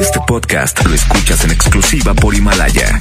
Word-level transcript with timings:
Este 0.00 0.18
podcast 0.26 0.84
lo 0.84 0.94
escuchas 0.94 1.44
en 1.44 1.52
exclusiva 1.52 2.14
por 2.14 2.34
Himalaya. 2.34 3.00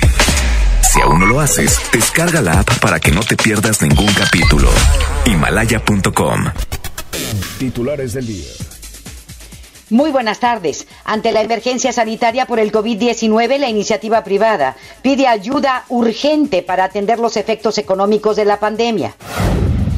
Si 0.82 1.02
aún 1.02 1.20
no 1.20 1.26
lo 1.26 1.40
haces, 1.40 1.80
descarga 1.92 2.42
la 2.42 2.60
app 2.60 2.80
para 2.80 3.00
que 3.00 3.12
no 3.12 3.22
te 3.22 3.36
pierdas 3.36 3.82
ningún 3.82 4.12
capítulo. 4.14 4.70
Himalaya.com. 5.26 6.46
Titulares 7.58 8.14
del 8.14 8.28
día. 8.28 8.50
Muy 9.90 10.12
buenas 10.12 10.40
tardes. 10.40 10.88
Ante 11.04 11.32
la 11.32 11.42
emergencia 11.42 11.92
sanitaria 11.92 12.46
por 12.46 12.60
el 12.60 12.72
COVID-19, 12.72 13.58
la 13.58 13.70
iniciativa 13.70 14.24
privada 14.24 14.76
pide 15.02 15.28
ayuda 15.28 15.86
urgente 15.90 16.62
para 16.62 16.86
atender 16.86 17.20
los 17.20 17.38
efectos 17.38 17.78
económicos 17.78 18.36
de 18.36 18.46
la 18.46 18.60
pandemia. 18.60 19.16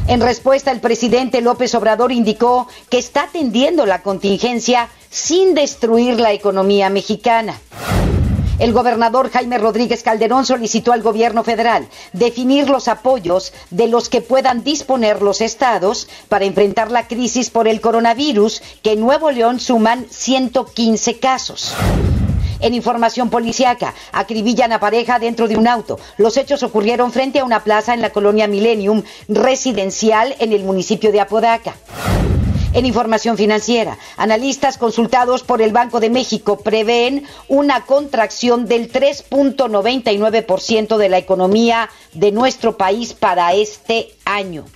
En 0.08 0.20
respuesta, 0.20 0.70
el 0.70 0.80
presidente 0.80 1.40
López 1.40 1.74
Obrador 1.74 2.12
indicó 2.12 2.68
que 2.88 2.98
está 2.98 3.24
atendiendo 3.24 3.86
la 3.86 4.02
contingencia 4.02 4.88
sin 5.10 5.54
destruir 5.54 6.20
la 6.20 6.32
economía 6.32 6.90
mexicana. 6.90 7.60
El 8.58 8.72
gobernador 8.72 9.30
Jaime 9.30 9.58
Rodríguez 9.58 10.02
Calderón 10.02 10.46
solicitó 10.46 10.92
al 10.92 11.02
gobierno 11.02 11.44
federal 11.44 11.88
definir 12.14 12.70
los 12.70 12.88
apoyos 12.88 13.52
de 13.70 13.86
los 13.86 14.08
que 14.08 14.22
puedan 14.22 14.64
disponer 14.64 15.20
los 15.20 15.42
estados 15.42 16.08
para 16.30 16.46
enfrentar 16.46 16.90
la 16.90 17.06
crisis 17.06 17.50
por 17.50 17.68
el 17.68 17.82
coronavirus, 17.82 18.62
que 18.82 18.92
en 18.92 19.00
Nuevo 19.00 19.30
León 19.30 19.60
suman 19.60 20.06
115 20.08 21.18
casos. 21.18 21.74
En 22.60 22.72
información 22.72 23.28
policiaca, 23.28 23.92
acribillan 24.12 24.72
a 24.72 24.80
pareja 24.80 25.18
dentro 25.18 25.48
de 25.48 25.58
un 25.58 25.68
auto. 25.68 25.98
Los 26.16 26.38
hechos 26.38 26.62
ocurrieron 26.62 27.12
frente 27.12 27.40
a 27.40 27.44
una 27.44 27.62
plaza 27.62 27.92
en 27.92 28.00
la 28.00 28.10
colonia 28.10 28.46
Millennium 28.46 29.02
residencial 29.28 30.34
en 30.38 30.54
el 30.54 30.64
municipio 30.64 31.12
de 31.12 31.20
Apodaca. 31.20 31.76
En 32.76 32.84
información 32.84 33.38
financiera, 33.38 33.96
analistas 34.18 34.76
consultados 34.76 35.42
por 35.42 35.62
el 35.62 35.72
Banco 35.72 35.98
de 35.98 36.10
México 36.10 36.60
prevén 36.60 37.24
una 37.48 37.86
contracción 37.86 38.66
del 38.66 38.92
3.99% 38.92 40.98
de 40.98 41.08
la 41.08 41.16
economía 41.16 41.88
de 42.12 42.32
nuestro 42.32 42.76
país 42.76 43.14
para 43.14 43.54
este 43.54 44.10
año. 44.26 44.66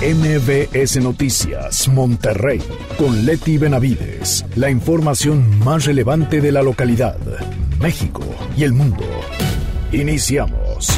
MBS 0.00 0.96
Noticias, 0.96 1.86
Monterrey, 1.86 2.60
con 2.98 3.24
Leti 3.24 3.56
Benavides. 3.56 4.44
La 4.56 4.68
información 4.68 5.60
más 5.60 5.84
relevante 5.84 6.40
de 6.40 6.50
la 6.50 6.62
localidad, 6.62 7.18
México 7.78 8.24
y 8.56 8.64
el 8.64 8.72
mundo. 8.72 9.04
Iniciamos. 9.92 10.88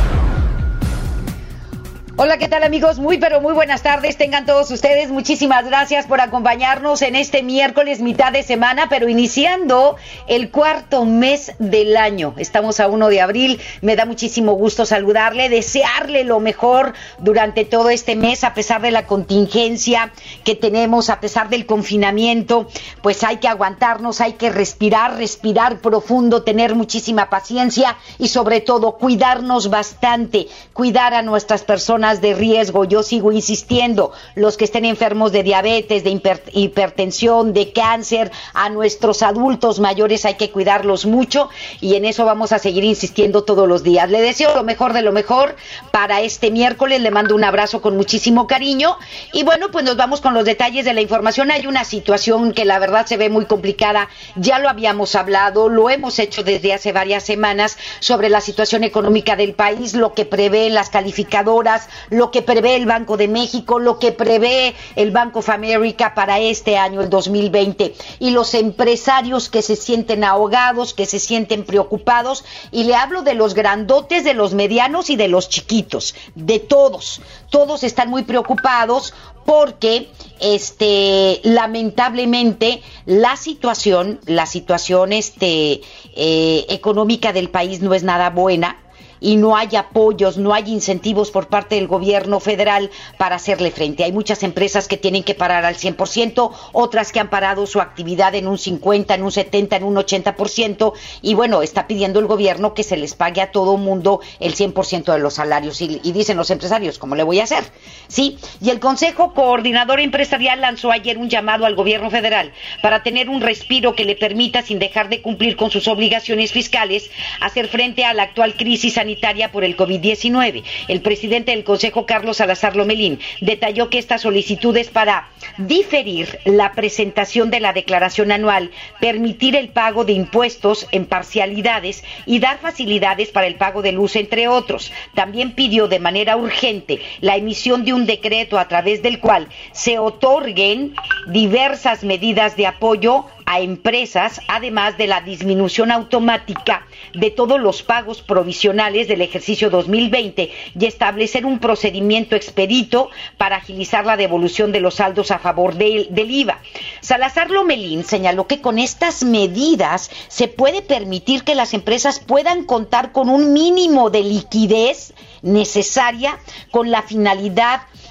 Hola, 2.17 2.39
¿qué 2.39 2.47
tal 2.47 2.63
amigos? 2.63 3.01
Muy 3.01 3.19
pero 3.19 3.41
muy 3.41 3.55
buenas 3.55 3.83
tardes. 3.83 4.17
Tengan 4.17 4.47
todos 4.47 4.71
ustedes. 4.71 5.11
Muchísimas 5.11 5.65
gracias 5.65 6.07
por 6.07 6.21
acompañarnos 6.21 7.03
en 7.03 7.17
este 7.17 7.43
miércoles 7.43 8.01
mitad 8.01 8.31
de 8.31 8.45
semana, 8.45 8.87
pero 8.89 9.09
iniciando 9.09 9.97
el 10.29 10.53
cuarto 10.53 11.05
mes 11.07 11.55
del 11.59 11.97
año. 11.97 12.33
Estamos 12.37 12.79
a 12.79 12.87
1 12.87 13.09
de 13.09 13.21
abril. 13.21 13.61
Me 13.81 13.97
da 13.97 14.07
muchísimo 14.07 14.53
gusto 14.53 14.87
saludarle, 14.87 15.49
desearle 15.49 16.23
lo 16.23 16.39
mejor 16.39 16.95
durante 17.19 17.65
todo 17.65 17.91
este 17.91 18.15
mes, 18.15 18.45
a 18.45 18.55
pesar 18.55 18.81
de 18.81 18.93
la 18.93 19.07
contingencia 19.07 20.13
que 20.45 20.55
tenemos, 20.55 21.11
a 21.11 21.19
pesar 21.19 21.49
del 21.49 21.67
confinamiento. 21.67 22.69
Pues 23.03 23.25
hay 23.25 23.39
que 23.39 23.49
aguantarnos, 23.49 24.21
hay 24.21 24.35
que 24.35 24.51
respirar, 24.51 25.17
respirar 25.17 25.81
profundo, 25.81 26.45
tener 26.45 26.77
muchísima 26.77 27.29
paciencia 27.29 27.97
y 28.21 28.29
sobre 28.29 28.61
todo 28.61 28.99
cuidarnos 28.99 29.69
bastante, 29.69 30.47
cuidar 30.73 31.13
a 31.13 31.23
nuestras 31.23 31.65
personas 31.65 32.04
de 32.05 32.35
riesgo. 32.35 32.85
Yo 32.85 33.03
sigo 33.03 33.33
insistiendo, 33.33 34.13
los 34.35 34.57
que 34.57 34.65
estén 34.65 34.85
enfermos 34.85 35.33
de 35.33 35.43
diabetes, 35.43 36.05
de 36.05 36.21
hipertensión, 36.53 37.55
de 37.55 37.73
cáncer, 37.73 38.31
a 38.53 38.69
nuestros 38.69 39.23
adultos 39.23 39.81
mayores 39.81 40.25
hay 40.27 40.35
que 40.35 40.51
cuidarlos 40.51 41.07
mucho 41.07 41.49
y 41.81 41.95
en 41.95 42.05
eso 42.05 42.25
vamos 42.27 42.53
a 42.53 42.59
seguir 42.59 42.85
insistiendo 42.85 43.45
todos 43.45 43.67
los 43.67 43.83
días. 43.83 44.11
Le 44.11 44.21
deseo 44.21 44.55
lo 44.55 44.65
mejor 44.65 44.93
de 44.93 45.03
lo 45.03 45.13
mejor 45.13 45.57
para 45.93 46.21
este 46.21 46.51
miércoles, 46.51 47.01
le 47.01 47.11
mando 47.11 47.35
un 47.35 47.45
abrazo 47.45 47.81
con 47.81 47.97
muchísimo 47.97 48.47
cariño 48.47 48.99
y 49.33 49.43
bueno, 49.43 49.71
pues 49.71 49.85
nos 49.85 49.97
vamos 49.97 50.21
con 50.21 50.35
los 50.35 50.45
detalles 50.45 50.85
de 50.85 50.93
la 50.93 51.01
información. 51.01 51.51
Hay 51.51 51.67
una 51.67 51.85
situación 51.85 52.53
que 52.53 52.65
la 52.67 52.79
verdad 52.79 53.07
se 53.07 53.17
ve 53.17 53.31
muy 53.31 53.47
complicada, 53.47 54.09
ya 54.37 54.59
lo 54.59 54.69
habíamos 54.69 55.15
hablado, 55.15 55.69
lo 55.71 55.89
hemos 55.89 56.19
hecho 56.19 56.43
desde 56.43 56.75
hace 56.75 56.93
varias 56.93 57.25
semanas 57.25 57.79
sobre 58.01 58.29
la 58.29 58.43
situación 58.43 58.85
económica 58.85 59.37
del 59.37 59.55
país, 59.55 59.95
lo 59.95 60.13
que 60.13 60.27
prevén 60.27 60.75
las 60.75 60.91
calificadoras, 60.91 61.89
lo 62.11 62.31
que 62.31 62.43
prevé 62.43 62.77
el 62.77 62.87
Banco 62.87 63.17
de 63.17 63.29
México, 63.29 63.79
lo 63.79 63.99
que 63.99 64.13
prevé 64.13 64.75
el 64.97 65.11
Bank 65.11 65.37
of 65.37 65.49
America 65.49 66.15
para 66.15 66.39
este 66.41 66.77
año, 66.77 67.01
el 67.01 67.11
2020, 67.11 67.95
y 68.19 68.31
los 68.31 68.55
empresarios 68.55 69.49
que 69.49 69.63
se 69.63 69.77
sienten 69.77 70.25
ahogados, 70.25 70.95
que 70.95 71.07
se 71.07 71.19
sienten 71.19 71.65
preocupados, 71.65 72.45
y 72.71 72.85
le 72.85 72.95
hablo 72.95 73.23
de 73.23 73.35
los 73.35 73.55
grandotes, 73.55 74.25
de 74.25 74.35
los 74.35 74.55
medianos 74.55 75.11
y 75.11 75.17
de 75.17 75.29
los 75.29 75.49
chiquitos, 75.49 76.15
de 76.35 76.59
todos. 76.59 77.21
Todos 77.51 77.85
están 77.85 78.11
muy 78.11 78.23
preocupados 78.23 79.15
porque 79.45 80.11
este 80.41 81.41
lamentablemente 81.43 82.83
la 83.05 83.37
situación 83.37 84.21
la 84.27 84.47
situación 84.47 85.13
este 85.13 85.83
eh, 86.17 86.67
económica 86.69 87.33
del 87.33 87.51
país 87.51 87.81
no 87.83 87.95
es 87.95 88.03
nada 88.03 88.31
buena 88.31 88.84
y 89.25 89.37
no 89.37 89.57
hay 89.57 89.75
apoyos, 89.75 90.37
no 90.37 90.53
hay 90.53 90.71
incentivos 90.71 91.31
por 91.31 91.49
parte 91.49 91.77
del 91.77 91.89
gobierno 91.89 92.41
federal 92.41 92.91
para 93.17 93.37
hacerle 93.37 93.71
frente. 93.71 94.05
Hay 94.05 94.13
muchas 94.13 94.43
empresas 94.43 94.87
que 94.87 94.99
tienen 94.99 95.23
que 95.25 95.35
parar 95.35 95.65
al 95.65 95.77
100%, 95.77 96.53
otras 96.73 97.11
que 97.11 97.21
han 97.21 97.31
parado 97.31 97.67
su 97.67 97.81
actividad 97.81 98.35
en 98.35 98.47
un 98.47 98.59
50, 98.59 99.15
en 99.15 99.23
un 99.23 99.33
70, 99.33 99.77
en 99.77 99.85
un 99.85 99.97
80%, 99.97 100.93
y 101.23 101.33
bueno, 101.33 101.63
está 101.63 101.87
pidiendo 101.87 102.21
el 102.21 102.27
gobierno 102.27 102.75
que 102.75 102.83
se 102.83 102.99
les 102.99 103.15
pague 103.15 103.41
a 103.41 103.51
todo 103.51 103.79
mundo 103.79 104.21
el 104.41 104.55
100% 104.55 105.15
de 105.15 105.19
los 105.19 105.35
salarios. 105.35 105.81
Y, 105.81 106.01
y, 106.03 106.13
dicen 106.13 106.37
los 106.37 106.51
empresarios, 106.51 106.99
¿cómo 106.99 107.15
le 107.15 107.23
voy 107.23 107.41
a 107.41 107.45
hacer? 107.45 107.65
Sí, 108.09 108.37
y 108.61 108.69
el 108.69 108.79
Consejo 108.79 109.33
Coordinador 109.33 110.01
Empresarial 110.01 110.61
lanzó 110.61 110.93
ayer 110.93 111.17
un 111.17 111.31
llamado 111.31 111.65
al 111.65 111.77
gobierno 111.77 112.11
federal 112.11 112.53
para 112.83 113.03
tener 113.03 113.31
un 113.31 113.41
respiro 113.41 113.95
que 113.95 114.05
le 114.05 114.17
permita, 114.17 114.61
sin 114.61 114.79
dejar 114.79 115.09
de 115.09 115.23
cumplir 115.23 115.57
con 115.57 115.71
sus 115.71 115.89
obligaciones 115.89 116.53
fiscales, 116.53 117.11
hacer 117.41 117.69
frente 117.69 118.05
a 118.05 118.13
la 118.13 118.25
actual 118.25 118.55
crisis 118.55 118.95
sanitaria 118.95 119.14
por 119.53 119.65
el 119.65 119.77
COVID-19. 119.77 120.63
El 120.89 121.01
presidente 121.01 121.53
del 121.53 121.65
Consejo, 121.65 122.07
Carlos 122.07 122.39
Salazar 122.39 122.77
Lomelín, 122.77 123.19
detalló 123.41 123.89
que 123.89 123.99
esta 123.99 124.19
solicitud 124.19 124.77
es 124.77 124.89
para 124.89 125.29
diferir 125.59 126.39
la 126.45 126.73
presentación 126.73 127.51
de 127.51 127.61
la 127.61 127.73
declaración 127.73 128.33
anual, 128.33 128.71
permitir 129.01 129.57
el 129.57 129.69
pago 129.69 130.05
de 130.05 130.13
impuestos 130.13 130.87
en 130.93 131.07
parcialidades 131.07 132.05
y 132.27 132.39
dar 132.39 132.59
facilidades 132.59 133.31
para 133.31 133.47
el 133.47 133.57
pago 133.57 133.83
de 133.83 133.93
luz, 133.93 134.17
entre 134.17 134.49
otros. 134.49 134.93
También 135.15 135.53
pidió 135.53 135.89
de 135.89 135.99
manera 136.01 136.37
urgente 136.37 137.01
la 137.21 137.37
emisión 137.37 137.85
de 137.85 137.93
un 137.93 138.07
decreto 138.07 138.59
a 138.59 138.69
través 138.69 139.03
del 139.03 139.21
cual 139.21 139.49
se 139.73 139.99
otorguen 139.99 140.95
diversas 141.29 142.05
medidas 142.05 142.57
de 142.57 142.67
apoyo 142.67 143.27
a 143.47 143.61
empresas, 143.61 144.41
además 144.49 144.97
de 144.99 145.07
la 145.07 145.21
disminución 145.21 145.91
automática 145.91 146.87
de 147.13 147.31
todos 147.31 147.61
los 147.61 147.83
pagos 147.83 148.23
provisionales 148.23 149.09
del 149.09 149.21
ejercicio 149.21 149.71
2020 149.71 150.51
y 150.79 150.87
establecer 150.87 151.47
un 151.47 151.59
procedimiento 151.59 152.37
expedito 152.37 153.11
para 153.39 153.57
agilizar 153.57 154.07
la 154.07 154.17
devolución 154.17 154.73
de 154.73 154.81
los 154.81 154.95
saldos 154.95 155.31
a 155.31 155.39
favor 155.39 155.75
del, 155.75 156.09
IVA. 156.15 156.59
Salazar 157.01 157.51
Lomelín 157.51 158.05
señaló 158.05 158.47
que 158.47 158.61
con 158.61 158.79
estas 158.79 159.23
medidas 159.25 160.11
se 160.29 160.49
puede 160.49 160.83
permitir 160.83 161.45
que 161.45 161.55
las 161.55 161.75
empresas 161.75 162.21
puedan 162.21 162.65
contar 162.65 163.13
con 163.13 163.29
un 163.29 163.53
mínimo 163.53 164.11
de 164.11 164.23
liquidez 164.23 165.13
necesaria 165.43 166.39
con 166.71 166.91
la 166.91 167.03
finalidad 167.03 167.83
de 167.83 168.04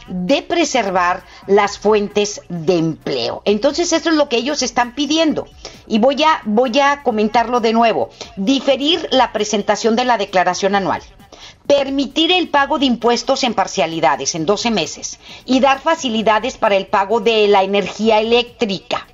preservar 0.47 1.24
las 1.47 1.78
fuentes 1.78 2.41
de 2.50 2.78
empleo. 2.78 3.41
Entonces, 3.46 3.91
eso 3.94 4.09
es 4.09 4.16
lo 4.16 4.30
que 4.30 4.38
ellos 4.38 4.62
están 4.62 4.96
pidiendo. 4.96 5.47
Y 5.88 6.00
voy 6.00 6.24
a, 6.24 6.41
voy 6.46 6.80
a 6.80 7.03
comentarlo 7.03 7.59
de 7.59 7.74
nuevo. 7.74 8.09
Diferir 8.38 9.08
la 9.11 9.32
presentación 9.34 9.96
de 9.96 10.05
la 10.05 10.17
declaración 10.17 10.76
anual 10.76 11.02
permitir 11.67 12.32
el 12.32 12.50
pago 12.50 12.78
de 12.78 12.85
impuestos 12.85 13.44
en 13.44 13.53
parcialidades 13.53 14.35
en 14.35 14.46
12 14.46 14.72
meses 14.72 15.20
y 15.46 15.59
dar 15.59 15.79
facilidades 15.79 16.58
para 16.58 16.76
el 16.76 16.88
pago 16.88 17.20
de 17.20 17.47
la 17.47 17.64
energía 17.64 18.20
eléctrica, 18.20 19.08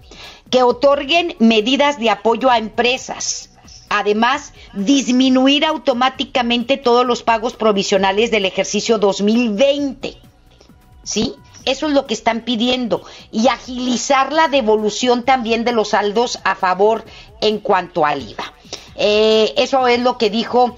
que 0.49 0.63
otorguen 0.63 1.35
medidas 1.39 1.99
de 1.99 2.09
apoyo 2.09 2.49
a 2.49 2.57
empresas. 2.57 3.51
Además, 3.89 4.53
disminuir 4.73 5.65
automáticamente 5.65 6.77
todos 6.77 7.05
los 7.05 7.23
pagos 7.23 7.53
provisionales 7.53 8.31
del 8.31 8.45
ejercicio 8.45 8.97
2020 8.97 10.28
¿sí? 11.03 11.35
Eso 11.65 11.87
es 11.87 11.93
lo 11.93 12.07
que 12.07 12.13
están 12.13 12.41
pidiendo 12.41 13.03
y 13.31 13.47
agilizar 13.47 14.31
la 14.33 14.47
devolución 14.47 15.23
también 15.23 15.65
de 15.65 15.71
los 15.71 15.89
saldos 15.89 16.39
a 16.43 16.55
favor 16.55 17.03
en 17.41 17.59
cuanto 17.59 18.05
al 18.05 18.21
IVA. 18.21 18.53
Eh, 18.95 19.53
eso 19.57 19.87
es 19.87 19.99
lo 19.99 20.17
que 20.17 20.29
dijo 20.29 20.77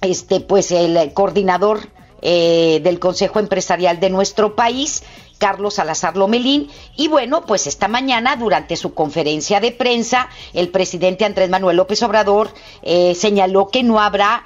este 0.00 0.40
pues 0.40 0.72
el 0.72 1.12
coordinador 1.14 1.88
eh, 2.22 2.80
del 2.82 2.98
Consejo 2.98 3.38
Empresarial 3.38 4.00
de 4.00 4.10
nuestro 4.10 4.56
país 4.56 5.02
Carlos 5.38 5.74
Salazar 5.74 6.16
Lomelín. 6.16 6.68
Y 6.96 7.08
bueno, 7.08 7.42
pues 7.42 7.66
esta 7.66 7.88
mañana, 7.88 8.36
durante 8.36 8.76
su 8.76 8.94
conferencia 8.94 9.60
de 9.60 9.72
prensa, 9.72 10.28
el 10.54 10.70
presidente 10.70 11.24
Andrés 11.24 11.50
Manuel 11.50 11.76
López 11.76 12.02
Obrador 12.02 12.50
eh, 12.82 13.14
señaló 13.14 13.68
que 13.68 13.82
no 13.82 14.00
habrá 14.00 14.44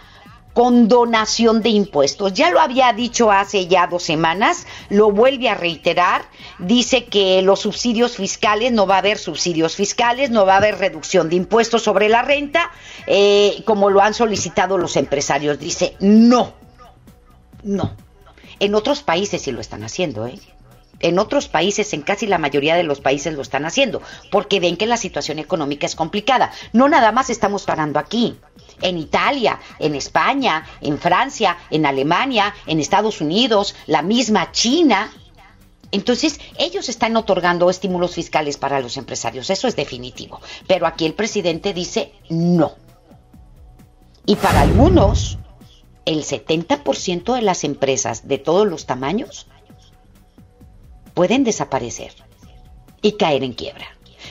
condonación 0.60 1.62
de 1.62 1.70
impuestos. 1.70 2.34
Ya 2.34 2.50
lo 2.50 2.60
había 2.60 2.92
dicho 2.92 3.32
hace 3.32 3.66
ya 3.66 3.86
dos 3.86 4.02
semanas, 4.02 4.66
lo 4.90 5.10
vuelve 5.10 5.48
a 5.48 5.54
reiterar, 5.54 6.26
dice 6.58 7.06
que 7.06 7.40
los 7.40 7.60
subsidios 7.60 8.16
fiscales, 8.16 8.70
no 8.70 8.86
va 8.86 8.96
a 8.96 8.98
haber 8.98 9.16
subsidios 9.16 9.74
fiscales, 9.74 10.28
no 10.28 10.44
va 10.44 10.52
a 10.52 10.56
haber 10.58 10.76
reducción 10.76 11.30
de 11.30 11.36
impuestos 11.36 11.82
sobre 11.82 12.10
la 12.10 12.20
renta, 12.20 12.72
eh, 13.06 13.62
como 13.64 13.88
lo 13.88 14.02
han 14.02 14.12
solicitado 14.12 14.76
los 14.76 14.98
empresarios. 14.98 15.58
Dice, 15.58 15.96
no, 15.98 16.52
no. 17.62 17.96
En 18.58 18.74
otros 18.74 19.02
países 19.02 19.40
sí 19.40 19.52
lo 19.52 19.62
están 19.62 19.82
haciendo, 19.82 20.26
¿eh? 20.26 20.38
En 21.00 21.18
otros 21.18 21.48
países, 21.48 21.92
en 21.94 22.02
casi 22.02 22.26
la 22.26 22.38
mayoría 22.38 22.76
de 22.76 22.82
los 22.82 23.00
países 23.00 23.34
lo 23.34 23.42
están 23.42 23.64
haciendo, 23.64 24.02
porque 24.30 24.60
ven 24.60 24.76
que 24.76 24.86
la 24.86 24.98
situación 24.98 25.38
económica 25.38 25.86
es 25.86 25.96
complicada. 25.96 26.52
No 26.72 26.88
nada 26.88 27.10
más 27.10 27.30
estamos 27.30 27.64
parando 27.64 27.98
aquí 27.98 28.36
en 28.82 28.98
Italia, 28.98 29.58
en 29.78 29.94
España, 29.94 30.66
en 30.80 30.98
Francia, 30.98 31.56
en 31.70 31.86
Alemania, 31.86 32.54
en 32.66 32.80
Estados 32.80 33.20
Unidos, 33.20 33.74
la 33.86 34.02
misma 34.02 34.52
China. 34.52 35.10
Entonces, 35.90 36.38
ellos 36.58 36.88
están 36.88 37.16
otorgando 37.16 37.70
estímulos 37.70 38.14
fiscales 38.14 38.56
para 38.58 38.80
los 38.80 38.96
empresarios, 38.96 39.50
eso 39.50 39.68
es 39.68 39.76
definitivo. 39.76 40.40
Pero 40.66 40.86
aquí 40.86 41.06
el 41.06 41.14
presidente 41.14 41.72
dice 41.72 42.12
no. 42.28 42.74
Y 44.26 44.36
para 44.36 44.60
algunos, 44.60 45.38
el 46.04 46.24
70% 46.24 47.34
de 47.34 47.42
las 47.42 47.64
empresas 47.64 48.28
de 48.28 48.38
todos 48.38 48.66
los 48.66 48.86
tamaños 48.86 49.46
pueden 51.14 51.44
desaparecer 51.44 52.12
y 53.02 53.12
caer 53.12 53.44
en 53.44 53.52
quiebra. 53.52 53.86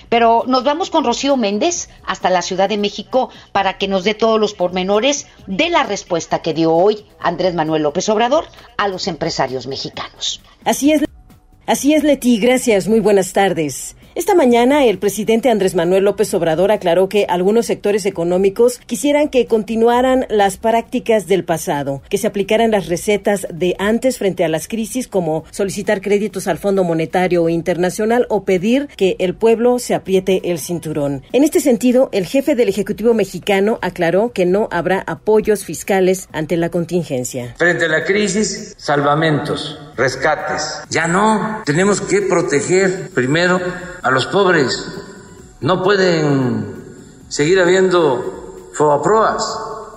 Pero 0.09 0.43
nos 0.47 0.63
vamos 0.63 0.89
con 0.89 1.03
Rocío 1.03 1.37
Méndez 1.37 1.89
hasta 2.05 2.29
la 2.29 2.41
Ciudad 2.41 2.69
de 2.69 2.77
México 2.77 3.29
para 3.51 3.77
que 3.77 3.87
nos 3.87 4.03
dé 4.03 4.13
todos 4.13 4.39
los 4.39 4.53
pormenores 4.53 5.27
de 5.47 5.69
la 5.69 5.83
respuesta 5.83 6.41
que 6.41 6.53
dio 6.53 6.73
hoy 6.73 7.05
Andrés 7.19 7.53
Manuel 7.53 7.83
López 7.83 8.09
Obrador 8.09 8.45
a 8.77 8.87
los 8.87 9.07
empresarios 9.07 9.67
mexicanos. 9.67 10.41
Así 10.65 10.91
es. 10.91 11.03
Así 11.65 11.93
es, 11.93 12.03
Leti. 12.03 12.39
Gracias. 12.39 12.87
Muy 12.87 12.99
buenas 12.99 13.33
tardes. 13.33 13.95
Esta 14.19 14.35
mañana 14.35 14.83
el 14.83 14.99
presidente 14.99 15.49
Andrés 15.49 15.75
Manuel 15.75 16.03
López 16.03 16.33
Obrador 16.33 16.73
aclaró 16.73 17.07
que 17.07 17.25
algunos 17.29 17.67
sectores 17.67 18.05
económicos 18.05 18.81
quisieran 18.85 19.29
que 19.29 19.45
continuaran 19.45 20.25
las 20.29 20.57
prácticas 20.57 21.27
del 21.27 21.45
pasado, 21.45 22.01
que 22.09 22.17
se 22.17 22.27
aplicaran 22.27 22.69
las 22.69 22.87
recetas 22.87 23.47
de 23.49 23.77
antes 23.79 24.17
frente 24.17 24.43
a 24.43 24.49
las 24.49 24.67
crisis 24.67 25.07
como 25.07 25.45
solicitar 25.51 26.01
créditos 26.01 26.47
al 26.47 26.57
Fondo 26.57 26.83
Monetario 26.83 27.47
Internacional 27.47 28.25
o 28.27 28.43
pedir 28.43 28.89
que 28.97 29.15
el 29.19 29.35
pueblo 29.35 29.79
se 29.79 29.95
apriete 29.95 30.51
el 30.51 30.59
cinturón. 30.59 31.23
En 31.31 31.45
este 31.45 31.61
sentido, 31.61 32.09
el 32.11 32.25
jefe 32.25 32.55
del 32.55 32.67
Ejecutivo 32.67 33.13
mexicano 33.13 33.79
aclaró 33.81 34.33
que 34.33 34.45
no 34.45 34.67
habrá 34.69 35.01
apoyos 35.07 35.63
fiscales 35.63 36.27
ante 36.33 36.57
la 36.57 36.67
contingencia. 36.67 37.55
Frente 37.57 37.85
a 37.85 37.87
la 37.87 38.03
crisis, 38.03 38.75
salvamentos, 38.77 39.79
rescates. 39.95 40.81
Ya 40.89 41.07
no, 41.07 41.61
tenemos 41.65 42.01
que 42.01 42.23
proteger 42.23 43.11
primero 43.13 43.61
los 44.11 44.25
pobres. 44.27 44.85
No 45.61 45.83
pueden 45.83 46.75
seguir 47.27 47.59
habiendo 47.59 48.69
fobaproas. 48.73 49.43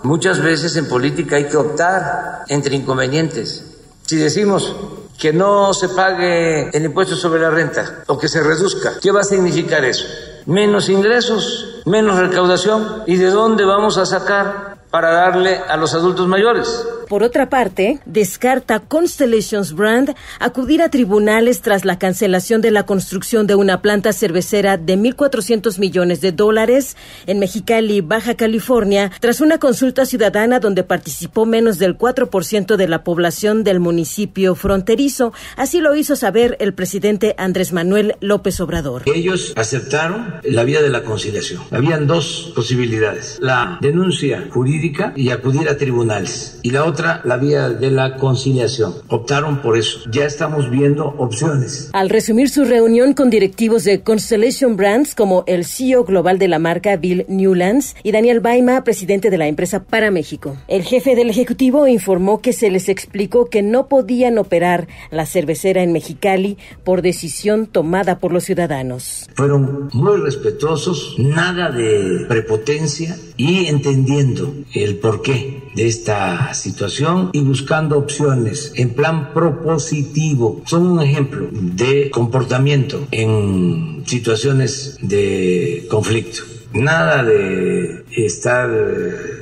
Muchas 0.02 0.40
veces 0.40 0.74
en 0.76 0.88
política 0.88 1.36
hay 1.36 1.48
que 1.48 1.56
optar 1.56 2.44
entre 2.48 2.74
inconvenientes. 2.74 3.64
Si 4.04 4.16
decimos 4.16 4.74
que 5.18 5.32
no 5.32 5.72
se 5.72 5.88
pague 5.90 6.68
el 6.70 6.84
impuesto 6.84 7.14
sobre 7.14 7.40
la 7.40 7.50
renta 7.50 8.02
o 8.08 8.18
que 8.18 8.28
se 8.28 8.42
reduzca, 8.42 8.94
¿qué 9.00 9.12
va 9.12 9.20
a 9.20 9.24
significar 9.24 9.84
eso? 9.84 10.04
Menos 10.46 10.88
ingresos, 10.88 11.82
menos 11.86 12.18
recaudación. 12.18 13.04
¿Y 13.06 13.16
de 13.16 13.30
dónde 13.30 13.64
vamos 13.64 13.98
a 13.98 14.06
sacar 14.06 14.71
para 14.92 15.10
darle 15.10 15.56
a 15.56 15.76
los 15.78 15.94
adultos 15.94 16.28
mayores? 16.28 16.86
Por 17.08 17.22
otra 17.22 17.48
parte, 17.48 17.98
descarta 18.06 18.80
Constellations 18.80 19.74
Brand 19.74 20.14
acudir 20.38 20.82
a 20.82 20.90
tribunales 20.90 21.60
tras 21.60 21.84
la 21.84 21.98
cancelación 21.98 22.60
de 22.60 22.70
la 22.70 22.84
construcción 22.84 23.46
de 23.46 23.54
una 23.54 23.82
planta 23.82 24.12
cervecera 24.12 24.76
de 24.76 24.96
1.400 24.96 25.78
millones 25.78 26.20
de 26.20 26.32
dólares 26.32 26.96
en 27.26 27.38
Mexicali, 27.38 28.00
Baja 28.00 28.34
California, 28.34 29.10
tras 29.20 29.40
una 29.40 29.58
consulta 29.58 30.06
ciudadana 30.06 30.60
donde 30.60 30.84
participó 30.84 31.44
menos 31.44 31.78
del 31.78 31.98
4% 31.98 32.76
de 32.76 32.88
la 32.88 33.02
población 33.02 33.64
del 33.64 33.80
municipio 33.80 34.54
fronterizo. 34.54 35.32
Así 35.56 35.80
lo 35.80 35.94
hizo 35.94 36.16
saber 36.16 36.56
el 36.60 36.74
presidente 36.74 37.34
Andrés 37.38 37.72
Manuel 37.72 38.16
López 38.20 38.60
Obrador. 38.60 39.02
Ellos 39.06 39.54
aceptaron 39.56 40.34
la 40.44 40.64
vía 40.64 40.82
de 40.82 40.90
la 40.90 41.02
conciliación. 41.02 41.62
Habían 41.70 42.06
dos 42.06 42.52
posibilidades, 42.54 43.38
la 43.40 43.78
denuncia 43.80 44.48
jurídica 44.50 44.81
y 45.16 45.30
acudir 45.30 45.68
a 45.68 45.76
tribunales. 45.76 46.58
Y 46.62 46.70
la 46.70 46.84
otra 46.84 47.20
la 47.24 47.36
vía 47.36 47.68
de 47.68 47.90
la 47.90 48.16
conciliación. 48.16 48.94
Optaron 49.08 49.62
por 49.62 49.78
eso. 49.78 50.00
Ya 50.10 50.24
estamos 50.24 50.70
viendo 50.70 51.06
opciones. 51.18 51.90
Al 51.92 52.10
resumir 52.10 52.48
su 52.48 52.64
reunión 52.64 53.14
con 53.14 53.30
directivos 53.30 53.84
de 53.84 54.02
Constellation 54.02 54.76
Brands 54.76 55.14
como 55.14 55.44
el 55.46 55.64
CEO 55.64 56.04
global 56.04 56.38
de 56.38 56.48
la 56.48 56.58
marca 56.58 56.96
Bill 56.96 57.24
Newlands 57.28 57.94
y 58.02 58.10
Daniel 58.10 58.40
Baima, 58.40 58.82
presidente 58.82 59.30
de 59.30 59.38
la 59.38 59.46
empresa 59.46 59.84
para 59.84 60.10
México. 60.10 60.56
El 60.66 60.82
jefe 60.82 61.14
del 61.14 61.30
Ejecutivo 61.30 61.86
informó 61.86 62.40
que 62.40 62.52
se 62.52 62.70
les 62.70 62.88
explicó 62.88 63.48
que 63.48 63.62
no 63.62 63.86
podían 63.86 64.38
operar 64.38 64.88
la 65.10 65.26
cervecera 65.26 65.82
en 65.82 65.92
Mexicali 65.92 66.58
por 66.84 67.02
decisión 67.02 67.66
tomada 67.66 68.18
por 68.18 68.32
los 68.32 68.44
ciudadanos. 68.44 69.28
Fueron 69.34 69.90
muy 69.92 70.20
respetuosos, 70.20 71.14
nada 71.18 71.70
de 71.70 72.24
prepotencia 72.28 73.16
y 73.36 73.66
entendiendo 73.66 74.52
el 74.74 74.96
porqué 74.96 75.62
de 75.74 75.86
esta 75.86 76.52
situación 76.54 77.30
y 77.32 77.40
buscando 77.40 77.98
opciones 77.98 78.72
en 78.76 78.90
plan 78.90 79.32
propositivo. 79.32 80.62
Son 80.66 80.86
un 80.86 81.02
ejemplo 81.02 81.48
de 81.50 82.10
comportamiento 82.10 83.06
en 83.10 84.02
situaciones 84.06 84.98
de 85.00 85.86
conflicto. 85.90 86.42
Nada 86.72 87.22
de 87.22 88.04
estar 88.16 88.70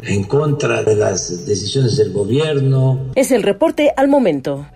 en 0.03 0.25
contra 0.25 0.82
de 0.82 0.97
las 0.97 1.47
decisiones 1.47 1.97
del 1.97 2.12
gobierno. 2.12 3.12
Es 3.15 3.31
el 3.31 3.43
reporte 3.43 3.93
al 3.97 4.09
momento. 4.09 4.67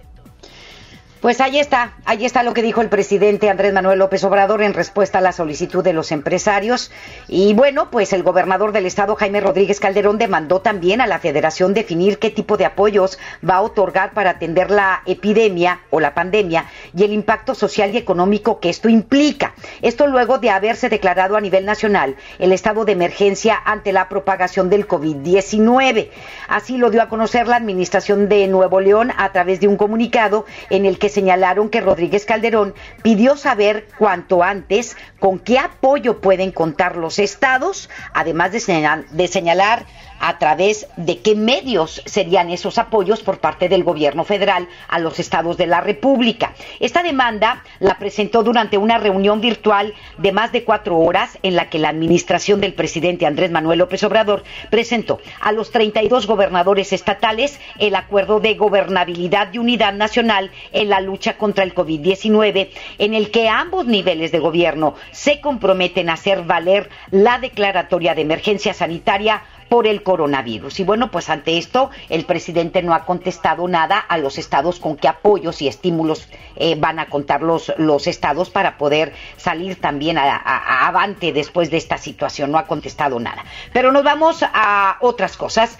Pues 1.24 1.40
ahí 1.40 1.58
está, 1.58 1.94
ahí 2.04 2.26
está 2.26 2.42
lo 2.42 2.52
que 2.52 2.60
dijo 2.60 2.82
el 2.82 2.90
presidente 2.90 3.48
Andrés 3.48 3.72
Manuel 3.72 3.98
López 3.98 4.22
Obrador 4.24 4.60
en 4.60 4.74
respuesta 4.74 5.16
a 5.16 5.22
la 5.22 5.32
solicitud 5.32 5.82
de 5.82 5.94
los 5.94 6.12
empresarios. 6.12 6.90
Y 7.28 7.54
bueno, 7.54 7.90
pues 7.90 8.12
el 8.12 8.22
gobernador 8.22 8.72
del 8.72 8.84
estado, 8.84 9.16
Jaime 9.16 9.40
Rodríguez 9.40 9.80
Calderón, 9.80 10.18
demandó 10.18 10.60
también 10.60 11.00
a 11.00 11.06
la 11.06 11.18
federación 11.18 11.72
definir 11.72 12.18
qué 12.18 12.28
tipo 12.28 12.58
de 12.58 12.66
apoyos 12.66 13.18
va 13.42 13.54
a 13.54 13.62
otorgar 13.62 14.12
para 14.12 14.32
atender 14.32 14.70
la 14.70 15.00
epidemia 15.06 15.80
o 15.88 15.98
la 15.98 16.12
pandemia 16.12 16.66
y 16.94 17.04
el 17.04 17.14
impacto 17.14 17.54
social 17.54 17.94
y 17.94 17.96
económico 17.96 18.60
que 18.60 18.68
esto 18.68 18.90
implica. 18.90 19.54
Esto 19.80 20.06
luego 20.06 20.36
de 20.36 20.50
haberse 20.50 20.90
declarado 20.90 21.38
a 21.38 21.40
nivel 21.40 21.64
nacional 21.64 22.16
el 22.38 22.52
estado 22.52 22.84
de 22.84 22.92
emergencia 22.92 23.58
ante 23.64 23.94
la 23.94 24.10
propagación 24.10 24.68
del 24.68 24.86
COVID-19. 24.86 26.10
Así 26.48 26.76
lo 26.76 26.90
dio 26.90 27.00
a 27.00 27.08
conocer 27.08 27.48
la 27.48 27.56
administración 27.56 28.28
de 28.28 28.46
Nuevo 28.46 28.78
León 28.80 29.10
a 29.16 29.32
través 29.32 29.60
de 29.60 29.68
un 29.68 29.78
comunicado 29.78 30.44
en 30.68 30.84
el 30.84 30.98
que 30.98 31.13
señalaron 31.14 31.70
que 31.70 31.80
Rodríguez 31.80 32.26
Calderón 32.26 32.74
pidió 33.02 33.36
saber 33.36 33.86
cuanto 33.96 34.42
antes 34.42 34.96
con 35.20 35.38
qué 35.38 35.58
apoyo 35.58 36.20
pueden 36.20 36.50
contar 36.52 36.96
los 36.96 37.18
estados, 37.18 37.88
además 38.12 38.52
de, 38.52 39.28
señalar 39.28 39.86
a 40.20 40.38
través 40.38 40.88
de 40.96 41.18
qué 41.18 41.34
medios 41.34 42.02
serían 42.04 42.50
esos 42.50 42.78
apoyos 42.78 43.22
por 43.22 43.40
parte 43.40 43.68
del 43.68 43.84
gobierno 43.84 44.24
federal 44.24 44.68
a 44.88 44.98
los 44.98 45.18
estados 45.18 45.56
de 45.56 45.66
la 45.66 45.80
República. 45.80 46.54
Esta 46.80 47.02
demanda 47.02 47.62
la 47.80 47.98
presentó 47.98 48.42
durante 48.42 48.78
una 48.78 48.98
reunión 48.98 49.40
virtual 49.40 49.94
de 50.18 50.32
más 50.32 50.52
de 50.52 50.64
cuatro 50.64 50.98
horas 50.98 51.38
en 51.42 51.56
la 51.56 51.68
que 51.68 51.78
la 51.78 51.90
administración 51.90 52.60
del 52.60 52.74
presidente 52.74 53.26
Andrés 53.26 53.50
Manuel 53.50 53.80
López 53.80 54.02
Obrador 54.04 54.44
presentó 54.70 55.20
a 55.40 55.52
los 55.52 55.70
32 55.70 56.26
gobernadores 56.26 56.92
estatales 56.92 57.60
el 57.78 57.94
acuerdo 57.94 58.40
de 58.40 58.54
gobernabilidad 58.54 59.52
y 59.52 59.58
unidad 59.58 59.94
nacional 59.94 60.50
en 60.72 60.88
la 60.88 61.00
lucha 61.00 61.36
contra 61.36 61.64
el 61.64 61.74
COVID-19, 61.74 62.70
en 62.98 63.14
el 63.14 63.30
que 63.30 63.48
ambos 63.48 63.86
niveles 63.86 64.32
de 64.32 64.38
gobierno 64.38 64.94
se 65.10 65.40
comprometen 65.40 66.08
a 66.08 66.14
hacer 66.14 66.42
valer 66.42 66.88
la 67.10 67.38
declaratoria 67.38 68.14
de 68.14 68.22
emergencia 68.22 68.74
sanitaria 68.74 69.42
por 69.68 69.86
el 69.86 70.02
coronavirus. 70.02 70.80
Y 70.80 70.84
bueno, 70.84 71.10
pues 71.10 71.30
ante 71.30 71.58
esto 71.58 71.90
el 72.08 72.24
presidente 72.24 72.82
no 72.82 72.94
ha 72.94 73.04
contestado 73.04 73.66
nada 73.68 73.98
a 73.98 74.18
los 74.18 74.38
estados 74.38 74.80
con 74.80 74.96
qué 74.96 75.08
apoyos 75.08 75.62
y 75.62 75.68
estímulos 75.68 76.28
eh, 76.56 76.76
van 76.78 76.98
a 76.98 77.06
contar 77.06 77.42
los, 77.42 77.72
los 77.78 78.06
estados 78.06 78.50
para 78.50 78.78
poder 78.78 79.12
salir 79.36 79.80
también 79.80 80.18
a, 80.18 80.86
avante 80.86 81.32
después 81.32 81.70
de 81.70 81.76
esta 81.76 81.98
situación. 81.98 82.50
No 82.50 82.58
ha 82.58 82.66
contestado 82.66 83.18
nada. 83.20 83.44
Pero 83.72 83.92
nos 83.92 84.04
vamos 84.04 84.42
a 84.42 84.98
otras 85.00 85.36
cosas. 85.36 85.78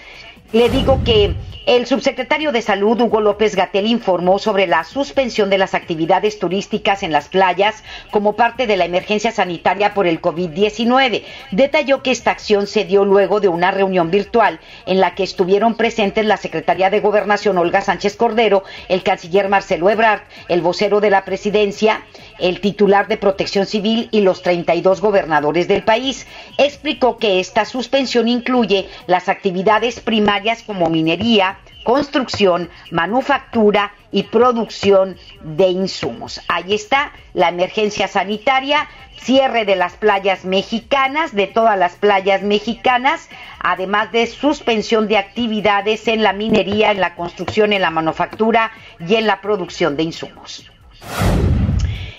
Le 0.52 0.68
digo 0.68 1.02
que 1.04 1.34
el 1.66 1.86
subsecretario 1.86 2.52
de 2.52 2.60
Salud, 2.60 3.00
Hugo 3.00 3.22
López 3.22 3.56
Gatel, 3.56 3.86
informó 3.86 4.38
sobre 4.38 4.66
la 4.66 4.84
suspensión 4.84 5.48
de 5.48 5.56
las 5.56 5.72
actividades 5.72 6.38
turísticas 6.38 7.02
en 7.02 7.10
las 7.10 7.30
playas 7.30 7.82
como 8.10 8.34
parte 8.34 8.66
de 8.66 8.76
la 8.76 8.84
emergencia 8.84 9.32
sanitaria 9.32 9.94
por 9.94 10.06
el 10.06 10.20
COVID-19. 10.20 11.22
Detalló 11.52 12.02
que 12.02 12.10
esta 12.10 12.32
acción 12.32 12.66
se 12.66 12.84
dio 12.84 13.06
luego 13.06 13.40
de 13.40 13.48
una 13.48 13.70
reunión 13.70 14.10
virtual 14.10 14.60
en 14.84 15.00
la 15.00 15.14
que 15.14 15.22
estuvieron 15.22 15.74
presentes 15.74 16.26
la 16.26 16.36
secretaria 16.36 16.90
de 16.90 17.00
Gobernación, 17.00 17.56
Olga 17.56 17.80
Sánchez 17.80 18.16
Cordero, 18.16 18.62
el 18.90 19.02
canciller 19.02 19.48
Marcelo 19.48 19.88
Ebrard, 19.88 20.20
el 20.48 20.60
vocero 20.60 21.00
de 21.00 21.08
la 21.08 21.24
presidencia, 21.24 22.02
el 22.38 22.60
titular 22.60 23.08
de 23.08 23.16
Protección 23.16 23.66
Civil 23.66 24.08
y 24.10 24.20
los 24.20 24.42
32 24.42 25.00
gobernadores 25.00 25.68
del 25.68 25.84
país. 25.84 26.26
Explicó 26.58 27.18
que 27.18 27.40
esta 27.40 27.64
suspensión 27.64 28.28
incluye 28.28 28.88
las 29.06 29.28
actividades 29.28 30.00
primarias 30.00 30.62
como 30.62 30.88
minería, 30.90 31.58
construcción, 31.84 32.70
manufactura 32.90 33.92
y 34.10 34.24
producción 34.24 35.16
de 35.42 35.68
insumos. 35.68 36.40
Ahí 36.48 36.74
está 36.74 37.12
la 37.34 37.48
emergencia 37.50 38.08
sanitaria, 38.08 38.88
cierre 39.16 39.64
de 39.64 39.76
las 39.76 39.94
playas 39.94 40.44
mexicanas, 40.44 41.34
de 41.34 41.46
todas 41.46 41.78
las 41.78 41.94
playas 41.94 42.42
mexicanas, 42.42 43.28
además 43.60 44.12
de 44.12 44.26
suspensión 44.26 45.08
de 45.08 45.18
actividades 45.18 46.08
en 46.08 46.22
la 46.22 46.32
minería, 46.32 46.90
en 46.90 47.00
la 47.00 47.14
construcción, 47.14 47.72
en 47.72 47.82
la 47.82 47.90
manufactura 47.90 48.72
y 48.98 49.14
en 49.14 49.26
la 49.26 49.40
producción 49.40 49.96
de 49.96 50.02
insumos. 50.02 50.70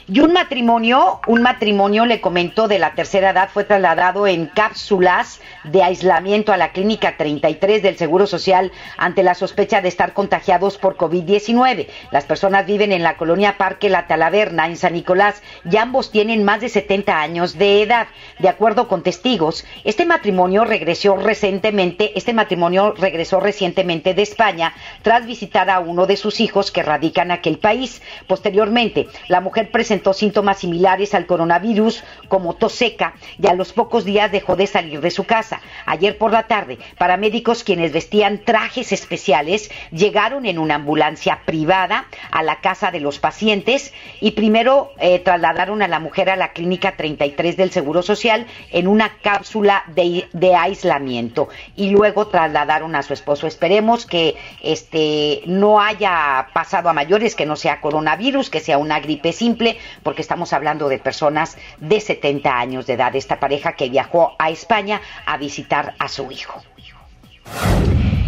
Y 0.08 0.20
un 0.20 0.34
matrimonio, 0.34 1.20
un 1.26 1.42
matrimonio, 1.42 2.06
le 2.06 2.22
comentó, 2.22 2.68
de 2.68 2.78
la 2.78 2.94
tercera 2.94 3.32
edad, 3.32 3.50
fue 3.52 3.64
trasladado 3.64 4.28
en 4.28 4.46
cápsulas 4.46 5.42
de 5.64 5.82
aislamiento 5.82 6.54
a 6.54 6.58
la 6.58 6.74
clínica 6.74 7.18
33 7.18 7.82
del 7.82 7.98
Seguro 7.98 8.28
Social 8.28 8.72
ante 8.98 9.24
la 9.24 9.34
sospecha 9.34 9.82
de 9.82 9.88
estar 9.88 10.14
contagiados 10.14 10.78
por 10.78 10.96
COVID-19. 10.96 11.88
Las 12.12 12.26
personas 12.26 12.68
viven 12.68 12.92
en 12.92 13.02
la 13.02 13.18
colonia 13.18 13.58
Parque 13.58 13.90
La 13.90 14.06
Talaverna, 14.06 14.68
en 14.68 14.78
San 14.78 14.94
Nicolás, 14.94 15.42
y 15.68 15.78
ambos 15.78 16.12
tienen 16.12 16.44
más 16.44 16.62
de 16.62 16.70
70 16.70 17.20
años 17.20 17.58
de 17.58 17.82
edad. 17.82 18.06
De 18.38 18.50
acuerdo 18.50 18.88
con 18.88 19.02
testigos, 19.02 19.66
este 19.86 20.06
matrimonio 20.06 20.66
regresó 20.66 21.18
recientemente, 21.18 22.12
este 22.16 22.32
matrimonio 22.34 22.94
regresó 22.96 23.40
recientemente 23.40 24.14
de 24.14 24.22
España 24.22 24.76
tras 25.02 25.26
visitar 25.26 25.72
a 25.72 25.80
uno 25.80 26.06
de 26.06 26.16
sus 26.16 26.42
hijos 26.42 26.70
que 26.70 26.84
radica 26.84 27.24
en 27.24 27.32
aquel 27.32 27.58
país. 27.58 28.04
Posteriormente, 28.28 29.08
la 29.30 29.42
mujer 29.42 29.72
presentó 29.72 29.95
presentó 29.96 30.14
síntomas 30.14 30.60
similares 30.60 31.14
al 31.14 31.26
coronavirus 31.26 32.04
como 32.28 32.56
tos 32.56 32.74
seca 32.74 33.14
y 33.42 33.48
a 33.48 33.54
los 33.54 33.72
pocos 33.72 34.04
días 34.04 34.30
dejó 34.30 34.58
de 34.58 34.68
salir 34.68 35.00
de 35.00 35.10
su 35.10 35.24
casa. 35.24 35.62
Ayer 35.86 36.18
por 36.18 36.34
la 36.34 36.48
tarde, 36.48 36.80
paramédicos 36.98 37.64
quienes 37.64 37.94
vestían 37.94 38.40
trajes 38.44 38.92
especiales 38.92 39.72
llegaron 39.92 40.46
en 40.46 40.60
una 40.60 40.76
ambulancia 40.76 41.44
privada 41.46 42.08
a 42.30 42.44
la 42.44 42.60
casa 42.60 42.92
de 42.92 43.00
los 43.00 43.20
pacientes 43.20 43.94
y 44.20 44.32
primero 44.32 44.92
eh, 45.00 45.20
trasladaron 45.20 45.82
a 45.82 45.88
la 45.88 46.02
mujer 46.02 46.30
a 46.30 46.36
la 46.36 46.52
clínica 46.52 46.98
33 46.98 47.56
del 47.56 47.72
Seguro 47.72 48.02
Social 48.02 48.48
en 48.72 48.90
una 48.90 49.18
cápsula 49.22 49.86
de, 49.96 50.28
de 50.34 50.56
aislamiento 50.56 51.48
y 51.78 51.92
luego 51.92 52.28
trasladaron 52.28 52.96
a 52.98 53.04
su 53.04 53.14
esposo. 53.14 53.48
Esperemos 53.48 54.06
que 54.06 54.36
este 54.62 55.42
no 55.46 55.80
haya 55.80 56.50
pasado 56.54 56.90
a 56.90 56.94
mayores, 56.94 57.34
que 57.34 57.46
no 57.46 57.56
sea 57.56 57.80
coronavirus, 57.80 58.50
que 58.50 58.60
sea 58.60 58.78
una 58.78 59.00
gripe 59.00 59.32
simple, 59.32 59.78
porque 60.04 60.22
estamos 60.22 60.54
hablando 60.54 60.90
de 60.90 61.00
personas 61.00 61.58
de 61.80 62.00
70 62.00 62.58
años 62.58 62.88
de 62.88 62.94
edad, 62.94 63.16
esta 63.16 63.40
pareja 63.40 63.74
que 63.74 63.90
viajó 63.90 64.36
a 64.40 64.50
España 64.50 65.02
a 65.26 65.38
visitar 65.38 65.96
a 66.00 66.08
su 66.08 66.32
hijo. 66.32 66.64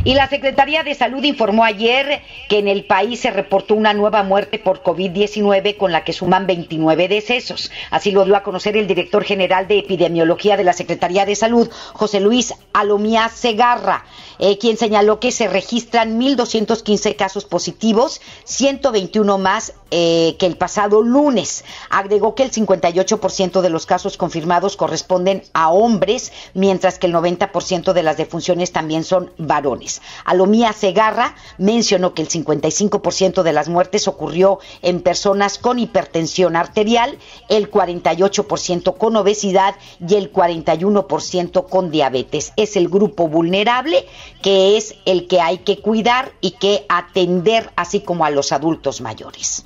Y 0.03 0.13
la 0.13 0.29
Secretaría 0.29 0.83
de 0.83 0.95
Salud 0.95 1.23
informó 1.23 1.65
ayer 1.65 2.21
que 2.47 2.59
en 2.59 2.67
el 2.67 2.85
país 2.85 3.19
se 3.19 3.31
reportó 3.31 3.75
una 3.75 3.93
nueva 3.93 4.23
muerte 4.23 4.57
por 4.57 4.81
COVID-19 4.81 5.75
con 5.75 5.91
la 5.91 6.03
que 6.03 6.13
suman 6.13 6.47
29 6.47 7.07
decesos. 7.07 7.71
Así 7.91 8.11
lo 8.11 8.23
dio 8.23 8.35
a 8.35 8.43
conocer 8.43 8.77
el 8.77 8.87
director 8.87 9.23
general 9.23 9.67
de 9.67 9.79
epidemiología 9.79 10.55
de 10.55 10.63
la 10.63 10.73
Secretaría 10.73 11.25
de 11.25 11.35
Salud, 11.35 11.69
José 11.93 12.19
Luis 12.19 12.53
Alomía 12.73 13.27
Segarra. 13.29 14.05
Eh, 14.39 14.57
quien 14.59 14.77
señaló 14.77 15.19
que 15.19 15.31
se 15.31 15.47
registran 15.47 16.19
1.215 16.21 17.15
casos 17.15 17.45
positivos, 17.45 18.21
121 18.45 19.37
más 19.39 19.73
eh, 19.89 20.35
que 20.37 20.45
el 20.45 20.57
pasado 20.57 21.01
lunes. 21.01 21.65
Agregó 21.89 22.35
que 22.35 22.43
el 22.43 22.51
58% 22.51 23.61
de 23.61 23.69
los 23.69 23.85
casos 23.85 24.15
confirmados 24.15 24.77
corresponden 24.77 25.43
a 25.53 25.71
hombres, 25.71 26.31
mientras 26.53 26.99
que 26.99 27.07
el 27.07 27.13
90% 27.13 27.93
de 27.93 28.03
las 28.03 28.17
defunciones 28.17 28.71
también 28.71 29.03
son 29.03 29.31
varones. 29.37 29.86
Alomía 30.25 30.73
Segarra 30.73 31.35
mencionó 31.57 32.13
que 32.13 32.21
el 32.21 32.29
55% 32.29 33.43
de 33.43 33.53
las 33.53 33.69
muertes 33.69 34.07
ocurrió 34.07 34.59
en 34.81 35.01
personas 35.01 35.57
con 35.57 35.79
hipertensión 35.79 36.55
arterial, 36.55 37.17
el 37.49 37.71
48% 37.71 38.97
con 38.97 39.15
obesidad 39.15 39.75
y 40.05 40.15
el 40.15 40.31
41% 40.31 41.69
con 41.69 41.91
diabetes. 41.91 42.53
Es 42.55 42.75
el 42.75 42.89
grupo 42.89 43.27
vulnerable 43.27 44.05
que 44.41 44.77
es 44.77 44.95
el 45.05 45.27
que 45.27 45.41
hay 45.41 45.59
que 45.59 45.79
cuidar 45.79 46.31
y 46.41 46.51
que 46.51 46.85
atender, 46.89 47.71
así 47.75 48.01
como 48.01 48.25
a 48.25 48.29
los 48.29 48.51
adultos 48.51 49.01
mayores. 49.01 49.63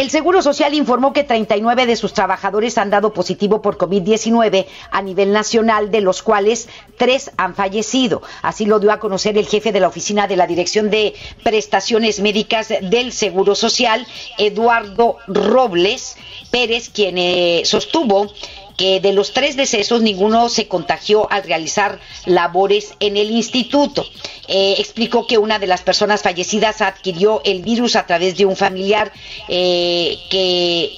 El 0.00 0.08
Seguro 0.08 0.40
Social 0.40 0.72
informó 0.72 1.12
que 1.12 1.24
39 1.24 1.84
de 1.84 1.94
sus 1.94 2.14
trabajadores 2.14 2.78
han 2.78 2.88
dado 2.88 3.12
positivo 3.12 3.60
por 3.60 3.76
COVID-19 3.76 4.64
a 4.90 5.02
nivel 5.02 5.30
nacional, 5.30 5.90
de 5.90 6.00
los 6.00 6.22
cuales 6.22 6.70
tres 6.96 7.30
han 7.36 7.54
fallecido. 7.54 8.22
Así 8.40 8.64
lo 8.64 8.80
dio 8.80 8.92
a 8.92 8.98
conocer 8.98 9.36
el 9.36 9.46
jefe 9.46 9.72
de 9.72 9.80
la 9.80 9.88
oficina 9.88 10.26
de 10.26 10.36
la 10.36 10.46
Dirección 10.46 10.88
de 10.88 11.12
Prestaciones 11.42 12.20
Médicas 12.20 12.72
del 12.80 13.12
Seguro 13.12 13.54
Social, 13.54 14.06
Eduardo 14.38 15.18
Robles 15.28 16.16
Pérez, 16.50 16.88
quien 16.88 17.18
eh, 17.18 17.60
sostuvo 17.66 18.32
que 18.80 18.98
de 18.98 19.12
los 19.12 19.34
tres 19.34 19.56
decesos 19.56 20.00
ninguno 20.00 20.48
se 20.48 20.66
contagió 20.66 21.30
al 21.30 21.42
realizar 21.42 22.00
labores 22.24 22.94
en 22.98 23.18
el 23.18 23.30
instituto. 23.30 24.06
Eh, 24.48 24.76
explicó 24.78 25.26
que 25.26 25.36
una 25.36 25.58
de 25.58 25.66
las 25.66 25.82
personas 25.82 26.22
fallecidas 26.22 26.80
adquirió 26.80 27.42
el 27.44 27.60
virus 27.60 27.94
a 27.94 28.06
través 28.06 28.38
de 28.38 28.46
un 28.46 28.56
familiar 28.56 29.12
eh, 29.48 30.16
que 30.30 30.92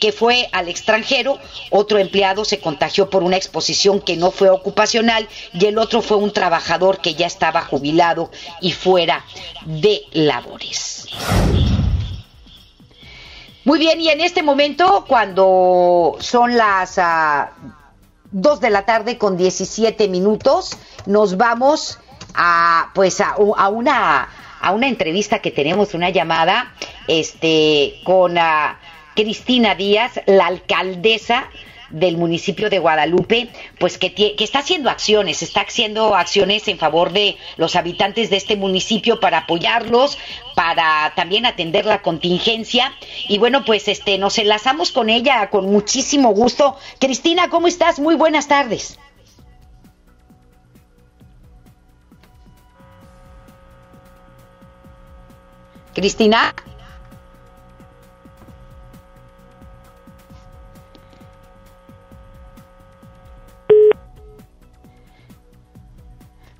que 0.00 0.12
fue 0.12 0.48
al 0.52 0.68
extranjero, 0.68 1.38
otro 1.70 1.98
empleado 1.98 2.44
se 2.44 2.58
contagió 2.58 3.08
por 3.08 3.22
una 3.22 3.36
exposición 3.36 4.00
que 4.00 4.16
no 4.16 4.30
fue 4.30 4.50
ocupacional 4.50 5.28
y 5.52 5.66
el 5.66 5.78
otro 5.78 6.02
fue 6.02 6.16
un 6.16 6.32
trabajador 6.32 7.00
que 7.00 7.14
ya 7.14 7.26
estaba 7.26 7.62
jubilado 7.62 8.30
y 8.60 8.72
fuera 8.72 9.24
de 9.64 10.02
labores. 10.12 11.06
Muy 13.66 13.80
bien, 13.80 14.00
y 14.00 14.10
en 14.10 14.20
este 14.20 14.44
momento, 14.44 15.04
cuando 15.08 16.16
son 16.20 16.56
las 16.56 16.98
uh, 16.98 17.50
2 18.30 18.60
de 18.60 18.70
la 18.70 18.86
tarde 18.86 19.18
con 19.18 19.36
17 19.36 20.06
minutos, 20.06 20.78
nos 21.04 21.36
vamos 21.36 21.98
a 22.32 22.92
pues 22.94 23.20
a, 23.20 23.30
a, 23.30 23.68
una 23.68 24.28
a 24.60 24.70
una 24.70 24.86
entrevista 24.86 25.40
que 25.40 25.50
tenemos, 25.50 25.94
una 25.94 26.10
llamada 26.10 26.74
este 27.08 27.94
con 28.04 28.38
uh, 28.38 28.76
Cristina 29.16 29.74
Díaz, 29.74 30.20
la 30.26 30.46
alcaldesa 30.46 31.48
del 31.90 32.16
municipio 32.16 32.70
de 32.70 32.78
Guadalupe, 32.78 33.48
pues 33.78 33.98
que, 33.98 34.14
que, 34.14 34.34
está 34.38 34.60
haciendo 34.60 34.90
acciones, 34.90 35.42
está 35.42 35.62
haciendo 35.62 36.14
acciones 36.14 36.68
en 36.68 36.78
favor 36.78 37.12
de 37.12 37.36
los 37.56 37.76
habitantes 37.76 38.30
de 38.30 38.36
este 38.36 38.56
municipio 38.56 39.20
para 39.20 39.38
apoyarlos, 39.38 40.18
para 40.54 41.12
también 41.14 41.46
atender 41.46 41.86
la 41.86 42.02
contingencia. 42.02 42.92
Y 43.28 43.38
bueno, 43.38 43.64
pues 43.64 43.88
este 43.88 44.18
nos 44.18 44.38
enlazamos 44.38 44.92
con 44.92 45.10
ella 45.10 45.48
con 45.50 45.66
muchísimo 45.66 46.30
gusto. 46.30 46.76
Cristina, 46.98 47.48
¿cómo 47.48 47.68
estás? 47.68 47.98
Muy 47.98 48.14
buenas 48.14 48.48
tardes. 48.48 48.98
Cristina. 55.94 56.54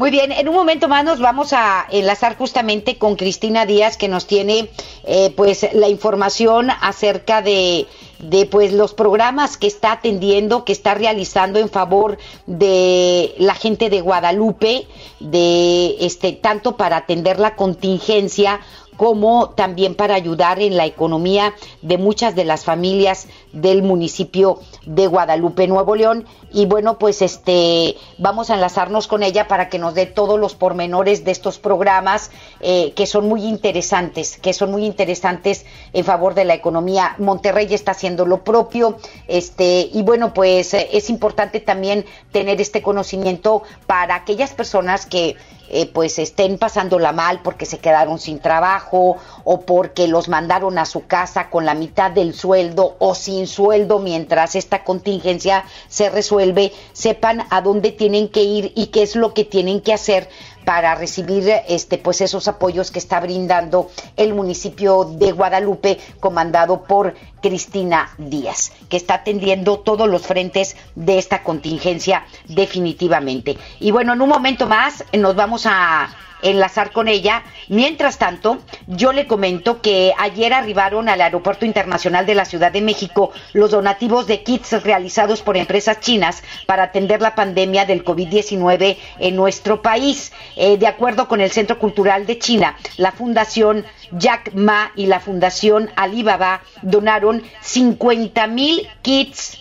Muy 0.07 0.13
bien, 0.13 0.31
en 0.31 0.49
un 0.49 0.55
momento 0.55 0.87
más 0.87 1.05
nos 1.05 1.19
vamos 1.19 1.53
a 1.53 1.85
enlazar 1.91 2.39
justamente 2.39 2.97
con 2.97 3.17
Cristina 3.17 3.67
Díaz 3.67 3.97
que 3.97 4.07
nos 4.07 4.29
tiene 4.29 4.71
eh, 5.03 5.33
pues 5.37 5.67
la 5.73 5.89
información 5.89 6.71
acerca 6.71 7.43
de, 7.43 7.89
de 8.21 8.47
pues 8.47 8.73
los 8.73 8.95
programas 8.95 9.57
que 9.57 9.67
está 9.67 9.91
atendiendo, 9.91 10.65
que 10.65 10.71
está 10.71 10.95
realizando 10.95 11.59
en 11.59 11.69
favor 11.69 12.19
de 12.47 13.35
la 13.39 13.57
gente 13.57 13.91
de 13.91 14.01
Guadalupe, 14.01 14.87
de 15.19 15.97
este 15.99 16.31
tanto 16.31 16.77
para 16.77 16.99
atender 16.99 17.41
la 17.41 17.57
contingencia 17.57 18.61
como 18.97 19.51
también 19.51 19.95
para 19.95 20.15
ayudar 20.15 20.61
en 20.61 20.77
la 20.77 20.87
economía 20.87 21.55
de 21.83 21.99
muchas 21.99 22.35
de 22.35 22.45
las 22.45 22.65
familias 22.65 23.29
del 23.53 23.83
municipio 23.83 24.61
de 24.85 25.07
Guadalupe, 25.07 25.67
Nuevo 25.67 25.95
León. 25.95 26.26
Y 26.53 26.67
bueno, 26.67 26.99
pues 26.99 27.23
este 27.23 27.97
vamos 28.19 28.50
a 28.50 28.55
enlazarnos 28.55 29.07
con 29.09 29.23
ella 29.23 29.49
para 29.49 29.69
que 29.69 29.79
nos 29.79 29.95
dé 29.95 30.07
todos 30.07 30.38
los 30.38 30.55
pormenores 30.55 31.25
de 31.25 31.31
estos 31.31 31.59
programas 31.59 32.31
eh, 32.61 32.93
que 32.95 33.07
son 33.07 33.29
muy 33.29 33.45
interesantes, 33.45 34.38
que 34.38 34.53
son 34.53 34.71
muy 34.71 34.85
interesantes 34.85 35.65
en 35.93 36.05
favor 36.05 36.35
de 36.35 36.45
la 36.45 36.55
economía. 36.55 37.15
Monterrey 37.19 37.73
está 37.73 37.93
haciendo 37.93 38.26
lo 38.26 38.45
propio, 38.45 38.97
este, 39.29 39.88
y 39.93 40.03
bueno, 40.03 40.33
pues 40.33 40.75
eh, 40.75 40.88
es 40.93 41.11
importante 41.11 41.61
también 41.61 42.05
tener 42.33 42.61
este 42.61 42.83
conocimiento 42.83 43.62
para 43.87 44.15
aquellas 44.15 44.53
personas 44.53 45.07
que 45.07 45.37
eh, 45.69 45.91
pues 45.93 46.21
estén 46.21 46.59
pasándola 46.59 47.11
mal 47.11 47.41
porque 47.43 47.67
se 47.67 47.79
quedaron 47.79 48.21
sin 48.21 48.38
trabajo 48.38 49.17
o 49.43 49.61
porque 49.62 50.07
los 50.07 50.29
mandaron 50.29 50.79
a 50.79 50.87
su 50.87 51.07
casa 51.07 51.50
con 51.50 51.67
la 51.67 51.75
mitad 51.75 52.12
del 52.12 52.35
sueldo 52.35 52.95
o 53.00 53.17
sin 53.17 53.36
sueldo 53.45 53.99
mientras 53.99 54.55
esta 54.57 54.85
contingencia 54.85 55.64
se 55.88 56.09
resuelve, 56.09 56.73
sepan 56.93 57.43
a 57.50 57.61
dónde 57.61 57.93
tienen 57.93 58.28
que 58.28 58.43
ir 58.43 58.73
y 58.75 58.87
qué 58.87 59.02
es 59.02 59.16
lo 59.16 59.35
que 59.35 59.45
tienen 59.45 59.81
que 59.81 59.93
hacer 59.93 60.28
para 60.67 60.97
recibir 60.97 61.49
este 61.69 61.97
pues 61.97 62.21
esos 62.21 62.49
apoyos 62.49 62.91
que 62.91 62.99
está 62.99 63.21
brindando 63.21 63.89
el 64.17 64.35
municipio 64.35 65.05
de 65.05 65.31
Guadalupe 65.31 65.97
comandado 66.19 66.83
por 66.83 67.15
Cristina 67.41 68.11
Díaz, 68.19 68.73
que 68.89 68.97
está 68.97 69.15
atendiendo 69.15 69.79
todos 69.79 70.09
los 70.09 70.27
frentes 70.27 70.77
de 70.97 71.19
esta 71.19 71.45
contingencia 71.45 72.27
definitivamente. 72.49 73.57
Y 73.79 73.93
bueno, 73.93 74.13
en 74.15 74.21
un 74.21 74.29
momento 74.29 74.67
más 74.67 75.05
nos 75.13 75.37
vamos 75.37 75.67
a 75.67 76.09
enlazar 76.43 76.93
con 76.93 77.09
ella. 77.09 77.43
Mientras 77.69 78.19
tanto, 78.19 78.59
yo 78.87 79.13
le 79.13 79.27
comento 79.27 79.81
que 79.81 80.13
ayer 80.19 80.53
arribaron 80.53 81.09
al 81.09 81.21
Aeropuerto 81.21 81.65
Internacional 81.65 82.27
de 82.27 82.35
la 82.35 82.45
Ciudad 82.45 82.73
de 82.73 82.81
México 82.81 83.33
los 83.53 83.71
donativos 83.71 84.27
de 84.27 84.43
kits 84.43 84.83
realizados 84.83 85.43
por 85.43 85.57
empresas 85.57 86.01
chinas 86.01 86.43
para 86.67 86.85
atender 86.85 87.21
la 87.21 87.35
pandemia 87.35 87.85
del 87.85 88.05
COVID-19 88.05 88.97
en 89.19 89.37
nuestro 89.37 89.83
país. 89.83 90.33
Eh, 90.57 90.79
de 90.79 90.87
acuerdo 90.87 91.29
con 91.29 91.43
el 91.43 91.51
Centro 91.51 91.79
Cultural 91.79 92.25
de 92.27 92.39
China, 92.39 92.77
la 92.97 93.13
Fundación 93.13 93.85
Jack 94.13 94.55
Ma 94.55 94.91
y 94.97 95.07
la 95.07 95.21
Fundación 95.21 95.91
Alibaba 95.97 96.63
donaron 96.81 97.43
50 97.61 98.47
mil 98.47 98.89
kits 99.03 99.59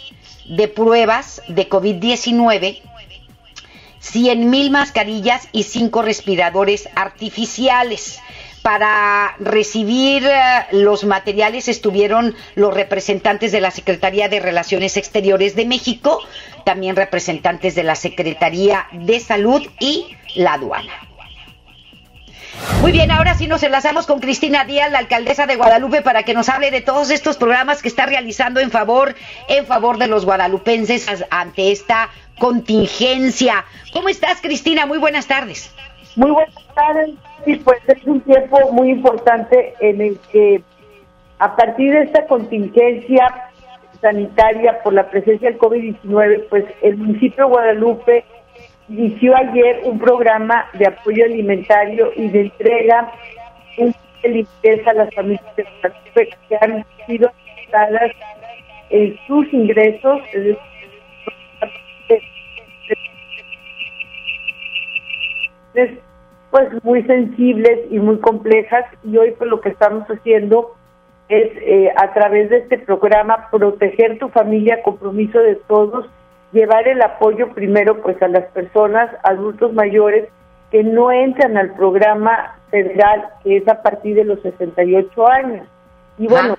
de 0.47 0.67
pruebas 0.69 1.41
de 1.49 1.67
COVID-19 1.67 2.81
100 3.99 4.49
mil 4.51 4.69
mascarillas 4.69 5.49
y 5.51 5.63
cinco 5.63 6.03
respiradores 6.03 6.87
artificiales. 6.95 8.19
Para 8.65 9.35
recibir 9.37 10.25
eh, 10.25 10.65
los 10.71 11.03
materiales 11.03 11.67
estuvieron 11.67 12.33
los 12.55 12.73
representantes 12.73 13.51
de 13.51 13.61
la 13.61 13.69
Secretaría 13.69 14.27
de 14.27 14.39
Relaciones 14.39 14.97
Exteriores 14.97 15.55
de 15.55 15.67
México, 15.67 16.19
también 16.63 16.95
representantes 16.95 17.75
de 17.75 17.83
la 17.83 17.93
Secretaría 17.93 18.87
de 18.91 19.19
Salud 19.19 19.61
y 19.79 20.17
la 20.33 20.53
aduana. 20.53 20.93
Muy 22.81 22.91
bien, 22.91 23.11
ahora 23.11 23.35
sí 23.35 23.45
nos 23.45 23.61
enlazamos 23.61 24.07
con 24.07 24.19
Cristina 24.19 24.65
Díaz, 24.65 24.91
la 24.91 24.97
alcaldesa 24.97 25.45
de 25.45 25.57
Guadalupe, 25.57 26.01
para 26.01 26.23
que 26.23 26.33
nos 26.33 26.49
hable 26.49 26.71
de 26.71 26.81
todos 26.81 27.11
estos 27.11 27.37
programas 27.37 27.83
que 27.83 27.87
está 27.87 28.07
realizando 28.07 28.61
en 28.61 28.71
favor, 28.71 29.13
en 29.47 29.67
favor 29.67 29.99
de 29.99 30.07
los 30.07 30.25
guadalupenses 30.25 31.05
ante 31.29 31.71
esta 31.71 32.09
contingencia. 32.39 33.63
¿Cómo 33.93 34.09
estás, 34.09 34.41
Cristina? 34.41 34.87
Muy 34.87 34.97
buenas 34.97 35.27
tardes. 35.27 35.71
Muy 36.15 36.31
buenas 36.31 36.55
tardes. 36.73 37.11
Sí, 37.45 37.55
pues 37.63 37.77
es 37.87 38.03
un 38.05 38.21
tiempo 38.21 38.57
muy 38.71 38.89
importante 38.89 39.75
en 39.79 40.01
el 40.01 40.19
que 40.31 40.63
a 41.37 41.55
partir 41.55 41.93
de 41.93 42.01
esta 42.01 42.25
contingencia 42.25 43.51
sanitaria 44.01 44.81
por 44.83 44.93
la 44.93 45.09
presencia 45.09 45.49
del 45.49 45.59
COVID-19, 45.59 46.45
pues 46.49 46.65
el 46.81 46.97
municipio 46.97 47.45
de 47.45 47.51
Guadalupe 47.51 48.25
inició 48.89 49.35
ayer 49.35 49.81
un 49.83 49.99
programa 49.99 50.65
de 50.73 50.87
apoyo 50.87 51.25
alimentario 51.25 52.11
y 52.15 52.29
de 52.29 52.41
entrega 52.41 53.11
de 53.77 54.29
limpieza 54.29 54.89
a 54.89 54.93
las 54.93 55.13
familias 55.13 55.55
de 55.55 55.67
Guadalupe 55.81 56.29
que 56.49 56.57
han 56.61 56.85
sido 57.05 57.29
afectadas 57.29 58.11
en 58.89 59.17
sus 59.27 59.53
ingresos, 59.53 60.21
pues 66.55 66.69
muy 66.85 67.03
sensibles 67.03 67.81
y 67.91 67.99
muy 67.99 68.17
complejas 68.19 68.85
y 69.03 69.17
hoy 69.17 69.31
pues 69.37 69.49
lo 69.49 69.59
que 69.59 69.67
estamos 69.67 70.07
haciendo 70.07 70.73
es 71.27 71.51
eh, 71.57 71.91
a 71.97 72.13
través 72.13 72.49
de 72.49 72.59
este 72.59 72.77
programa 72.77 73.49
proteger 73.51 74.17
tu 74.19 74.29
familia, 74.29 74.81
compromiso 74.81 75.37
de 75.39 75.55
todos, 75.67 76.05
llevar 76.53 76.87
el 76.87 77.01
apoyo 77.01 77.49
primero 77.49 78.01
pues 78.01 78.21
a 78.21 78.29
las 78.29 78.45
personas, 78.53 79.11
adultos 79.23 79.73
mayores 79.73 80.29
que 80.71 80.81
no 80.81 81.11
entran 81.11 81.57
al 81.57 81.73
programa 81.73 82.57
federal 82.71 83.25
que 83.43 83.57
es 83.57 83.67
a 83.67 83.81
partir 83.81 84.15
de 84.15 84.23
los 84.23 84.41
68 84.41 85.27
años. 85.27 85.67
Y 86.17 86.27
bueno, 86.27 86.55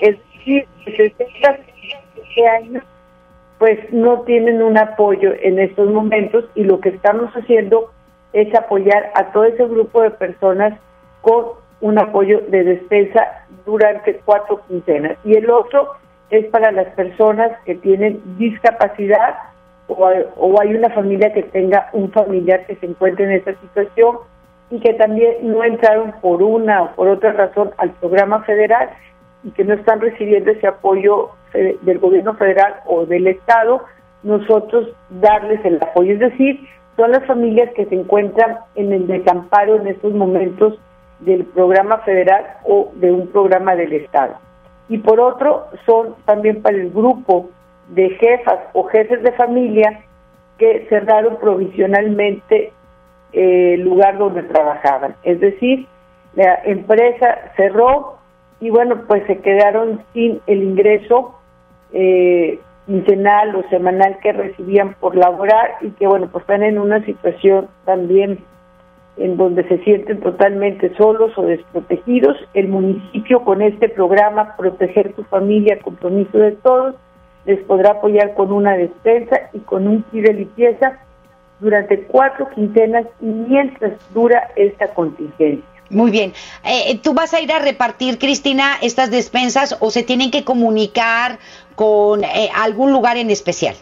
es 0.00 0.16
decir, 0.18 0.66
67 0.84 2.48
años 2.58 2.82
pues 3.60 3.78
no 3.92 4.22
tienen 4.22 4.62
un 4.62 4.76
apoyo 4.76 5.30
en 5.40 5.60
estos 5.60 5.88
momentos 5.92 6.44
y 6.56 6.64
lo 6.64 6.80
que 6.80 6.88
estamos 6.88 7.30
haciendo 7.34 7.92
es 8.32 8.54
apoyar 8.54 9.10
a 9.14 9.32
todo 9.32 9.44
ese 9.44 9.64
grupo 9.66 10.02
de 10.02 10.10
personas 10.10 10.78
con 11.20 11.46
un 11.80 11.98
apoyo 11.98 12.40
de 12.48 12.64
despensa 12.64 13.44
durante 13.66 14.20
cuatro 14.24 14.60
quincenas. 14.68 15.18
Y 15.24 15.34
el 15.34 15.50
otro 15.50 15.92
es 16.30 16.46
para 16.46 16.72
las 16.72 16.86
personas 16.94 17.50
que 17.64 17.74
tienen 17.76 18.20
discapacidad 18.38 19.36
o, 19.88 20.08
o 20.36 20.60
hay 20.60 20.74
una 20.74 20.90
familia 20.90 21.32
que 21.32 21.42
tenga 21.42 21.90
un 21.92 22.10
familiar 22.12 22.64
que 22.66 22.76
se 22.76 22.86
encuentre 22.86 23.24
en 23.24 23.32
esa 23.32 23.54
situación 23.60 24.18
y 24.70 24.80
que 24.80 24.94
también 24.94 25.36
no 25.42 25.62
entraron 25.64 26.12
por 26.22 26.42
una 26.42 26.82
o 26.84 26.92
por 26.94 27.08
otra 27.08 27.32
razón 27.32 27.72
al 27.76 27.90
programa 27.90 28.42
federal 28.44 28.88
y 29.44 29.50
que 29.50 29.64
no 29.64 29.74
están 29.74 30.00
recibiendo 30.00 30.50
ese 30.50 30.66
apoyo 30.66 31.30
del 31.52 31.98
gobierno 31.98 32.34
federal 32.34 32.76
o 32.86 33.04
del 33.04 33.26
Estado, 33.26 33.84
nosotros 34.22 34.88
darles 35.10 35.62
el 35.64 35.76
apoyo. 35.76 36.14
Es 36.14 36.20
decir, 36.20 36.60
son 36.96 37.12
las 37.12 37.24
familias 37.26 37.70
que 37.74 37.86
se 37.86 37.94
encuentran 37.94 38.58
en 38.74 38.92
el 38.92 39.06
desamparo 39.06 39.76
en 39.76 39.86
estos 39.86 40.12
momentos 40.12 40.78
del 41.20 41.44
programa 41.46 41.98
federal 41.98 42.44
o 42.64 42.90
de 42.96 43.12
un 43.12 43.28
programa 43.28 43.74
del 43.76 43.92
Estado. 43.92 44.34
Y 44.88 44.98
por 44.98 45.20
otro, 45.20 45.66
son 45.86 46.16
también 46.24 46.62
para 46.62 46.76
el 46.76 46.90
grupo 46.90 47.48
de 47.88 48.10
jefas 48.10 48.58
o 48.72 48.84
jefes 48.84 49.22
de 49.22 49.32
familia 49.32 50.02
que 50.58 50.86
cerraron 50.88 51.36
provisionalmente 51.36 52.72
eh, 53.32 53.74
el 53.74 53.82
lugar 53.82 54.18
donde 54.18 54.42
trabajaban. 54.42 55.16
Es 55.22 55.40
decir, 55.40 55.86
la 56.34 56.60
empresa 56.64 57.52
cerró 57.56 58.18
y 58.60 58.70
bueno, 58.70 59.02
pues 59.06 59.26
se 59.26 59.38
quedaron 59.38 60.02
sin 60.12 60.40
el 60.46 60.62
ingreso 60.62 61.34
eh, 61.92 62.60
quincenal 62.86 63.54
o 63.54 63.68
semanal 63.68 64.18
que 64.22 64.32
recibían 64.32 64.94
por 64.94 65.16
laborar 65.16 65.76
y 65.80 65.90
que 65.90 66.06
bueno, 66.06 66.28
pues 66.30 66.42
están 66.42 66.62
en 66.62 66.78
una 66.78 67.04
situación 67.04 67.68
también 67.84 68.38
en 69.16 69.36
donde 69.36 69.66
se 69.68 69.78
sienten 69.84 70.20
totalmente 70.20 70.94
solos 70.96 71.36
o 71.36 71.42
desprotegidos. 71.42 72.36
El 72.54 72.68
municipio 72.68 73.44
con 73.44 73.62
este 73.62 73.88
programa 73.88 74.56
Proteger 74.56 75.12
tu 75.12 75.22
familia, 75.24 75.78
compromiso 75.80 76.38
de 76.38 76.52
todos, 76.52 76.94
les 77.44 77.60
podrá 77.64 77.92
apoyar 77.92 78.34
con 78.34 78.52
una 78.52 78.76
despensa 78.76 79.50
y 79.52 79.60
con 79.60 79.86
un 79.86 80.02
kit 80.04 80.24
de 80.24 80.34
limpieza 80.34 80.98
durante 81.60 82.02
cuatro 82.04 82.48
quincenas 82.50 83.06
mientras 83.20 83.92
dura 84.12 84.48
esta 84.56 84.88
contingencia. 84.88 85.71
Muy 85.92 86.10
bien. 86.10 86.32
Eh, 86.64 86.98
¿Tú 87.02 87.12
vas 87.12 87.34
a 87.34 87.40
ir 87.40 87.52
a 87.52 87.58
repartir, 87.58 88.18
Cristina, 88.18 88.78
estas 88.80 89.10
despensas 89.10 89.76
o 89.80 89.90
se 89.90 90.02
tienen 90.02 90.30
que 90.30 90.42
comunicar 90.42 91.38
con 91.74 92.24
eh, 92.24 92.48
algún 92.56 92.92
lugar 92.92 93.18
en 93.18 93.28
especial? 93.30 93.76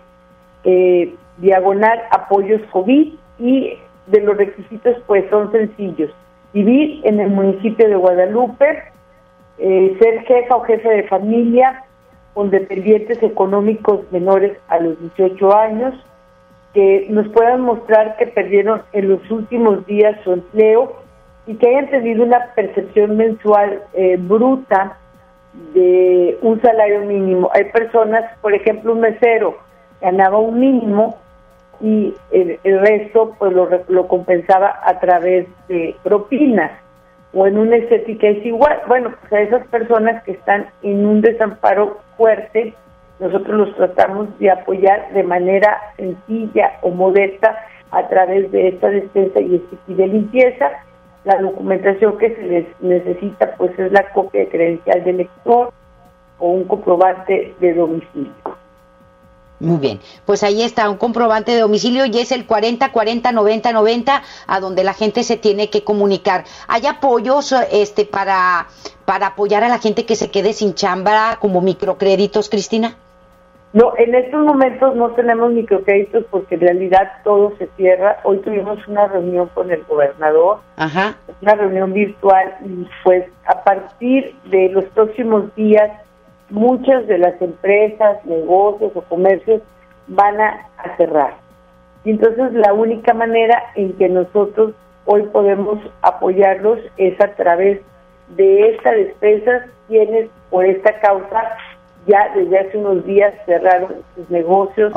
eh, 0.64 1.14
diagonal 1.38 2.03
apoyos 2.11 2.61
COVID 2.72 3.14
y 3.38 3.79
de 4.07 4.20
los 4.20 4.37
requisitos 4.37 4.96
pues 5.07 5.25
son 5.31 5.51
sencillos. 5.53 6.11
Vivir 6.53 7.01
en 7.05 7.20
el 7.20 7.31
municipio 7.31 7.88
de 7.88 7.96
Guadalupe, 7.96 8.83
eh, 9.59 9.96
ser 10.01 10.20
jefa 10.25 10.57
o 10.57 10.62
jefe 10.62 10.88
de 10.88 11.05
familia 11.05 11.85
con 12.35 12.51
dependientes 12.51 13.22
económicos 13.22 14.01
menores 14.12 14.59
a 14.68 14.79
los 14.79 15.01
18 15.01 15.57
años, 15.57 15.94
que 16.75 17.07
nos 17.09 17.27
puedan 17.29 17.62
mostrar 17.62 18.18
que 18.18 18.27
perdieron 18.27 18.83
en 18.92 19.09
los 19.09 19.31
últimos 19.31 19.87
días 19.87 20.20
su 20.22 20.33
empleo 20.33 20.96
y 21.46 21.55
que 21.55 21.68
hayan 21.68 21.88
tenido 21.88 22.25
una 22.25 22.53
percepción 22.55 23.16
mensual 23.16 23.83
eh, 23.94 24.16
bruta 24.18 24.99
de 25.75 26.38
un 26.42 26.61
salario 26.61 27.03
mínimo. 27.03 27.51
Hay 27.53 27.64
personas, 27.64 28.25
por 28.40 28.55
ejemplo, 28.55 28.92
un 28.92 29.01
mesero 29.01 29.59
ganaba 30.01 30.38
un 30.38 30.59
mínimo 30.61 31.16
y 31.81 32.14
el, 32.31 32.81
resto 32.81 33.35
pues 33.38 33.53
lo, 33.53 33.69
lo, 33.88 34.09
compensaba 34.09 34.81
a 34.83 34.99
través 34.99 35.47
de 35.69 35.95
propinas 36.03 36.73
o 37.35 37.47
en 37.47 37.59
una 37.59 37.77
estética 37.77 38.29
es 38.29 38.45
igual. 38.47 38.81
Bueno, 38.88 39.12
pues 39.21 39.33
a 39.33 39.40
esas 39.40 39.66
personas 39.69 40.23
que 40.25 40.33
están 40.33 40.66
en 40.83 41.05
un 41.05 41.21
desamparo 41.21 41.99
fuerte, 42.16 42.75
nosotros 43.21 43.57
los 43.57 43.77
tratamos 43.77 44.38
de 44.38 44.51
apoyar 44.51 45.12
de 45.12 45.23
manera 45.23 45.79
sencilla 45.97 46.79
o 46.83 46.90
modesta 46.90 47.57
a 47.90 48.09
través 48.09 48.51
de 48.53 48.69
esta 48.69 48.88
despensa 48.88 49.40
y 49.40 49.57
este 49.57 49.95
de 49.95 50.07
limpieza. 50.07 50.71
La 51.27 51.43
documentación 51.43 52.17
que 52.19 52.37
se 52.37 52.43
les 52.43 52.67
necesita 52.81 53.57
pues 53.57 53.77
es 53.77 53.91
la 53.91 54.12
copia 54.12 54.43
de 54.43 54.49
credencial 54.49 55.03
del 55.03 55.17
lector 55.17 55.73
o 56.39 56.49
un 56.51 56.65
comprobante 56.65 57.53
de 57.59 57.75
domicilio. 57.75 58.33
Muy 59.59 59.79
bien, 59.79 60.01
pues 60.25 60.45
ahí 60.45 60.62
está 60.62 60.89
un 60.89 60.99
comprobante 60.99 61.51
de 61.51 61.61
domicilio 61.62 62.07
y 62.07 62.17
es 62.19 62.31
el 62.31 62.47
40 62.47 62.93
40 62.93 63.33
90 63.33 63.73
90 63.73 64.23
a 64.47 64.61
donde 64.61 64.85
la 64.85 64.95
gente 64.95 65.25
se 65.25 65.37
tiene 65.37 65.69
que 65.69 65.83
comunicar. 65.83 66.45
¿Hay 66.69 66.87
apoyos 66.87 67.53
este 67.73 68.05
para 68.05 68.69
para 69.05 69.29
apoyar 69.29 69.65
a 69.65 69.69
la 69.69 69.81
gente 69.81 70.07
que 70.07 70.15
se 70.15 70.31
quede 70.31 70.53
sin 70.53 70.75
chamba 70.75 71.39
como 71.41 71.61
microcréditos, 71.61 72.49
Cristina? 72.49 72.99
No, 73.77 73.93
en 73.99 74.15
estos 74.15 74.43
momentos 74.43 74.97
no 74.97 75.11
tenemos 75.11 75.53
microcréditos 75.53 76.25
porque 76.31 76.55
en 76.55 76.62
realidad 76.62 77.12
todo 77.25 77.53
se 77.59 77.67
cierra. 77.77 78.17
Hoy 78.25 78.39
tuvimos 78.39 78.79
una 78.89 79.07
reunión 79.07 79.51
con 79.53 79.71
el 79.71 79.85
gobernador, 79.85 80.61
Ajá. 80.79 81.15
una 81.43 81.55
reunión 81.57 81.93
virtual 81.93 82.57
y 82.65 82.89
pues 83.05 83.27
a 83.45 83.62
partir 83.65 84.35
de 84.45 84.71
los 84.71 84.87
próximos 84.87 85.55
días 85.57 85.91
muchas 86.49 87.07
de 87.07 87.19
las 87.19 87.39
empresas, 87.43 88.25
negocios 88.25 88.93
o 88.95 89.03
comercios 89.03 89.61
van 90.07 90.41
a, 90.41 90.71
cerrar. 90.97 91.35
Y 92.05 92.12
entonces 92.12 92.55
la 92.55 92.73
única 92.73 93.12
manera 93.12 93.62
en 93.75 93.93
que 93.99 94.09
nosotros 94.09 94.73
hoy 95.05 95.25
podemos 95.25 95.81
apoyarlos 96.01 96.79
es 96.97 97.21
a 97.21 97.35
través 97.35 97.83
de 98.39 98.71
esta 98.71 98.93
despensas 98.93 99.69
quienes 99.87 100.31
por 100.49 100.65
esta 100.65 100.99
causa 101.01 101.59
ya 102.07 102.33
desde 102.35 102.59
hace 102.59 102.79
unos 102.79 103.05
días 103.05 103.35
cerraron 103.47 103.97
sus 104.14 104.31
negocios, 104.31 104.92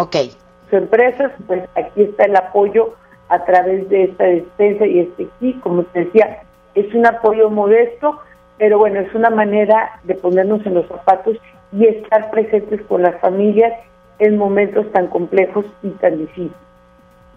sus 0.65 0.73
empresas, 0.73 1.31
pues 1.47 1.63
aquí 1.75 2.03
está 2.03 2.25
el 2.25 2.35
apoyo 2.35 2.93
a 3.29 3.43
través 3.45 3.87
de 3.89 4.05
esta 4.05 4.23
despensa 4.25 4.85
y 4.85 4.99
este 4.99 5.27
aquí, 5.35 5.53
como 5.61 5.83
te 5.83 6.05
decía, 6.05 6.43
es 6.75 6.93
un 6.93 7.05
apoyo 7.05 7.49
modesto, 7.49 8.19
pero 8.57 8.77
bueno, 8.77 8.99
es 8.99 9.13
una 9.13 9.29
manera 9.29 9.99
de 10.03 10.15
ponernos 10.15 10.65
en 10.65 10.75
los 10.75 10.87
zapatos 10.87 11.37
y 11.71 11.85
estar 11.85 12.29
presentes 12.31 12.81
con 12.83 13.03
las 13.03 13.19
familias 13.21 13.73
en 14.19 14.37
momentos 14.37 14.91
tan 14.91 15.07
complejos 15.07 15.65
y 15.83 15.89
tan 15.91 16.17
difíciles. 16.17 16.68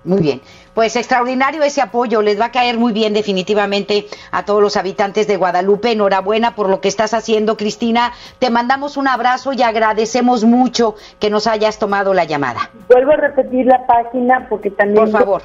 Muy 0.04 0.20
bien, 0.20 0.40
pues 0.74 0.96
extraordinario 0.96 1.62
ese 1.62 1.80
apoyo, 1.80 2.22
les 2.22 2.40
va 2.40 2.46
a 2.46 2.50
caer 2.50 2.76
muy 2.76 2.92
bien 2.92 3.12
definitivamente 3.12 4.06
a 4.30 4.44
todos 4.44 4.60
los 4.60 4.76
habitantes 4.76 5.26
de 5.26 5.36
Guadalupe. 5.36 5.92
Enhorabuena 5.92 6.54
por 6.54 6.68
lo 6.68 6.80
que 6.80 6.88
estás 6.88 7.14
haciendo, 7.14 7.56
Cristina. 7.56 8.12
Te 8.38 8.50
mandamos 8.50 8.96
un 8.96 9.08
abrazo 9.08 9.52
y 9.52 9.62
agradecemos 9.62 10.44
mucho 10.44 10.96
que 11.20 11.30
nos 11.30 11.46
hayas 11.46 11.78
tomado 11.78 12.14
la 12.14 12.24
llamada. 12.24 12.70
Vuelvo 12.88 13.12
a 13.12 13.16
repetir 13.16 13.66
la 13.66 13.86
página 13.86 14.46
porque 14.48 14.70
también 14.70 15.10
por 15.10 15.20
favor. 15.20 15.42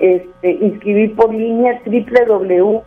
Este, 0.00 0.50
inscribir 0.50 1.16
por 1.16 1.32
línea 1.32 1.80
www 1.86 2.82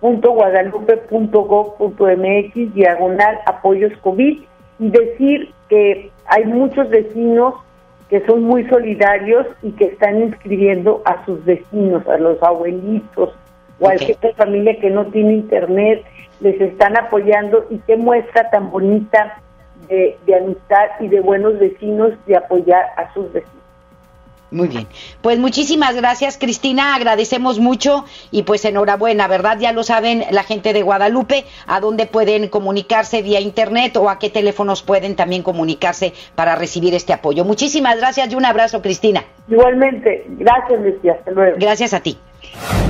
www.guadalupe.gov.mx 0.00 2.74
diagonal 2.74 3.38
apoyos 3.46 3.92
COVID 4.00 4.42
y 4.78 4.90
decir 4.90 5.52
que 5.68 6.12
hay 6.26 6.44
muchos 6.44 6.88
vecinos 6.88 7.54
que 8.08 8.24
son 8.26 8.42
muy 8.42 8.66
solidarios 8.68 9.46
y 9.62 9.72
que 9.72 9.86
están 9.86 10.20
inscribiendo 10.20 11.02
a 11.04 11.24
sus 11.24 11.44
vecinos, 11.44 12.06
a 12.08 12.16
los 12.16 12.42
abuelitos 12.42 13.34
o 13.80 13.88
a 13.88 13.96
gente 13.98 14.32
familia 14.34 14.78
que 14.80 14.90
no 14.90 15.06
tiene 15.06 15.34
internet, 15.34 16.04
les 16.40 16.60
están 16.60 16.96
apoyando 16.96 17.66
y 17.70 17.78
qué 17.86 17.96
muestra 17.96 18.50
tan 18.50 18.70
bonita 18.70 19.40
de 19.88 20.34
amistad 20.34 20.86
y 21.00 21.08
de 21.08 21.20
buenos 21.20 21.58
vecinos 21.58 22.12
de 22.26 22.36
apoyar 22.36 22.86
a 22.96 23.12
sus 23.14 23.32
vecinos. 23.32 23.57
Muy 24.50 24.68
bien. 24.68 24.86
Pues 25.20 25.38
muchísimas 25.38 25.94
gracias, 25.94 26.38
Cristina. 26.38 26.94
Agradecemos 26.94 27.58
mucho 27.58 28.04
y 28.30 28.44
pues 28.44 28.64
enhorabuena, 28.64 29.28
¿verdad? 29.28 29.58
Ya 29.58 29.72
lo 29.72 29.82
saben 29.82 30.24
la 30.30 30.42
gente 30.42 30.72
de 30.72 30.82
Guadalupe, 30.82 31.44
a 31.66 31.80
dónde 31.80 32.06
pueden 32.06 32.48
comunicarse 32.48 33.22
vía 33.22 33.40
internet 33.40 33.96
o 33.96 34.08
a 34.08 34.18
qué 34.18 34.30
teléfonos 34.30 34.82
pueden 34.82 35.16
también 35.16 35.42
comunicarse 35.42 36.14
para 36.34 36.56
recibir 36.56 36.94
este 36.94 37.12
apoyo. 37.12 37.44
Muchísimas 37.44 37.98
gracias 37.98 38.32
y 38.32 38.36
un 38.36 38.46
abrazo, 38.46 38.80
Cristina. 38.80 39.24
Igualmente. 39.48 40.24
Gracias, 40.28 40.80
Lucia. 40.80 41.12
Hasta 41.12 41.30
luego. 41.30 41.56
Gracias 41.58 41.92
a 41.92 42.00
ti. 42.00 42.18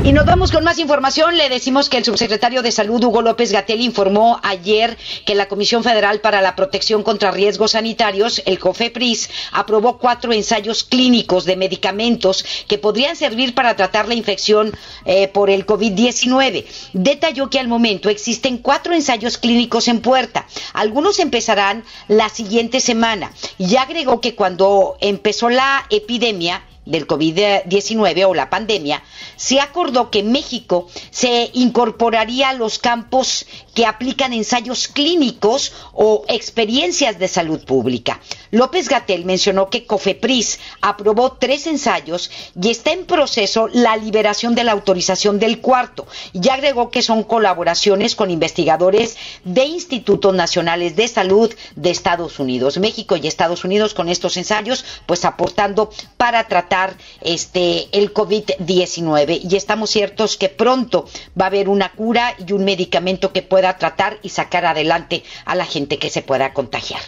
Y 0.05 0.13
nos 0.13 0.25
vamos 0.25 0.53
con 0.53 0.65
más 0.65 0.79
información. 0.79 1.37
Le 1.37 1.49
decimos 1.49 1.89
que 1.89 1.99
el 1.99 2.05
subsecretario 2.05 2.63
de 2.63 2.73
Salud, 2.73 3.03
Hugo 3.03 3.21
López 3.21 3.53
Gatel, 3.53 3.81
informó 3.81 4.41
ayer 4.43 4.97
que 5.27 5.35
la 5.35 5.49
Comisión 5.49 5.83
Federal 5.83 6.21
para 6.21 6.41
la 6.41 6.57
Protección 6.57 7.03
contra 7.03 7.31
Riesgos 7.31 7.73
Sanitarios, 7.73 8.41
el 8.47 8.59
COFEPRIS, 8.59 9.29
aprobó 9.53 9.99
cuatro 9.99 10.33
ensayos 10.33 10.85
clínicos 10.85 11.45
de 11.45 11.57
medicamentos 11.57 12.45
que 12.69 12.79
podrían 12.79 13.17
servir 13.17 13.55
para 13.55 13.77
tratar 13.77 14.09
la 14.09 14.15
infección 14.15 14.73
eh, 15.05 15.29
por 15.29 15.51
el 15.51 15.67
COVID-19. 15.67 16.65
Detalló 16.93 17.51
que 17.51 17.59
al 17.59 17.69
momento 17.69 18.09
existen 18.09 18.59
cuatro 18.59 18.95
ensayos 18.95 19.37
clínicos 19.37 19.89
en 19.89 20.01
puerta. 20.01 20.47
Algunos 20.73 21.19
empezarán 21.19 21.85
la 22.07 22.29
siguiente 22.29 22.81
semana. 22.81 23.33
Y 23.59 23.77
agregó 23.77 24.21
que 24.21 24.35
cuando 24.35 24.97
empezó 25.01 25.51
la 25.51 25.85
epidemia, 25.91 26.63
del 26.89 27.07
COVID-19 27.07 28.25
o 28.27 28.35
la 28.35 28.51
pandemia, 28.51 29.03
se 29.37 29.61
acordó 29.61 30.11
que 30.11 30.23
México 30.23 30.89
se 31.11 31.51
incorporaría 31.53 32.49
a 32.49 32.55
los 32.55 32.79
campos 32.79 33.47
que 33.79 33.87
aplican 33.87 34.33
ensayos 34.33 34.89
clínicos 34.89 35.73
o 35.93 36.25
experiencias 36.27 37.17
de 37.21 37.29
salud 37.29 37.65
pública. 37.65 38.19
López 38.51 38.89
Gatel 38.89 39.25
mencionó 39.25 39.71
que 39.71 39.87
COFEPRIS 39.87 40.59
aprobó 40.81 41.35
tres 41.39 41.69
ensayos 41.69 42.29
y 42.61 42.71
está 42.71 42.91
en 42.91 43.07
proceso 43.07 43.69
la 43.73 43.97
liberación 43.97 44.57
de 44.57 44.65
la 44.65 44.73
autorización 44.73 45.39
del 45.39 45.61
cuarto 45.61 46.09
y 46.33 46.49
agregó 46.49 46.91
que 46.91 47.03
son 47.03 47.23
colaboraciones 47.23 48.17
con 48.17 48.33
investigadores 48.33 49.17
de 49.45 49.67
institutos 49.67 50.35
nacionales 50.35 50.97
de 50.97 51.07
salud 51.07 51.55
de 51.77 51.91
Estados 51.91 52.41
Unidos. 52.41 52.79
México 52.79 53.15
y 53.17 53.29
Estados 53.29 53.63
Unidos 53.63 53.95
con 53.95 54.09
estos 54.09 54.37
ensayos 54.37 54.85
pues 55.07 55.25
aportando 55.25 55.91
para 56.17 56.49
tratar 56.49 56.97
este 57.21 57.87
el 57.97 58.13
COVID-19 58.13 59.49
y 59.49 59.55
estamos 59.55 59.91
ciertos 59.91 60.37
que 60.37 60.49
pronto 60.49 61.05
va 61.41 61.45
a 61.45 61.47
haber 61.47 61.69
una 61.69 61.93
cura 61.93 62.35
y 62.45 62.53
un 62.53 62.65
medicamento 62.65 63.33
que 63.33 63.43
pueda 63.43 63.68
tratar 63.77 64.19
y 64.23 64.31
sacar 64.31 64.65
adelante 64.65 65.23
a 65.45 65.55
la 65.55 65.67
gente 65.67 65.99
que 65.99 66.11
se 66.11 66.23
pueda 66.23 66.55
contagiar. 66.55 67.03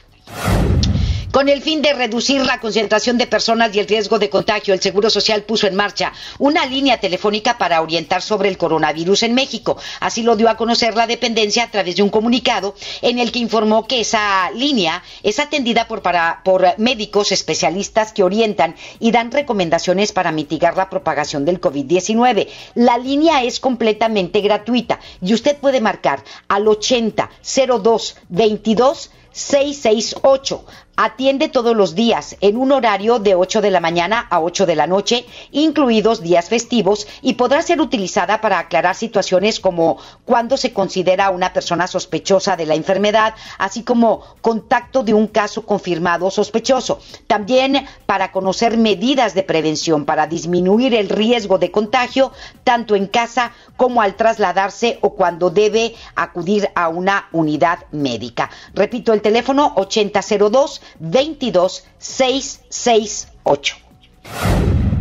Con 1.33 1.49
el 1.49 1.63
fin 1.63 1.81
de 1.81 1.93
reducir 1.93 2.45
la 2.45 2.59
concentración 2.59 3.17
de 3.17 3.29
personas 3.29 3.73
y 3.73 3.79
el 3.79 3.87
riesgo 3.87 4.19
de 4.19 4.29
contagio, 4.29 4.75
el 4.75 4.81
Seguro 4.81 5.11
Social 5.11 5.45
puso 5.45 5.69
en 5.69 5.77
marcha 5.77 6.13
una 6.41 6.67
línea 6.67 6.99
telefónica 6.99 7.57
para 7.57 7.83
orientar 7.83 8.21
sobre 8.21 8.49
el 8.49 8.59
coronavirus 8.59 9.23
en 9.23 9.35
México. 9.35 9.77
Así 10.01 10.25
lo 10.25 10.35
dio 10.35 10.49
a 10.49 10.57
conocer 10.57 10.97
la 10.97 11.07
dependencia 11.07 11.63
a 11.63 11.71
través 11.71 11.95
de 11.95 12.03
un 12.03 12.09
comunicado 12.09 12.75
en 13.01 13.21
el 13.21 13.31
que 13.31 13.39
informó 13.39 13.87
que 13.87 14.01
esa 14.01 14.51
línea 14.51 15.05
es 15.23 15.39
atendida 15.39 15.87
por, 15.87 16.03
por 16.43 16.79
médicos 16.79 17.31
especialistas 17.31 18.13
que 18.13 18.25
orientan 18.25 18.75
y 18.99 19.13
dan 19.13 19.31
recomendaciones 19.31 20.11
para 20.11 20.33
mitigar 20.33 20.77
la 20.77 20.91
propagación 20.91 21.45
del 21.45 21.61
COVID-19. 21.61 22.49
La 22.75 22.99
línea 22.99 23.45
es 23.45 23.61
completamente 23.61 24.41
gratuita 24.41 24.99
y 25.23 25.33
usted 25.33 25.57
puede 25.59 25.81
marcar 25.81 26.25
al 26.49 26.67
80 26.67 27.31
02 27.69 28.17
22 28.31 29.11
668 29.33 30.65
Atiende 31.03 31.49
todos 31.49 31.75
los 31.75 31.95
días 31.95 32.37
en 32.43 32.59
un 32.59 32.73
horario 32.73 33.19
de 33.19 33.35
8 33.35 33.63
de 33.63 33.71
la 33.71 33.81
mañana 33.81 34.27
a 34.29 34.43
8 34.43 34.67
de 34.67 34.77
la 34.77 34.87
noche, 34.87 35.25
incluidos 35.51 36.21
días 36.21 36.51
festivos, 36.51 37.07
y 37.23 37.33
podrá 37.35 37.63
ser 37.63 37.81
utilizada 37.81 38.43
para 38.43 38.59
aclarar 38.59 38.95
situaciones 38.95 39.61
como 39.61 39.97
cuando 40.27 40.59
se 40.59 40.75
considera 40.75 41.31
una 41.31 41.55
persona 41.55 41.87
sospechosa 41.87 42.55
de 42.55 42.67
la 42.67 42.75
enfermedad, 42.75 43.35
así 43.57 43.83
como 43.83 44.23
contacto 44.43 45.03
de 45.03 45.15
un 45.15 45.27
caso 45.27 45.65
confirmado 45.65 46.31
sospechoso. 46.31 47.01
También 47.27 47.87
para 48.05 48.31
conocer 48.31 48.77
medidas 48.77 49.33
de 49.33 49.43
prevención 49.43 50.05
para 50.05 50.27
disminuir 50.27 50.95
el 50.95 51.09
riesgo 51.09 51.57
de 51.57 51.71
contagio, 51.71 52.31
tanto 52.63 52.95
en 52.95 53.07
casa 53.07 53.53
como 53.79 54.03
al 54.03 54.17
trasladarse 54.17 54.99
o 55.01 55.15
cuando 55.15 55.49
debe 55.49 55.95
acudir 56.15 56.69
a 56.75 56.91
una 56.91 57.31
unidad 57.33 57.87
médica. 57.91 58.51
Repito 58.75 59.15
el 59.15 59.23
teléfono 59.23 59.73
8002 59.77 60.83
22668. 60.99 63.91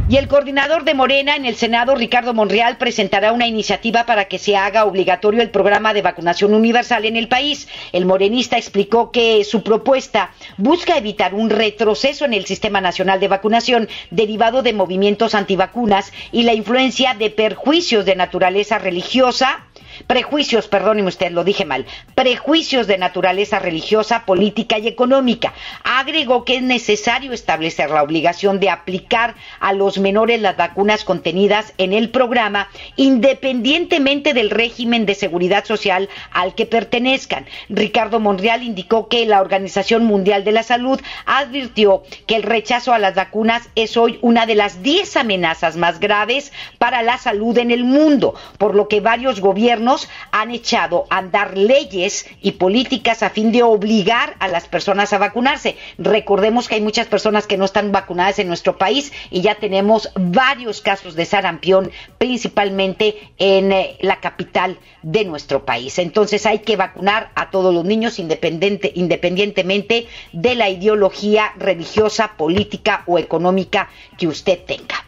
Y 0.10 0.17
el 0.17 0.28
coordinador 0.28 0.86
de 0.86 0.95
Morena 0.95 1.36
en 1.36 1.45
el 1.45 1.56
Senado, 1.56 1.93
Ricardo 1.93 2.34
Monreal, 2.34 2.80
presentará 2.80 3.32
una 3.32 3.45
iniciativa 3.45 4.08
para 4.08 4.25
que 4.25 4.39
se 4.39 4.56
haga 4.56 4.86
obligatorio 4.86 5.43
el 5.43 5.52
programa 5.52 5.93
de 5.93 6.02
vacunación 6.02 6.56
universal 6.56 7.06
en 7.06 7.15
el 7.15 7.28
país. 7.28 7.67
El 7.91 8.08
morenista 8.08 8.58
explicó 8.58 9.12
que 9.12 9.43
su 9.43 9.62
propuesta 9.62 10.32
busca 10.58 10.97
evitar 10.97 11.36
un 11.36 11.52
retroceso 11.52 12.25
en 12.25 12.34
el 12.34 12.47
Sistema 12.47 12.82
Nacional 12.82 13.19
de 13.19 13.28
Vacunación 13.28 13.88
derivado 14.10 14.63
de 14.63 14.73
movimientos 14.73 15.36
antivacunas 15.36 16.12
y 16.32 16.41
la 16.41 16.56
influencia 16.56 17.13
de 17.13 17.30
perjuicios 17.30 18.04
de 18.04 18.15
naturaleza 18.15 18.80
religiosa, 18.80 19.67
prejuicios, 20.08 20.68
perdóneme 20.68 21.10
usted, 21.10 21.32
lo 21.32 21.44
dije 21.44 21.66
mal, 21.66 21.86
prejuicios 22.16 22.88
de 22.88 22.98
naturaleza 22.98 23.60
religiosa, 23.60 24.26
política 24.26 24.78
y 24.80 24.88
económica. 24.88 25.54
Agregó 25.84 26.46
que 26.46 26.58
es 26.58 26.62
necesario 26.62 27.34
establecer 27.34 27.90
la 27.90 28.04
obligación 28.04 28.60
de 28.60 28.70
aplicar 28.70 29.36
a 29.60 29.74
los 29.74 29.98
menores 29.98 30.42
las 30.42 30.58
vacunas 30.58 31.04
contenidas 31.04 31.74
en 31.78 31.94
el 31.94 32.10
programa, 32.10 32.70
independientemente 32.96 34.34
del 34.34 34.50
régimen 34.50 35.06
de 35.06 35.16
seguridad 35.16 35.66
social 35.66 36.10
al 36.32 36.56
que 36.56 36.66
pertenezcan. 36.66 37.46
Ricardo 37.70 38.20
Monreal 38.20 38.64
indicó 38.64 39.08
que 39.08 39.26
la 39.26 39.42
Organización 39.42 40.06
Mundial 40.06 40.44
de 40.44 40.52
la 40.52 40.64
Salud 40.64 41.00
advirtió 41.26 42.04
que 42.28 42.36
el 42.36 42.44
rechazo 42.44 42.94
a 42.94 43.00
las 43.00 43.16
vacunas 43.16 43.70
es 43.76 43.98
hoy 43.98 44.20
una 44.22 44.46
de 44.46 44.56
las 44.56 44.82
10 44.84 45.18
amenazas 45.18 45.76
más 45.76 46.00
graves 46.00 46.52
para 46.78 47.02
la 47.02 47.18
salud 47.18 47.58
en 47.58 47.72
el 47.72 47.84
mundo, 47.84 48.36
por 48.58 48.76
lo 48.76 48.88
que 48.88 49.02
varios 49.02 49.40
gobiernos 49.40 49.88
han 50.32 50.52
echado 50.52 51.06
a 51.10 51.17
andar 51.17 51.58
leyes 51.58 52.28
y 52.41 52.54
políticas 52.54 53.23
a 53.23 53.30
fin 53.30 53.52
de 53.52 53.63
obligar 53.63 54.36
a 54.39 54.47
las 54.47 54.67
personas 54.67 55.13
a 55.13 55.17
vacunarse. 55.17 55.78
Recordemos 55.97 56.67
que 56.67 56.75
hay 56.75 56.82
muchas 56.82 57.08
personas 57.08 57.47
que 57.47 57.58
no 57.58 57.65
están 57.65 57.91
vacunadas 57.91 58.39
en 58.39 58.47
nuestro 58.47 58.78
país 58.78 59.12
y 59.32 59.41
ya 59.41 59.56
tenemos 59.56 60.10
varios 60.15 60.82
casos 60.82 61.15
de 61.15 61.25
sarampión, 61.25 61.91
principalmente 62.17 63.32
en 63.38 63.71
eh, 63.71 63.97
la 64.02 64.19
capital 64.19 64.78
de 65.02 65.25
nuestro 65.25 65.65
país. 65.65 65.97
Entonces 65.99 66.45
hay 66.45 66.60
que 66.60 66.75
vacunar 66.75 67.32
a 67.36 67.49
todos 67.49 67.73
los 67.73 67.86
niños 67.86 68.19
independiente, 68.19 68.91
independientemente 68.95 70.08
de 70.34 70.56
la 70.56 70.69
ideología 70.69 71.54
religiosa, 71.58 72.34
política 72.38 73.04
o 73.08 73.17
económica 73.17 73.89
que 74.17 74.28
usted 74.28 74.60
tenga. 74.65 75.06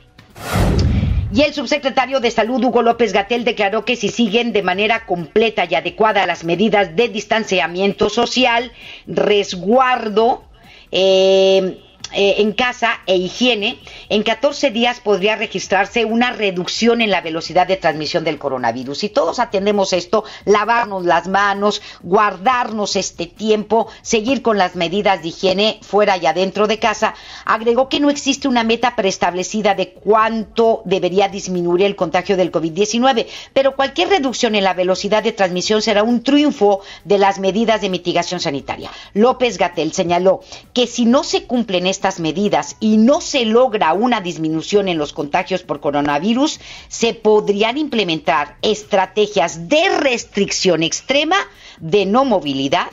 Y 1.33 1.43
el 1.43 1.53
subsecretario 1.53 2.19
de 2.19 2.29
Salud, 2.29 2.61
Hugo 2.63 2.81
López 2.81 3.13
Gatel, 3.13 3.45
declaró 3.45 3.85
que 3.85 3.95
si 3.95 4.09
siguen 4.09 4.51
de 4.51 4.63
manera 4.63 5.05
completa 5.05 5.65
y 5.69 5.75
adecuada 5.75 6.25
las 6.25 6.43
medidas 6.43 6.95
de 6.97 7.07
distanciamiento 7.07 8.09
social, 8.09 8.73
resguardo, 9.07 10.43
eh, 10.91 11.79
eh, 12.13 12.35
en 12.39 12.51
casa 12.53 13.01
e 13.05 13.15
higiene, 13.15 13.79
en 14.09 14.23
14 14.23 14.71
días 14.71 14.99
podría 14.99 15.35
registrarse 15.35 16.05
una 16.05 16.31
reducción 16.31 17.01
en 17.01 17.09
la 17.09 17.21
velocidad 17.21 17.67
de 17.67 17.77
transmisión 17.77 18.23
del 18.23 18.37
coronavirus. 18.37 18.97
Si 18.97 19.09
todos 19.09 19.39
atendemos 19.39 19.93
esto, 19.93 20.23
lavarnos 20.45 21.05
las 21.05 21.27
manos, 21.27 21.81
guardarnos 22.01 22.95
este 22.95 23.27
tiempo, 23.27 23.87
seguir 24.01 24.41
con 24.41 24.57
las 24.57 24.75
medidas 24.75 25.21
de 25.21 25.29
higiene 25.29 25.79
fuera 25.81 26.17
y 26.17 26.25
adentro 26.25 26.67
de 26.67 26.79
casa, 26.79 27.13
agregó 27.45 27.87
que 27.87 27.99
no 27.99 28.09
existe 28.09 28.47
una 28.47 28.63
meta 28.63 28.95
preestablecida 28.95 29.73
de 29.75 29.93
cuánto 29.93 30.81
debería 30.85 31.29
disminuir 31.29 31.85
el 31.85 31.95
contagio 31.95 32.35
del 32.35 32.51
COVID-19, 32.51 33.27
pero 33.53 33.75
cualquier 33.75 34.09
reducción 34.09 34.55
en 34.55 34.63
la 34.63 34.73
velocidad 34.73 35.23
de 35.23 35.31
transmisión 35.31 35.81
será 35.81 36.03
un 36.03 36.23
triunfo 36.23 36.81
de 37.05 37.17
las 37.17 37.39
medidas 37.39 37.81
de 37.81 37.89
mitigación 37.89 38.39
sanitaria. 38.39 38.91
López 39.13 39.57
Gatel 39.57 39.93
señaló 39.93 40.41
que 40.73 40.87
si 40.87 41.05
no 41.05 41.23
se 41.23 41.43
cumplen 41.43 41.87
estas 41.87 42.00
estas 42.01 42.19
medidas 42.19 42.77
y 42.79 42.97
no 42.97 43.21
se 43.21 43.45
logra 43.45 43.93
una 43.93 44.21
disminución 44.21 44.87
en 44.87 44.97
los 44.97 45.13
contagios 45.13 45.61
por 45.61 45.79
coronavirus, 45.79 46.59
se 46.87 47.13
podrían 47.13 47.77
implementar 47.77 48.57
estrategias 48.63 49.69
de 49.69 49.99
restricción 49.99 50.81
extrema 50.81 51.35
de 51.79 52.07
no 52.07 52.25
movilidad, 52.25 52.87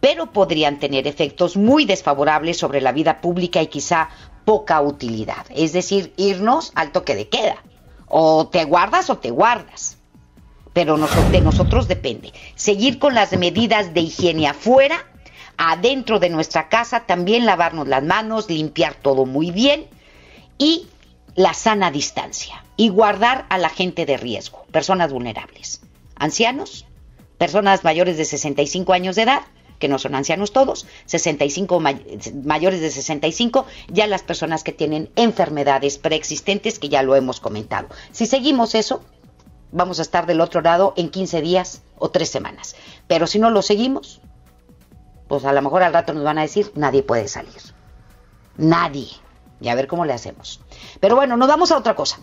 pero 0.00 0.32
podrían 0.32 0.78
tener 0.78 1.06
efectos 1.06 1.56
muy 1.56 1.86
desfavorables 1.86 2.58
sobre 2.58 2.82
la 2.82 2.92
vida 2.92 3.22
pública 3.22 3.62
y 3.62 3.68
quizá 3.68 4.10
poca 4.44 4.82
utilidad. 4.82 5.46
Es 5.48 5.72
decir, 5.72 6.12
irnos 6.18 6.72
al 6.74 6.92
toque 6.92 7.14
de 7.14 7.28
queda. 7.30 7.56
O 8.06 8.48
te 8.48 8.64
guardas 8.64 9.08
o 9.08 9.16
te 9.16 9.30
guardas. 9.30 9.96
Pero 10.74 10.98
de 10.98 11.40
nosotros 11.40 11.88
depende. 11.88 12.34
Seguir 12.54 12.98
con 12.98 13.14
las 13.14 13.32
medidas 13.38 13.94
de 13.94 14.02
higiene 14.02 14.46
afuera 14.46 15.06
adentro 15.64 16.18
de 16.18 16.28
nuestra 16.28 16.68
casa, 16.68 17.06
también 17.06 17.46
lavarnos 17.46 17.86
las 17.86 18.02
manos, 18.02 18.50
limpiar 18.50 18.96
todo 18.96 19.26
muy 19.26 19.52
bien 19.52 19.86
y 20.58 20.88
la 21.36 21.54
sana 21.54 21.92
distancia 21.92 22.64
y 22.76 22.88
guardar 22.88 23.46
a 23.48 23.58
la 23.58 23.68
gente 23.68 24.04
de 24.04 24.16
riesgo, 24.16 24.66
personas 24.72 25.12
vulnerables, 25.12 25.80
ancianos, 26.16 26.84
personas 27.38 27.84
mayores 27.84 28.16
de 28.16 28.24
65 28.24 28.92
años 28.92 29.14
de 29.14 29.22
edad, 29.22 29.42
que 29.78 29.86
no 29.86 30.00
son 30.00 30.16
ancianos 30.16 30.52
todos, 30.52 30.88
65 31.06 31.80
mayores 32.42 32.80
de 32.80 32.90
65, 32.90 33.64
ya 33.86 34.08
las 34.08 34.24
personas 34.24 34.64
que 34.64 34.72
tienen 34.72 35.10
enfermedades 35.14 35.96
preexistentes 35.96 36.80
que 36.80 36.88
ya 36.88 37.04
lo 37.04 37.14
hemos 37.14 37.38
comentado. 37.38 37.86
Si 38.10 38.26
seguimos 38.26 38.74
eso, 38.74 39.04
vamos 39.70 40.00
a 40.00 40.02
estar 40.02 40.26
del 40.26 40.40
otro 40.40 40.60
lado 40.60 40.92
en 40.96 41.08
15 41.08 41.40
días 41.40 41.82
o 41.98 42.10
3 42.10 42.28
semanas. 42.28 42.74
Pero 43.06 43.28
si 43.28 43.38
no 43.38 43.48
lo 43.50 43.62
seguimos, 43.62 44.20
pues 45.32 45.46
a 45.46 45.52
lo 45.54 45.62
mejor 45.62 45.82
al 45.82 45.94
rato 45.94 46.12
nos 46.12 46.24
van 46.24 46.36
a 46.36 46.42
decir, 46.42 46.70
nadie 46.74 47.02
puede 47.02 47.26
salir. 47.26 47.62
Nadie 48.58 49.08
y 49.62 49.68
a 49.68 49.74
ver 49.74 49.86
cómo 49.86 50.04
le 50.04 50.12
hacemos. 50.12 50.60
Pero 50.98 51.14
bueno, 51.14 51.36
nos 51.36 51.48
vamos 51.48 51.70
a 51.70 51.78
otra 51.78 51.94
cosa. 51.94 52.18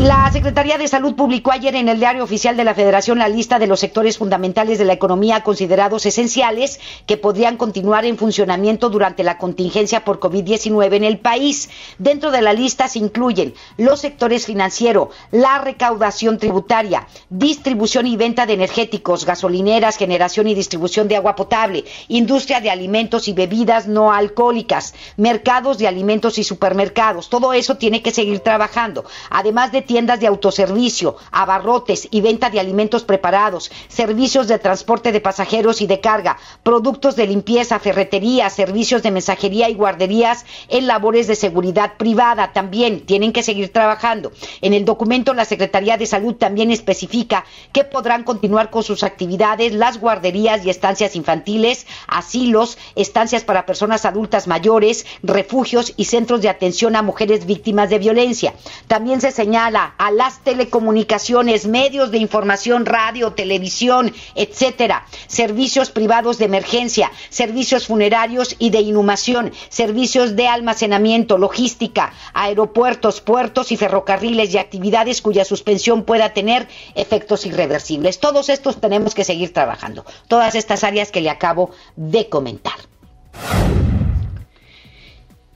La 0.00 0.30
Secretaría 0.32 0.78
de 0.78 0.88
Salud 0.88 1.14
publicó 1.14 1.52
ayer 1.52 1.76
en 1.76 1.88
el 1.88 2.00
Diario 2.00 2.24
Oficial 2.24 2.56
de 2.56 2.64
la 2.64 2.74
Federación 2.74 3.18
la 3.18 3.28
lista 3.28 3.60
de 3.60 3.68
los 3.68 3.78
sectores 3.78 4.18
fundamentales 4.18 4.78
de 4.78 4.84
la 4.84 4.92
economía 4.92 5.44
considerados 5.44 6.06
esenciales 6.06 6.80
que 7.06 7.16
podrían 7.16 7.56
continuar 7.56 8.04
en 8.04 8.18
funcionamiento 8.18 8.90
durante 8.90 9.22
la 9.22 9.38
contingencia 9.38 10.04
por 10.04 10.18
COVID-19 10.18 10.94
en 10.94 11.04
el 11.04 11.18
país. 11.20 11.70
Dentro 11.98 12.32
de 12.32 12.42
la 12.42 12.52
lista 12.52 12.88
se 12.88 12.98
incluyen 12.98 13.54
los 13.76 14.00
sectores 14.00 14.46
financiero, 14.46 15.10
la 15.30 15.58
recaudación 15.58 16.38
tributaria, 16.38 17.06
distribución 17.30 18.08
y 18.08 18.16
venta 18.16 18.44
de 18.44 18.54
energéticos, 18.54 19.24
gasolineras, 19.24 19.96
generación 19.96 20.48
y 20.48 20.54
distribución 20.54 21.06
de 21.06 21.16
agua 21.16 21.36
potable, 21.36 21.84
industria 22.08 22.60
de 22.60 22.70
alimentos 22.70 23.28
y 23.28 23.34
bebidas 23.34 23.86
no 23.86 24.12
alcohólicas, 24.12 24.94
mercados 25.16 25.78
de 25.78 25.86
alimentos 25.86 26.38
y 26.38 26.44
supermercados 26.44 26.71
mercados, 26.74 27.28
todo 27.28 27.52
eso 27.52 27.76
tiene 27.76 28.02
que 28.02 28.10
seguir 28.10 28.40
trabajando, 28.40 29.04
además 29.30 29.72
de 29.72 29.82
tiendas 29.82 30.20
de 30.20 30.26
autoservicio, 30.26 31.16
abarrotes 31.30 32.08
y 32.10 32.20
venta 32.20 32.50
de 32.50 32.60
alimentos 32.60 33.04
preparados, 33.04 33.70
servicios 33.88 34.48
de 34.48 34.58
transporte 34.58 35.12
de 35.12 35.20
pasajeros 35.20 35.80
y 35.80 35.86
de 35.86 36.00
carga, 36.00 36.38
productos 36.62 37.16
de 37.16 37.26
limpieza, 37.26 37.78
ferretería, 37.78 38.50
servicios 38.50 39.02
de 39.02 39.10
mensajería 39.10 39.68
y 39.68 39.74
guarderías 39.74 40.44
en 40.68 40.86
labores 40.86 41.26
de 41.26 41.36
seguridad 41.36 41.96
privada 41.96 42.52
también 42.52 43.00
tienen 43.00 43.32
que 43.32 43.42
seguir 43.42 43.72
trabajando. 43.72 44.32
En 44.60 44.74
el 44.74 44.84
documento 44.84 45.34
la 45.34 45.44
Secretaría 45.44 45.96
de 45.96 46.06
Salud 46.06 46.34
también 46.34 46.70
especifica 46.70 47.44
que 47.72 47.84
podrán 47.84 48.24
continuar 48.24 48.70
con 48.70 48.82
sus 48.82 49.02
actividades 49.02 49.72
las 49.72 49.98
guarderías 49.98 50.64
y 50.64 50.70
estancias 50.70 51.16
infantiles, 51.16 51.86
asilos, 52.06 52.78
estancias 52.94 53.44
para 53.44 53.66
personas 53.66 54.04
adultas 54.04 54.46
mayores, 54.46 55.06
refugios 55.22 55.94
y 55.96 56.06
centros 56.06 56.42
de 56.42 56.48
atención 56.48 56.61
atención 56.62 56.94
a 56.94 57.02
mujeres 57.02 57.44
víctimas 57.44 57.90
de 57.90 57.98
violencia. 57.98 58.54
También 58.86 59.20
se 59.20 59.32
señala 59.32 59.94
a 59.98 60.12
las 60.12 60.44
telecomunicaciones, 60.44 61.66
medios 61.66 62.12
de 62.12 62.18
información, 62.18 62.86
radio, 62.86 63.32
televisión, 63.32 64.14
etcétera, 64.36 65.04
servicios 65.26 65.90
privados 65.90 66.38
de 66.38 66.44
emergencia, 66.44 67.10
servicios 67.30 67.88
funerarios 67.88 68.54
y 68.60 68.70
de 68.70 68.78
inhumación, 68.78 69.52
servicios 69.70 70.36
de 70.36 70.46
almacenamiento, 70.46 71.36
logística, 71.36 72.12
aeropuertos, 72.32 73.20
puertos 73.20 73.72
y 73.72 73.76
ferrocarriles 73.76 74.54
y 74.54 74.58
actividades 74.58 75.20
cuya 75.20 75.44
suspensión 75.44 76.04
pueda 76.04 76.32
tener 76.32 76.68
efectos 76.94 77.44
irreversibles. 77.44 78.20
Todos 78.20 78.48
estos 78.48 78.80
tenemos 78.80 79.16
que 79.16 79.24
seguir 79.24 79.52
trabajando. 79.52 80.04
Todas 80.28 80.54
estas 80.54 80.84
áreas 80.84 81.10
que 81.10 81.22
le 81.22 81.30
acabo 81.30 81.72
de 81.96 82.28
comentar. 82.28 82.76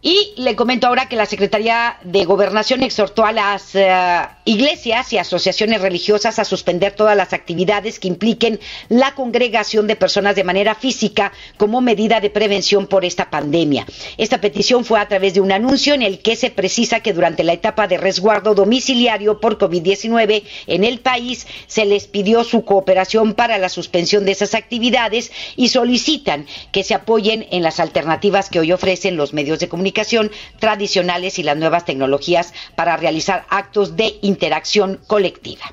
Y 0.02 0.34
le 0.36 0.54
comento 0.54 0.86
ahora 0.86 1.08
que 1.08 1.16
la 1.16 1.26
Secretaría 1.26 1.98
de 2.02 2.24
Gobernación 2.24 2.82
exhortó 2.82 3.24
a 3.24 3.32
las 3.32 3.74
eh, 3.74 4.20
iglesias 4.46 5.12
y 5.12 5.18
asociaciones 5.18 5.80
religiosas 5.82 6.38
a 6.38 6.44
suspender 6.44 6.92
todas 6.92 7.16
las 7.16 7.32
actividades 7.32 7.98
que 7.98 8.08
impliquen 8.08 8.60
la 8.88 9.14
congregación 9.14 9.88
de 9.88 9.96
personas 9.96 10.36
de 10.36 10.44
manera 10.44 10.76
física 10.76 11.32
como 11.56 11.80
medida 11.80 12.20
de 12.20 12.30
prevención 12.30 12.86
por 12.86 13.04
esta 13.04 13.28
pandemia. 13.28 13.86
Esta 14.16 14.40
petición 14.40 14.84
fue 14.84 15.00
a 15.00 15.08
través 15.08 15.34
de 15.34 15.40
un 15.40 15.50
anuncio 15.50 15.94
en 15.94 16.02
el 16.02 16.20
que 16.20 16.36
se 16.36 16.50
precisa 16.50 17.00
que 17.00 17.12
durante 17.12 17.42
la 17.42 17.54
etapa 17.54 17.88
de 17.88 17.98
resguardo 17.98 18.54
domiciliario 18.54 19.40
por 19.40 19.58
COVID-19 19.58 20.44
en 20.68 20.84
el 20.84 21.00
país 21.00 21.46
se 21.66 21.84
les 21.84 22.06
pidió 22.06 22.44
su 22.44 22.64
cooperación 22.64 23.34
para 23.34 23.58
la 23.58 23.68
suspensión 23.68 24.24
de 24.24 24.32
esas 24.32 24.54
actividades 24.54 25.32
y 25.56 25.68
solicitan 25.68 26.46
que 26.70 26.84
se 26.84 26.94
apoyen 26.94 27.48
en 27.50 27.64
las 27.64 27.80
alternativas 27.80 28.48
que 28.48 28.60
hoy 28.60 28.70
ofrecen 28.70 29.16
los 29.16 29.32
medios 29.32 29.58
de 29.58 29.68
comunicación 29.68 30.30
tradicionales 30.60 31.40
y 31.40 31.42
las 31.42 31.56
nuevas 31.56 31.84
tecnologías 31.84 32.54
para 32.76 32.96
realizar 32.96 33.44
actos 33.50 33.96
de 33.96 34.14
interacción 34.36 35.00
colectiva. 35.06 35.64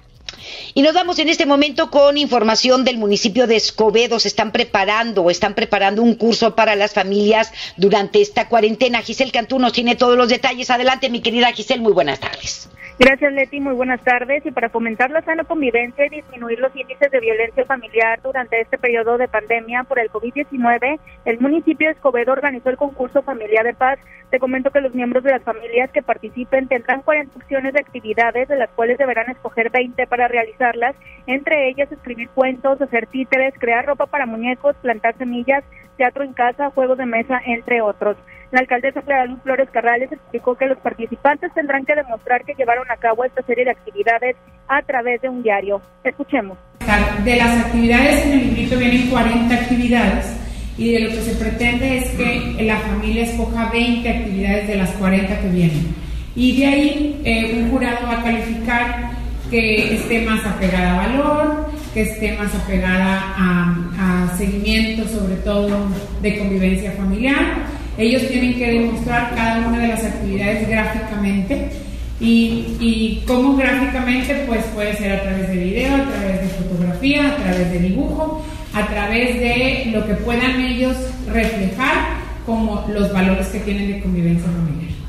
Y 0.73 0.82
nos 0.82 0.93
vamos 0.93 1.19
en 1.19 1.30
este 1.30 1.45
momento 1.45 1.91
con 1.91 2.17
información 2.17 2.84
del 2.84 2.97
municipio 2.97 3.45
de 3.47 3.56
Escobedo. 3.56 4.19
Se 4.19 4.28
están 4.28 4.52
preparando 4.52 5.30
están 5.30 5.54
preparando 5.54 6.02
un 6.02 6.15
curso 6.15 6.56
para 6.56 6.76
las 6.76 6.93
familias 6.93 7.52
durante 7.78 8.21
esta 8.21 8.49
cuarentena. 8.49 9.02
Giselle 9.02 9.32
Cantú 9.32 9.60
nos 9.60 9.73
tiene 9.73 9.95
todos 9.95 10.17
los 10.17 10.30
detalles. 10.30 10.69
Adelante, 10.69 11.10
mi 11.10 11.21
querida 11.21 11.52
Giselle, 11.52 11.82
muy 11.82 11.93
buenas 11.93 12.19
tardes. 12.19 12.69
Gracias, 12.99 13.34
Leti. 13.34 13.60
Muy 13.60 13.73
buenas 13.73 14.01
tardes. 14.01 14.45
Y 14.45 14.51
para 14.51 14.69
fomentar 14.69 15.10
la 15.10 15.23
sana 15.23 15.43
convivencia 15.43 16.06
y 16.06 16.10
disminuir 16.10 16.60
los 16.60 16.75
índices 16.75 17.10
de 17.10 17.19
violencia 17.19 17.65
familiar 17.65 18.21
durante 18.21 18.62
este 18.62 18.77
periodo 18.77 19.17
de 19.17 19.27
pandemia 19.27 19.84
por 19.84 19.97
el 19.97 20.12
COVID-19, 20.12 20.99
el 21.25 21.39
municipio 21.39 21.88
de 21.88 21.93
Escobedo 21.93 22.34
organizó 22.34 22.69
el 22.69 22.77
concurso 22.77 23.23
Familia 23.23 23.63
de 23.63 23.73
Paz. 23.73 23.97
Te 24.29 24.38
comento 24.38 24.69
que 24.69 24.82
los 24.82 24.93
miembros 24.93 25.23
de 25.23 25.32
las 25.32 25.41
familias 25.41 25.89
que 25.91 26.03
participen 26.03 26.67
tendrán 26.67 27.01
40 27.01 27.36
opciones 27.36 27.73
de 27.73 27.79
actividades, 27.79 28.47
de 28.47 28.58
las 28.58 28.69
cuales 28.69 28.99
deberán 28.99 29.29
escoger 29.32 29.71
20 29.71 30.06
para 30.06 30.27
realizarlas, 30.27 30.95
entre 31.25 31.69
ellas 31.69 31.91
escribir 31.91 32.29
cuentos, 32.29 32.79
hacer 32.79 33.08
títeres, 33.08 33.56
crear 33.58 33.86
ropa 33.86 34.06
para 34.06 34.27
muñecos, 34.27 34.75
plantar 34.77 35.17
semillas, 35.17 35.63
teatro 35.97 36.23
en 36.23 36.34
casa, 36.34 36.69
juegos 36.69 36.97
de 36.97 37.06
mesa, 37.06 37.41
entre 37.45 37.82
otros. 37.82 38.17
La 38.53 38.59
alcaldesa 38.59 39.01
Clara 39.01 39.25
Luz 39.25 39.39
Flores 39.41 39.67
Carrales 39.71 40.11
explicó 40.11 40.53
que 40.53 40.67
los 40.67 40.77
participantes 40.77 41.51
tendrán 41.55 41.85
que 41.85 41.95
demostrar 41.95 42.45
que 42.45 42.53
llevaron 42.53 42.85
a 42.91 42.97
cabo 42.97 43.25
esta 43.25 43.41
serie 43.41 43.65
de 43.65 43.71
actividades 43.71 44.35
a 44.67 44.83
través 44.83 45.19
de 45.23 45.29
un 45.29 45.41
diario. 45.41 45.81
Escuchemos. 46.03 46.55
De 47.25 47.35
las 47.35 47.65
actividades 47.65 48.27
en 48.27 48.33
el 48.33 48.39
librito 48.49 48.77
vienen 48.77 49.09
40 49.09 49.55
actividades 49.55 50.37
y 50.77 50.93
de 50.93 50.99
lo 50.99 51.09
que 51.09 51.21
se 51.21 51.43
pretende 51.43 51.97
es 51.97 52.11
que 52.11 52.63
la 52.63 52.77
familia 52.77 53.23
escoja 53.23 53.71
20 53.71 54.07
actividades 54.07 54.67
de 54.67 54.75
las 54.75 54.91
40 54.91 55.39
que 55.39 55.47
vienen. 55.47 55.95
Y 56.35 56.59
de 56.59 56.67
ahí 56.67 57.21
eh, 57.25 57.59
un 57.59 57.71
jurado 57.71 58.05
va 58.05 58.19
a 58.19 58.23
calificar 58.23 59.13
que 59.49 59.95
esté 59.95 60.21
más 60.27 60.45
apegada 60.45 60.93
a 60.93 61.07
valor, 61.07 61.71
que 61.91 62.01
esté 62.03 62.37
más 62.37 62.53
apegada 62.53 63.33
a, 63.35 64.27
a 64.27 64.37
seguimiento, 64.37 65.07
sobre 65.07 65.37
todo 65.37 65.87
de 66.21 66.37
convivencia 66.37 66.91
familiar 66.91 67.81
ellos 67.97 68.27
tienen 68.27 68.56
que 68.56 68.71
demostrar 68.71 69.36
cada 69.36 69.67
una 69.67 69.79
de 69.79 69.88
las 69.88 70.03
actividades 70.03 70.67
gráficamente 70.67 71.69
y, 72.19 72.77
y 72.79 73.23
cómo 73.27 73.56
gráficamente 73.56 74.43
pues 74.47 74.63
puede 74.73 74.95
ser 74.95 75.13
a 75.13 75.21
través 75.23 75.47
de 75.49 75.56
video, 75.56 75.95
a 75.95 76.06
través 76.06 76.41
de 76.41 76.47
fotografía, 76.47 77.27
a 77.27 77.36
través 77.36 77.71
de 77.71 77.79
dibujo, 77.79 78.45
a 78.73 78.88
través 78.88 79.39
de 79.39 79.91
lo 79.91 80.06
que 80.08 80.13
puedan 80.15 80.62
ellos 80.62 80.95
reflejar 81.32 82.23
como 82.45 82.86
los 82.89 83.12
valores 83.13 83.47
que 83.47 83.60
tienen 83.60 83.88
de 83.91 84.01
convivencia 84.01 84.49
familiar. 84.49 85.02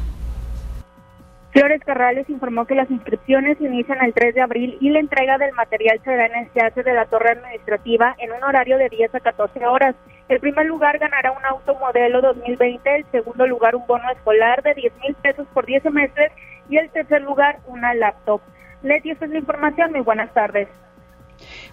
Flores 1.54 1.80
Carrales 1.86 2.28
informó 2.28 2.66
que 2.66 2.74
las 2.74 2.90
inscripciones 2.90 3.60
inician 3.60 4.02
el 4.02 4.12
3 4.12 4.34
de 4.34 4.40
abril 4.40 4.76
y 4.80 4.90
la 4.90 4.98
entrega 4.98 5.38
del 5.38 5.52
material 5.52 6.00
será 6.02 6.26
en 6.26 6.34
el 6.34 6.50
Teatro 6.50 6.82
de 6.82 6.92
la 6.92 7.06
Torre 7.06 7.30
Administrativa 7.30 8.16
en 8.18 8.32
un 8.32 8.42
horario 8.42 8.76
de 8.76 8.88
10 8.88 9.14
a 9.14 9.20
14 9.20 9.64
horas. 9.64 9.94
El 10.28 10.40
primer 10.40 10.66
lugar 10.66 10.98
ganará 10.98 11.30
un 11.30 11.44
auto 11.44 11.76
modelo 11.76 12.20
2020, 12.22 12.96
el 12.96 13.06
segundo 13.12 13.46
lugar 13.46 13.76
un 13.76 13.86
bono 13.86 14.10
escolar 14.10 14.64
de 14.64 14.74
10 14.74 14.92
mil 15.00 15.14
pesos 15.14 15.46
por 15.54 15.64
10 15.64 15.84
semestres 15.84 16.32
y 16.68 16.76
el 16.76 16.90
tercer 16.90 17.22
lugar 17.22 17.60
una 17.68 17.94
laptop. 17.94 18.40
Leti, 18.82 19.12
esta 19.12 19.26
es 19.26 19.30
la 19.30 19.38
información. 19.38 19.92
Muy 19.92 20.00
buenas 20.00 20.34
tardes. 20.34 20.66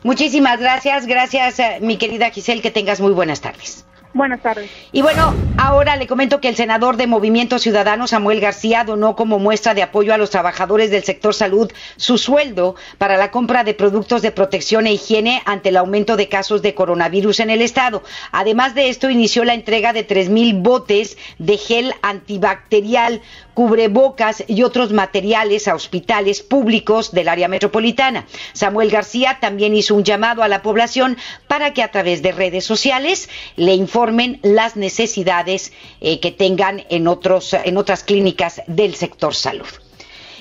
Muchísimas 0.04 0.60
gracias. 0.60 1.08
Gracias, 1.08 1.58
eh, 1.58 1.80
mi 1.82 1.98
querida 1.98 2.30
Giselle. 2.30 2.62
Que 2.62 2.70
tengas 2.70 3.02
muy 3.02 3.14
buenas 3.14 3.42
tardes. 3.42 3.88
Buenas 4.14 4.42
tardes. 4.42 4.70
Y 4.92 5.02
bueno, 5.02 5.34
ahora 5.58 5.96
le 5.96 6.06
comento 6.06 6.42
que 6.42 6.50
el 6.50 6.58
senador 6.58 6.98
de 6.98 7.08
Movimiento 7.08 7.60
Ciudadano, 7.60 8.08
Samuel 8.08 8.42
García, 8.42 8.84
donó 8.84 9.16
como 9.16 9.40
muestra 9.40 9.74
de 9.74 9.84
apoyo 9.84 10.14
a 10.14 10.18
los 10.18 10.30
trabajadores 10.30 10.92
del 10.92 11.04
sector 11.04 11.34
salud 11.34 11.72
su 11.96 12.18
sueldo 12.18 12.76
para 12.98 13.16
la 13.16 13.32
compra 13.32 13.64
de 13.64 13.74
productos 13.74 14.22
de 14.22 14.32
protección 14.32 14.86
e 14.86 14.94
higiene 14.94 15.42
ante 15.46 15.70
el 15.70 15.78
aumento 15.78 16.18
de 16.18 16.28
casos 16.28 16.62
de 16.62 16.74
coronavirus 16.74 17.40
en 17.40 17.52
el 17.52 17.62
estado. 17.62 18.04
Además 18.34 18.76
de 18.76 18.90
esto, 18.90 19.10
inició 19.10 19.46
la 19.46 19.54
entrega 19.54 19.94
de 19.94 20.04
tres 20.04 20.30
mil 20.30 20.56
botes 20.56 21.18
de 21.38 21.58
gel 21.58 21.94
antibacterial 22.02 23.22
cubrebocas 23.54 24.44
y 24.48 24.64
otros 24.64 24.94
materiales 24.94 25.68
a 25.68 25.76
hospitales 25.76 26.42
públicos 26.42 27.12
del 27.12 27.28
área 27.28 27.48
metropolitana. 27.48 28.26
Samuel 28.54 28.90
García 28.90 29.40
también 29.42 29.76
hizo 29.76 29.96
un 29.96 30.04
llamado 30.04 30.44
a 30.44 30.48
la 30.48 30.62
población 30.62 31.18
para 31.48 31.74
que 31.74 31.84
a 31.84 31.92
través 31.92 32.22
de 32.22 32.32
redes 32.32 32.66
sociales 32.66 33.30
le 33.58 33.74
informen 34.02 34.40
las 34.42 34.78
necesidades 34.78 35.72
eh, 36.00 36.20
que 36.20 36.32
tengan 36.32 36.84
en, 36.90 37.08
otros, 37.08 37.54
en 37.54 37.78
otras 37.78 38.04
clínicas 38.04 38.64
del 38.66 38.96
sector 38.96 39.36
salud. 39.36 39.68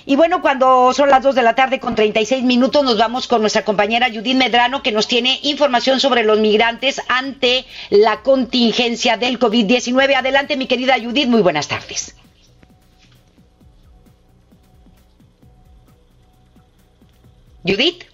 Y 0.07 0.16
bueno, 0.16 0.40
cuando 0.40 0.94
son 0.94 1.11
las 1.11 1.23
2 1.23 1.35
de 1.35 1.42
la 1.42 1.55
tarde 1.55 1.79
con 1.79 1.94
36 1.94 2.42
minutos, 2.42 2.83
nos 2.83 2.96
vamos 2.96 3.29
con 3.29 3.42
nuestra 3.42 3.62
compañera 3.62 4.09
Judith 4.09 4.35
Medrano, 4.35 4.83
que 4.83 4.92
nos 4.92 5.07
tiene 5.07 5.38
información 5.42 6.01
sobre 6.01 6.25
los 6.25 6.40
migrantes 6.40 7.03
ante 7.09 7.66
la 7.90 8.23
contingencia 8.23 9.18
del 9.18 9.38
COVID-19. 9.38 10.14
Adelante, 10.16 10.57
mi 10.57 10.66
querida 10.66 10.94
Judith, 10.99 11.29
muy 11.29 11.42
buenas 11.42 11.68
tardes. 11.68 12.14
Judith. 17.62 18.10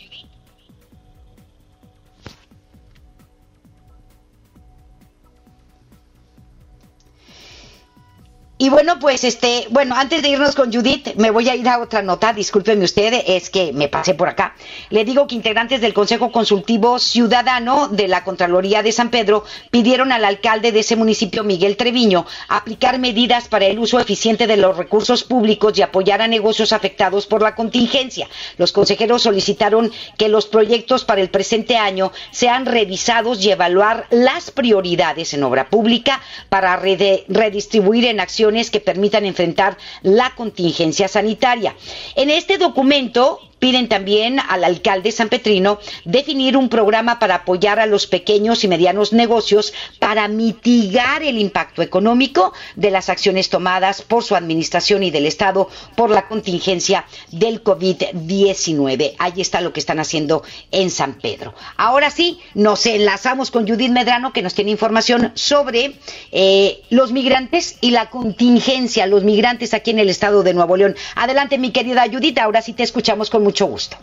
Y 8.59 8.71
bueno, 8.71 8.99
pues 8.99 9.23
este, 9.25 9.67
bueno, 9.69 9.95
antes 9.99 10.23
de 10.23 10.31
irnos 10.31 10.55
con 10.55 10.73
Judith, 10.73 11.15
me 11.17 11.31
voy 11.31 11.47
a 11.51 11.55
ir 11.55 11.69
a 11.69 11.79
otra 11.79 12.01
nota, 12.01 12.33
discúlpeme 12.33 12.87
usted, 12.87 13.23
es 13.27 13.51
que 13.51 13.75
me 13.75 13.89
pasé 13.89 14.15
por 14.15 14.31
acá. 14.31 14.55
Le 14.89 15.05
digo 15.05 15.27
que 15.27 15.35
integrantes 15.35 15.83
del 15.83 15.93
Consejo 15.93 16.33
Consultivo 16.33 16.99
Ciudadano 16.99 17.89
de 17.89 18.09
la 18.09 18.25
Contraloría 18.25 18.83
de 18.83 18.93
San 18.93 19.11
Pedro 19.11 19.45
pidieron 19.71 20.11
al 20.11 20.25
alcalde 20.25 20.73
de 20.73 20.81
ese 20.81 20.97
municipio, 20.97 21.45
Miguel 21.45 21.77
Treviño, 21.77 22.25
aplicar 22.49 22.99
medidas 22.99 23.47
para 23.47 23.67
el 23.67 23.79
uso 23.79 24.01
eficiente 24.01 24.47
de 24.47 24.57
los 24.57 24.75
recursos 24.75 25.23
públicos 25.23 25.77
y 25.77 25.83
apoyar 25.83 26.23
a 26.23 26.27
negocios 26.27 26.73
afectados 26.73 27.27
por 27.27 27.43
la 27.43 27.55
contingencia. 27.55 28.27
Los 28.57 28.73
consejeros 28.73 29.21
solicitaron 29.21 29.93
que 30.17 30.31
los 30.31 30.47
proyectos 30.47 31.05
para 31.05 31.21
el 31.21 31.29
presente 31.29 31.77
año 31.77 32.11
sean 32.31 32.65
revisados 32.65 33.45
y 33.45 33.51
evaluar 33.51 34.07
las 34.09 34.51
prioridades 34.51 35.35
en 35.35 35.45
obra 35.45 35.69
pública 35.69 36.23
para 36.49 36.75
redistribuir 36.77 38.07
en 38.07 38.21
acción 38.21 38.46
que 38.71 38.81
permitan 38.81 39.25
enfrentar 39.25 39.77
la 40.03 40.35
contingencia 40.35 41.09
sanitaria. 41.09 41.75
En 42.15 42.31
este 42.31 42.59
documento 42.59 43.41
Piden 43.59 43.89
también 43.89 44.39
al 44.39 44.65
alcalde 44.65 45.13
San 45.13 45.31
Petrino 45.31 45.79
definir 46.05 46.57
un 46.57 46.69
programa 46.69 47.19
para 47.19 47.37
apoyar 47.37 47.81
a 47.81 47.87
los 47.87 48.07
pequeños 48.07 48.65
y 48.65 48.69
medianos 48.69 49.15
negocios 49.15 49.73
para 49.99 50.29
mitigar 50.29 51.23
el 51.23 51.39
impacto 51.39 51.81
económico 51.81 52.53
de 52.75 52.91
las 52.91 53.09
acciones 53.09 53.49
tomadas 53.49 54.03
por 54.03 54.25
su 54.25 54.37
administración 54.37 55.03
y 55.03 55.11
del 55.11 55.25
Estado 55.25 55.71
por 55.97 56.11
la 56.11 56.29
contingencia 56.29 57.07
del 57.33 57.65
COVID-19. 57.65 59.15
Ahí 59.19 59.41
está 59.41 59.63
lo 59.63 59.73
que 59.73 59.81
están 59.81 60.01
haciendo 60.01 60.43
en 60.71 60.91
San 60.91 61.15
Pedro. 61.15 61.55
Ahora 61.79 62.11
sí, 62.11 62.39
nos 62.53 62.85
enlazamos 62.85 63.51
con 63.51 63.67
Judith 63.67 63.91
Medrano 63.91 64.35
que 64.35 64.43
nos 64.43 64.55
tiene 64.55 64.71
información 64.71 65.33
sobre 65.35 65.95
eh, 66.31 66.83
los 66.91 67.13
migrantes 67.13 67.79
y 67.81 67.91
la 67.91 68.11
contingencia, 68.11 69.07
los 69.07 69.25
migrantes 69.25 69.73
aquí 69.73 69.93
en 69.93 69.99
el 69.99 70.11
Estado 70.11 70.43
de 70.43 70.53
Nuevo 70.53 70.77
León. 70.77 70.95
Adelante, 71.15 71.57
mi 71.57 71.71
querida 71.71 72.05
Judith, 72.13 72.39
ahora 72.39 72.61
sí 72.61 72.75
te 72.75 72.83
escuchamos 72.83 73.31
con 73.31 73.43
mucho 73.43 73.56
gusto. 73.65 73.97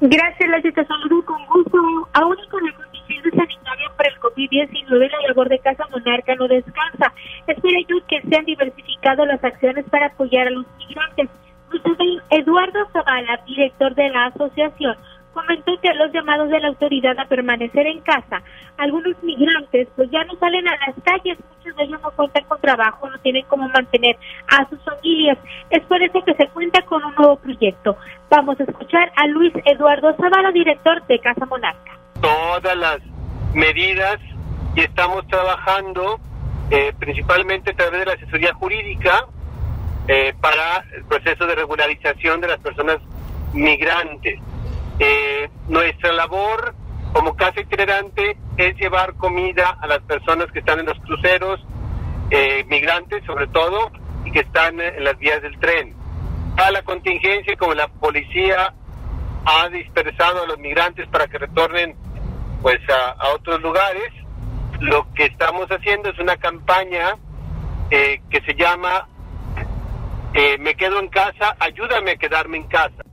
Gracias, 0.00 0.50
Leslie, 0.50 0.72
te 0.72 0.84
saludo 0.84 1.24
con 1.24 1.44
gusto. 1.46 1.78
Aún 2.12 2.36
con 2.50 2.64
la 2.64 2.72
condición 2.72 3.22
sanitaria 3.30 3.90
para 3.96 4.08
el 4.10 4.20
COVID-19, 4.20 5.10
la 5.10 5.28
labor 5.28 5.48
de 5.48 5.58
Casa 5.60 5.84
Monarca 5.90 6.34
no 6.36 6.48
descansa. 6.48 7.12
Es 7.46 7.60
por 7.60 7.72
ello 7.72 7.96
que 8.08 8.20
se 8.22 8.36
han 8.36 8.44
diversificado 8.44 9.26
las 9.26 9.42
acciones 9.42 9.84
para 9.90 10.06
apoyar 10.06 10.46
a 10.48 10.50
los 10.50 10.66
migrantes. 10.78 11.28
Eduardo 12.30 12.78
Zavala, 12.92 13.40
director 13.46 13.94
de 13.94 14.08
la 14.08 14.26
asociación, 14.26 14.96
comentó 15.38 15.80
que 15.80 15.88
a 15.88 15.94
los 15.94 16.12
llamados 16.12 16.50
de 16.50 16.58
la 16.58 16.68
autoridad 16.68 17.16
a 17.18 17.26
permanecer 17.26 17.86
en 17.86 18.00
casa, 18.00 18.42
algunos 18.76 19.14
migrantes 19.22 19.86
pues 19.94 20.10
ya 20.10 20.24
no 20.24 20.34
salen 20.40 20.66
a 20.66 20.72
las 20.86 20.96
calles, 21.04 21.38
muchos 21.56 21.76
de 21.76 21.84
ellos 21.84 22.00
no 22.02 22.10
cuentan 22.10 22.44
con 22.44 22.60
trabajo, 22.60 23.08
no 23.08 23.18
tienen 23.18 23.44
cómo 23.46 23.68
mantener 23.68 24.16
a 24.48 24.68
sus 24.68 24.82
familias. 24.82 25.38
Es 25.70 25.84
por 25.84 26.02
eso 26.02 26.24
que 26.24 26.34
se 26.34 26.48
cuenta 26.48 26.82
con 26.82 27.04
un 27.04 27.14
nuevo 27.14 27.36
proyecto. 27.36 27.96
Vamos 28.30 28.58
a 28.58 28.64
escuchar 28.64 29.12
a 29.14 29.26
Luis 29.28 29.52
Eduardo 29.64 30.12
Zavala, 30.16 30.50
director 30.50 31.06
de 31.06 31.20
Casa 31.20 31.46
Monarca. 31.46 31.92
Todas 32.20 32.76
las 32.76 32.98
medidas 33.54 34.18
y 34.74 34.80
estamos 34.80 35.24
trabajando 35.28 36.18
eh, 36.70 36.92
principalmente 36.98 37.70
a 37.70 37.76
través 37.76 38.00
de 38.00 38.06
la 38.06 38.12
asesoría 38.14 38.52
jurídica 38.54 39.26
eh, 40.08 40.34
para 40.40 40.84
el 40.96 41.04
proceso 41.04 41.46
de 41.46 41.54
regularización 41.54 42.40
de 42.40 42.48
las 42.48 42.58
personas 42.58 42.98
migrantes. 43.52 44.40
Eh, 44.98 45.48
nuestra 45.68 46.12
labor 46.12 46.74
como 47.12 47.36
casa 47.36 47.60
itinerante 47.60 48.36
es 48.56 48.76
llevar 48.76 49.14
comida 49.14 49.76
a 49.80 49.86
las 49.86 50.00
personas 50.00 50.50
que 50.52 50.58
están 50.58 50.80
en 50.80 50.86
los 50.86 50.98
cruceros, 51.00 51.60
eh, 52.30 52.64
migrantes 52.68 53.24
sobre 53.24 53.46
todo, 53.48 53.90
y 54.24 54.32
que 54.32 54.40
están 54.40 54.80
en 54.80 55.04
las 55.04 55.18
vías 55.18 55.40
del 55.42 55.58
tren. 55.58 55.94
A 56.56 56.70
la 56.70 56.82
contingencia, 56.82 57.56
como 57.56 57.74
la 57.74 57.88
policía 57.88 58.74
ha 59.44 59.68
dispersado 59.68 60.42
a 60.42 60.46
los 60.46 60.58
migrantes 60.58 61.08
para 61.08 61.26
que 61.28 61.38
retornen 61.38 61.96
pues 62.60 62.78
a, 62.90 63.28
otros 63.34 63.60
lugares, 63.62 64.12
lo 64.80 65.12
que 65.14 65.26
estamos 65.26 65.68
haciendo 65.70 66.10
es 66.10 66.18
una 66.18 66.36
campaña 66.36 67.16
eh, 67.90 68.20
que 68.28 68.40
se 68.42 68.54
llama 68.54 69.08
eh, 70.34 70.58
Me 70.58 70.74
quedo 70.74 70.98
en 71.00 71.08
casa, 71.08 71.56
ayúdame 71.58 72.12
a 72.12 72.16
quedarme 72.16 72.58
en 72.58 72.64
casa. 72.64 73.07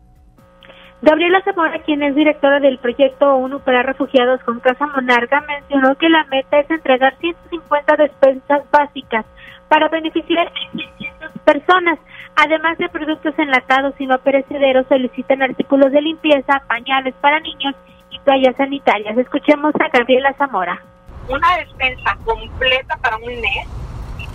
Gabriela 1.05 1.39
Zamora, 1.43 1.77
quien 1.83 2.01
es 2.01 2.15
directora 2.15 2.59
del 2.59 2.79
proyecto 2.79 3.35
ONU 3.35 3.59
para 3.59 3.83
Refugiados 3.83 4.41
con 4.41 4.59
Casa 4.59 4.87
Monarca, 4.87 5.39
mencionó 5.41 5.93
que 5.93 6.09
la 6.09 6.23
meta 6.23 6.57
es 6.57 6.71
entregar 6.71 7.15
150 7.19 7.95
despensas 7.95 8.63
básicas 8.71 9.23
para 9.67 9.87
beneficiar 9.89 10.47
a 10.47 10.71
600 10.71 11.29
personas. 11.43 11.99
Además 12.35 12.79
de 12.79 12.89
productos 12.89 13.37
enlatados 13.37 13.93
y 13.99 14.07
no 14.07 14.17
perecederos, 14.17 14.87
solicitan 14.89 15.43
artículos 15.43 15.91
de 15.91 16.01
limpieza, 16.01 16.63
pañales 16.67 17.13
para 17.21 17.39
niños 17.39 17.75
y 18.09 18.17
toallas 18.21 18.55
sanitarias. 18.55 19.15
Escuchemos 19.15 19.75
a 19.75 19.95
Gabriela 19.95 20.33
Zamora. 20.39 20.81
Una 21.29 21.55
despensa 21.57 22.17
completa 22.25 22.97
para 22.97 23.17
un 23.17 23.41
mes 23.41 23.67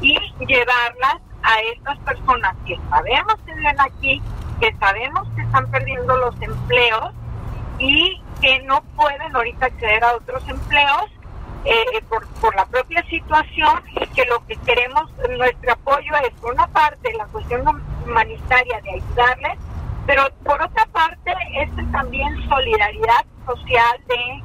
y 0.02 0.16
llevarlas 0.46 1.16
a 1.42 1.60
estas 1.74 1.98
personas 1.98 2.54
que 2.64 2.78
sabemos 2.88 3.34
que 3.44 3.54
viven 3.54 3.80
aquí, 3.80 4.22
que 4.60 4.74
sabemos 4.78 5.26
que 5.34 5.42
están 5.42 5.70
perdiendo 5.70 6.16
los 6.16 6.40
empleos 6.42 7.12
y 7.78 8.20
que 8.40 8.60
no 8.60 8.82
pueden 8.96 9.34
ahorita 9.34 9.66
acceder 9.66 10.04
a 10.04 10.16
otros 10.16 10.46
empleos 10.48 11.06
eh, 11.64 12.02
por, 12.08 12.26
por 12.40 12.54
la 12.54 12.66
propia 12.66 13.02
situación 13.06 13.82
y 14.00 14.06
que 14.08 14.24
lo 14.26 14.44
que 14.46 14.56
queremos, 14.56 15.10
nuestro 15.36 15.72
apoyo 15.72 16.14
es 16.26 16.32
por 16.40 16.52
una 16.54 16.66
parte 16.68 17.12
la 17.14 17.26
cuestión 17.26 17.62
humanitaria 18.06 18.80
de 18.82 18.90
ayudarles, 18.90 19.58
pero 20.06 20.24
por 20.44 20.62
otra 20.62 20.86
parte 20.86 21.34
es 21.58 21.70
también 21.92 22.34
solidaridad 22.48 23.24
social 23.46 24.00
de 24.08 24.42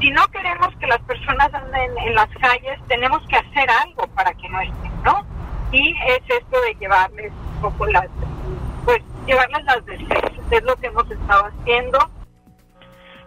si 0.00 0.10
no 0.10 0.26
queremos 0.28 0.74
que 0.76 0.86
las 0.86 1.00
personas 1.02 1.52
anden 1.54 1.96
en 1.98 2.14
las 2.14 2.28
calles, 2.40 2.78
tenemos 2.88 3.22
que 3.26 3.36
hacer 3.36 3.70
algo 3.70 4.06
para 4.08 4.34
que 4.34 4.48
no 4.48 4.60
estén, 4.60 5.02
¿no? 5.02 5.24
Y 5.72 5.96
es 6.08 6.20
esto 6.28 6.60
de 6.60 6.74
llevarles 6.78 7.32
un 7.54 7.60
poco 7.62 7.86
las, 7.86 8.08
pues 8.84 9.02
llevarles 9.26 9.64
las 9.64 9.84
despensas, 9.86 10.32
es 10.50 10.64
lo 10.64 10.76
que 10.76 10.86
hemos 10.86 11.10
estado 11.10 11.44
haciendo. 11.46 11.98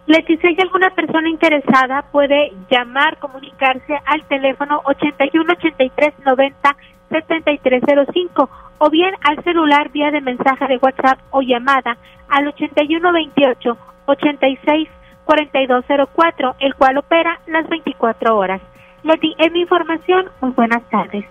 Leticia, 0.06 0.50
si 0.54 0.62
alguna 0.62 0.90
persona 0.94 1.28
interesada 1.28 2.02
puede 2.10 2.52
llamar, 2.70 3.18
comunicarse 3.18 3.98
al 4.06 4.26
teléfono 4.28 4.80
81 4.86 5.52
83 5.52 6.14
90 6.24 6.76
7305 7.10 8.50
o 8.78 8.90
bien 8.90 9.14
al 9.22 9.42
celular 9.44 9.90
vía 9.90 10.10
de 10.10 10.20
mensaje 10.20 10.66
de 10.66 10.78
WhatsApp 10.78 11.18
o 11.30 11.42
llamada 11.42 11.98
al 12.30 12.48
81 12.48 13.12
28 13.12 13.76
86 14.06 14.88
4204, 15.24 16.56
el 16.60 16.74
cual 16.74 16.96
opera 16.96 17.38
las 17.46 17.68
24 17.68 18.34
horas. 18.34 18.62
Leti, 19.02 19.34
es 19.36 19.52
mi 19.52 19.60
información. 19.60 20.30
Muy 20.40 20.52
buenas 20.52 20.82
tardes. 20.88 21.26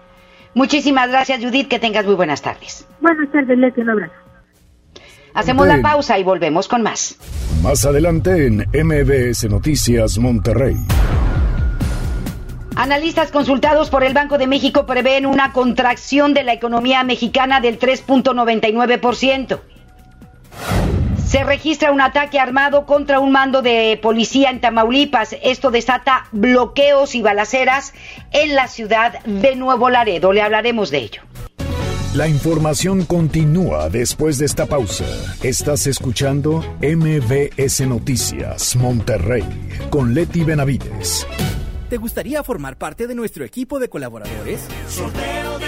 Muchísimas 0.57 1.07
gracias, 1.11 1.39
Judith. 1.39 1.67
Que 1.67 1.77
tengas 1.77 2.03
muy 2.03 2.15
buenas 2.15 2.41
tardes. 2.41 2.87
Buenas 2.99 3.31
tardes, 3.31 3.55
Leti. 3.59 3.81
Un 3.81 3.91
abrazo. 3.91 4.13
Hacemos 5.35 5.67
la 5.67 5.83
pausa 5.83 6.17
y 6.17 6.23
volvemos 6.23 6.67
con 6.67 6.81
más. 6.81 7.15
Más 7.61 7.85
adelante 7.85 8.47
en 8.47 8.65
MBS 8.73 9.47
Noticias 9.51 10.17
Monterrey. 10.17 10.75
Analistas 12.75 13.31
consultados 13.31 13.91
por 13.91 14.03
el 14.03 14.15
Banco 14.15 14.39
de 14.39 14.47
México 14.47 14.87
prevén 14.87 15.27
una 15.27 15.53
contracción 15.53 16.33
de 16.33 16.41
la 16.41 16.53
economía 16.53 17.03
mexicana 17.03 17.61
del 17.61 17.77
3.99%. 17.77 19.59
Se 21.27 21.43
registra 21.43 21.91
un 21.91 21.99
ataque 21.99 22.39
armado 22.39 22.85
contra 22.85 23.19
un 23.19 23.33
mando 23.33 23.61
de 23.61 23.99
policía 24.01 24.49
en 24.49 24.61
Tamaulipas. 24.61 25.35
Esto 25.43 25.71
desata 25.71 26.27
bloqueos 26.31 27.15
y 27.15 27.21
balaceras 27.21 27.93
en 28.31 28.55
la 28.55 28.69
ciudad 28.69 29.21
de 29.25 29.57
Nuevo 29.57 29.89
Laredo. 29.89 30.31
Le 30.31 30.41
hablaremos 30.41 30.89
de 30.89 30.99
ello. 30.99 31.21
La 32.15 32.29
información 32.29 33.03
continúa 33.03 33.89
después 33.89 34.37
de 34.37 34.45
esta 34.45 34.67
pausa. 34.67 35.05
Estás 35.43 35.85
escuchando 35.85 36.63
MBS 36.81 37.81
Noticias 37.81 38.77
Monterrey 38.77 39.43
con 39.89 40.13
Leti 40.13 40.45
Benavides. 40.45 41.27
¿Te 41.89 41.97
gustaría 41.97 42.41
formar 42.41 42.77
parte 42.77 43.05
de 43.05 43.15
nuestro 43.15 43.43
equipo 43.43 43.79
de 43.79 43.89
colaboradores? 43.89 44.65
Sorteo 44.87 45.59
de 45.59 45.66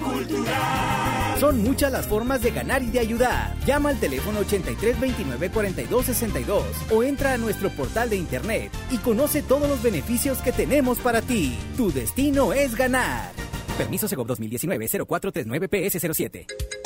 cultural. 0.00 1.38
Son 1.38 1.62
muchas 1.62 1.92
las 1.92 2.06
formas 2.06 2.40
de 2.42 2.50
ganar 2.50 2.82
y 2.82 2.90
de 2.90 3.00
ayudar. 3.00 3.54
Llama 3.66 3.90
al 3.90 4.00
teléfono 4.00 4.40
83 4.40 4.98
29 5.00 5.50
42 5.50 6.06
62 6.06 6.64
o 6.90 7.02
entra 7.02 7.34
a 7.34 7.38
nuestro 7.38 7.70
portal 7.70 8.10
de 8.10 8.16
internet 8.16 8.70
y 8.90 8.98
conoce 8.98 9.42
todos 9.42 9.68
los 9.68 9.82
beneficios 9.82 10.38
que 10.38 10.52
tenemos 10.52 10.98
para 10.98 11.22
ti. 11.22 11.56
Tu 11.76 11.92
destino 11.92 12.52
es 12.52 12.74
ganar. 12.74 13.30
Permiso 13.76 14.08
Segov 14.08 14.26
2019-0439-PS07. 14.26 16.77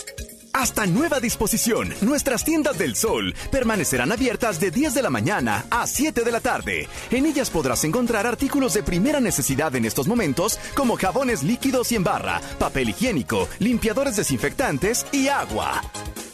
Hasta 0.55 0.85
nueva 0.87 1.19
disposición, 1.19 1.95
nuestras 2.03 2.45
tiendas 2.45 2.77
del 2.77 2.95
sol 2.95 3.35
permanecerán 3.51 4.13
abiertas 4.13 4.61
de 4.61 4.71
10 4.71 4.93
de 4.93 5.03
la 5.03 5.09
mañana 5.09 5.65
a 5.71 5.87
7 5.87 6.25
de 6.25 6.31
la 6.31 6.41
tarde. 6.41 6.89
En 7.11 7.25
ellas 7.25 7.49
podrás 7.49 7.85
encontrar 7.85 8.27
artículos 8.27 8.75
de 8.75 8.83
primera 8.83 9.19
necesidad 9.19 9.75
en 9.77 9.87
estos 9.87 10.07
momentos 10.07 10.59
como 10.75 10.97
jabones 10.97 11.43
líquidos 11.43 11.91
y 11.93 11.97
en 11.97 12.05
barra, 12.05 12.43
papel 12.59 12.91
higiénico, 12.91 13.49
limpiadores 13.61 14.17
desinfectantes 14.17 15.07
y 15.11 15.29
agua. 15.29 15.83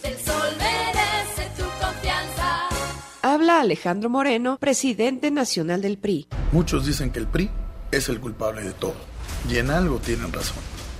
El 0.02 0.16
sol 0.18 0.50
merece 0.58 1.50
tu 1.56 1.62
confianza. 1.80 2.68
Habla 3.22 3.60
Alejandro 3.60 4.10
Moreno, 4.10 4.58
presidente 4.58 5.30
nacional 5.30 5.80
del 5.80 5.96
PRI. 5.96 6.26
Muchos 6.50 6.86
dicen 6.86 7.12
que 7.12 7.20
el 7.20 7.28
PRI 7.28 7.50
es 7.92 8.08
el 8.08 8.18
culpable 8.18 8.62
de 8.62 8.72
todo. 8.72 8.96
Y 9.48 9.58
en 9.58 9.70
algo 9.70 10.00
tienen 10.00 10.32
razón. 10.32 10.77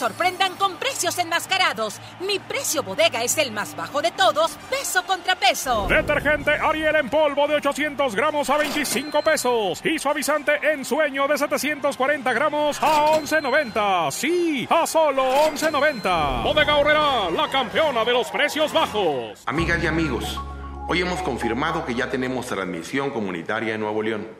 Sorprendan 0.00 0.54
con 0.54 0.76
precios 0.76 1.18
enmascarados. 1.18 2.00
Mi 2.20 2.38
precio 2.38 2.82
bodega 2.82 3.22
es 3.22 3.36
el 3.36 3.52
más 3.52 3.76
bajo 3.76 4.00
de 4.00 4.10
todos, 4.12 4.52
peso 4.70 5.04
contra 5.04 5.36
peso. 5.36 5.86
Detergente 5.90 6.52
Ariel 6.52 6.96
en 6.96 7.10
polvo 7.10 7.46
de 7.46 7.56
800 7.56 8.14
gramos 8.14 8.48
a 8.48 8.56
25 8.56 9.20
pesos. 9.20 9.84
Y 9.84 9.98
suavizante 9.98 10.52
en 10.72 10.86
sueño 10.86 11.28
de 11.28 11.36
740 11.36 12.32
gramos 12.32 12.82
a 12.82 13.08
11.90. 13.18 14.10
Sí, 14.10 14.66
a 14.70 14.86
solo 14.86 15.22
11.90. 15.50 16.44
Bodega 16.44 16.76
Horrera, 16.78 17.30
la 17.30 17.50
campeona 17.50 18.02
de 18.02 18.12
los 18.14 18.30
precios 18.30 18.72
bajos. 18.72 19.42
Amigas 19.44 19.84
y 19.84 19.86
amigos, 19.86 20.40
hoy 20.88 21.02
hemos 21.02 21.20
confirmado 21.20 21.84
que 21.84 21.94
ya 21.94 22.08
tenemos 22.08 22.46
transmisión 22.46 23.10
comunitaria 23.10 23.74
en 23.74 23.82
Nuevo 23.82 24.02
León. 24.02 24.39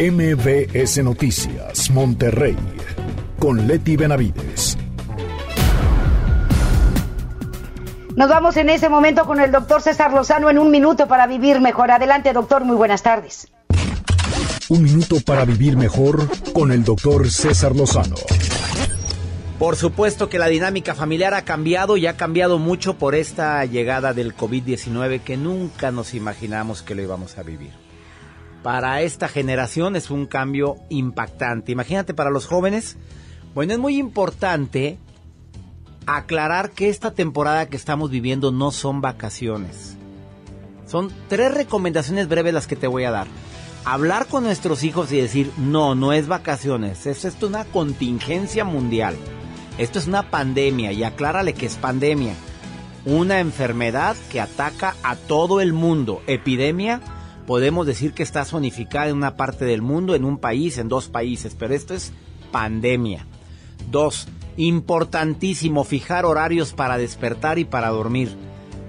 MBS 0.00 1.04
Noticias, 1.04 1.90
Monterrey, 1.90 2.56
con 3.38 3.66
Leti 3.66 3.96
Benavides. 3.98 4.78
Nos 8.16 8.30
vamos 8.30 8.56
en 8.56 8.70
ese 8.70 8.88
momento 8.88 9.26
con 9.26 9.40
el 9.40 9.52
doctor 9.52 9.82
César 9.82 10.14
Lozano 10.14 10.48
en 10.48 10.58
un 10.58 10.70
minuto 10.70 11.06
para 11.06 11.26
vivir 11.26 11.60
mejor. 11.60 11.90
Adelante, 11.90 12.32
doctor, 12.32 12.64
muy 12.64 12.76
buenas 12.76 13.02
tardes. 13.02 13.48
Un 14.70 14.84
minuto 14.84 15.16
para 15.20 15.44
vivir 15.44 15.76
mejor 15.76 16.26
con 16.54 16.72
el 16.72 16.82
doctor 16.82 17.30
César 17.30 17.76
Lozano. 17.76 18.16
Por 19.58 19.76
supuesto 19.76 20.30
que 20.30 20.38
la 20.38 20.46
dinámica 20.46 20.94
familiar 20.94 21.34
ha 21.34 21.44
cambiado 21.44 21.98
y 21.98 22.06
ha 22.06 22.16
cambiado 22.16 22.58
mucho 22.58 22.96
por 22.96 23.14
esta 23.14 23.62
llegada 23.66 24.14
del 24.14 24.34
COVID-19 24.34 25.20
que 25.20 25.36
nunca 25.36 25.90
nos 25.90 26.14
imaginamos 26.14 26.80
que 26.80 26.94
lo 26.94 27.02
íbamos 27.02 27.36
a 27.36 27.42
vivir. 27.42 27.89
Para 28.62 29.00
esta 29.02 29.28
generación 29.28 29.96
es 29.96 30.10
un 30.10 30.26
cambio 30.26 30.76
impactante. 30.90 31.72
Imagínate 31.72 32.12
para 32.12 32.30
los 32.30 32.46
jóvenes. 32.46 32.96
Bueno, 33.54 33.72
es 33.72 33.78
muy 33.78 33.96
importante 33.96 34.98
aclarar 36.06 36.70
que 36.70 36.88
esta 36.88 37.12
temporada 37.12 37.68
que 37.68 37.76
estamos 37.76 38.10
viviendo 38.10 38.52
no 38.52 38.70
son 38.70 39.00
vacaciones. 39.00 39.96
Son 40.86 41.10
tres 41.28 41.54
recomendaciones 41.54 42.28
breves 42.28 42.52
las 42.52 42.66
que 42.66 42.76
te 42.76 42.86
voy 42.86 43.04
a 43.04 43.10
dar. 43.10 43.28
Hablar 43.84 44.26
con 44.26 44.44
nuestros 44.44 44.82
hijos 44.82 45.10
y 45.12 45.20
decir, 45.20 45.50
no, 45.56 45.94
no 45.94 46.12
es 46.12 46.28
vacaciones, 46.28 47.06
esto 47.06 47.28
es 47.28 47.42
una 47.42 47.64
contingencia 47.64 48.64
mundial. 48.64 49.16
Esto 49.78 49.98
es 49.98 50.06
una 50.06 50.28
pandemia 50.30 50.92
y 50.92 51.04
aclárale 51.04 51.54
que 51.54 51.64
es 51.64 51.76
pandemia. 51.76 52.34
Una 53.06 53.40
enfermedad 53.40 54.16
que 54.30 54.40
ataca 54.40 54.94
a 55.02 55.16
todo 55.16 55.62
el 55.62 55.72
mundo. 55.72 56.20
Epidemia, 56.26 57.00
podemos 57.50 57.84
decir 57.84 58.12
que 58.12 58.22
está 58.22 58.44
zonificada 58.44 59.08
en 59.08 59.16
una 59.16 59.34
parte 59.34 59.64
del 59.64 59.82
mundo, 59.82 60.14
en 60.14 60.24
un 60.24 60.38
país, 60.38 60.78
en 60.78 60.86
dos 60.86 61.08
países, 61.08 61.56
pero 61.58 61.74
esto 61.74 61.94
es 61.94 62.12
pandemia. 62.52 63.26
Dos, 63.90 64.28
importantísimo 64.56 65.82
fijar 65.82 66.26
horarios 66.26 66.72
para 66.72 66.96
despertar 66.96 67.58
y 67.58 67.64
para 67.64 67.88
dormir. 67.88 68.36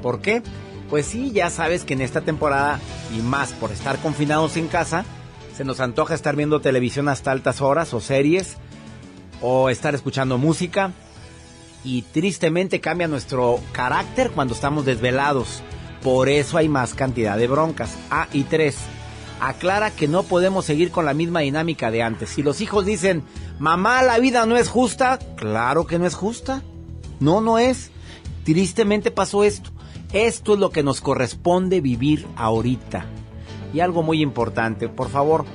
¿Por 0.03 0.21
qué? 0.21 0.43
Pues 0.91 1.07
sí, 1.07 1.31
ya 1.31 1.49
sabes 1.49 1.85
que 1.85 1.95
en 1.95 2.01
esta 2.01 2.21
temporada, 2.21 2.79
y 3.17 3.23
más 3.23 3.51
por 3.53 3.71
estar 3.71 3.97
confinados 3.97 4.55
en 4.57 4.67
casa, 4.67 5.05
se 5.57 5.63
nos 5.63 5.79
antoja 5.79 6.13
estar 6.13 6.35
viendo 6.35 6.61
televisión 6.61 7.09
hasta 7.09 7.31
altas 7.31 7.61
horas 7.61 7.95
o 7.95 7.99
series, 7.99 8.57
o 9.41 9.71
estar 9.71 9.95
escuchando 9.95 10.37
música, 10.37 10.91
y 11.83 12.03
tristemente 12.03 12.79
cambia 12.79 13.07
nuestro 13.07 13.59
carácter 13.71 14.29
cuando 14.29 14.53
estamos 14.53 14.85
desvelados. 14.85 15.63
Por 16.03 16.29
eso 16.29 16.57
hay 16.57 16.67
más 16.67 16.93
cantidad 16.93 17.37
de 17.37 17.47
broncas. 17.47 17.95
Ah, 18.09 18.27
y 18.33 18.43
tres, 18.43 18.77
aclara 19.39 19.91
que 19.91 20.07
no 20.07 20.23
podemos 20.23 20.65
seguir 20.65 20.91
con 20.91 21.05
la 21.05 21.13
misma 21.13 21.41
dinámica 21.41 21.91
de 21.91 22.01
antes. 22.01 22.29
Si 22.29 22.43
los 22.43 22.61
hijos 22.61 22.85
dicen, 22.85 23.23
mamá, 23.59 24.01
la 24.03 24.19
vida 24.19 24.45
no 24.45 24.57
es 24.57 24.69
justa, 24.69 25.19
claro 25.35 25.85
que 25.85 25.99
no 25.99 26.07
es 26.07 26.15
justa. 26.15 26.63
No, 27.19 27.41
no 27.41 27.59
es. 27.59 27.91
Tristemente 28.43 29.11
pasó 29.11 29.43
esto. 29.43 29.69
Esto 30.11 30.55
es 30.55 30.59
lo 30.59 30.71
que 30.71 30.83
nos 30.83 31.01
corresponde 31.01 31.81
vivir 31.81 32.27
ahorita. 32.35 33.05
Y 33.73 33.79
algo 33.79 34.03
muy 34.03 34.21
importante, 34.21 34.89
por 34.89 35.09
favor, 35.09 35.45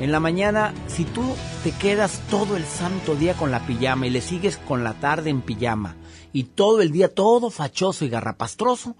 en 0.00 0.10
la 0.10 0.18
mañana, 0.18 0.74
si 0.88 1.04
tú 1.04 1.22
te 1.62 1.70
quedas 1.70 2.20
todo 2.28 2.56
el 2.56 2.64
santo 2.64 3.14
día 3.14 3.34
con 3.34 3.50
la 3.52 3.64
pijama 3.66 4.06
y 4.06 4.10
le 4.10 4.20
sigues 4.20 4.56
con 4.56 4.82
la 4.82 4.94
tarde 4.94 5.30
en 5.30 5.42
pijama 5.42 5.94
y 6.32 6.44
todo 6.44 6.82
el 6.82 6.90
día 6.90 7.14
todo 7.14 7.50
fachoso 7.50 8.04
y 8.04 8.08
garrapastroso, 8.08 8.96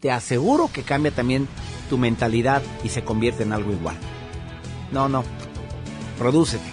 te 0.00 0.10
aseguro 0.10 0.70
que 0.72 0.82
cambia 0.82 1.10
también 1.10 1.48
tu 1.88 1.98
mentalidad 1.98 2.62
y 2.84 2.90
se 2.90 3.02
convierte 3.02 3.42
en 3.42 3.52
algo 3.52 3.72
igual. 3.72 3.96
No, 4.92 5.08
no. 5.08 5.24
Prodúcete. 6.18 6.68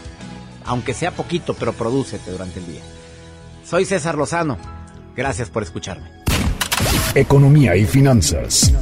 Aunque 0.65 0.93
sea 0.93 1.11
poquito, 1.11 1.53
pero 1.53 1.73
prodúcete 1.73 2.31
durante 2.31 2.59
el 2.59 2.67
día. 2.67 2.81
Soy 3.63 3.85
César 3.85 4.15
Lozano. 4.15 4.57
Gracias 5.15 5.49
por 5.49 5.63
escucharme. 5.63 6.09
Economía 7.13 7.75
y 7.75 7.85
finanzas. 7.85 8.73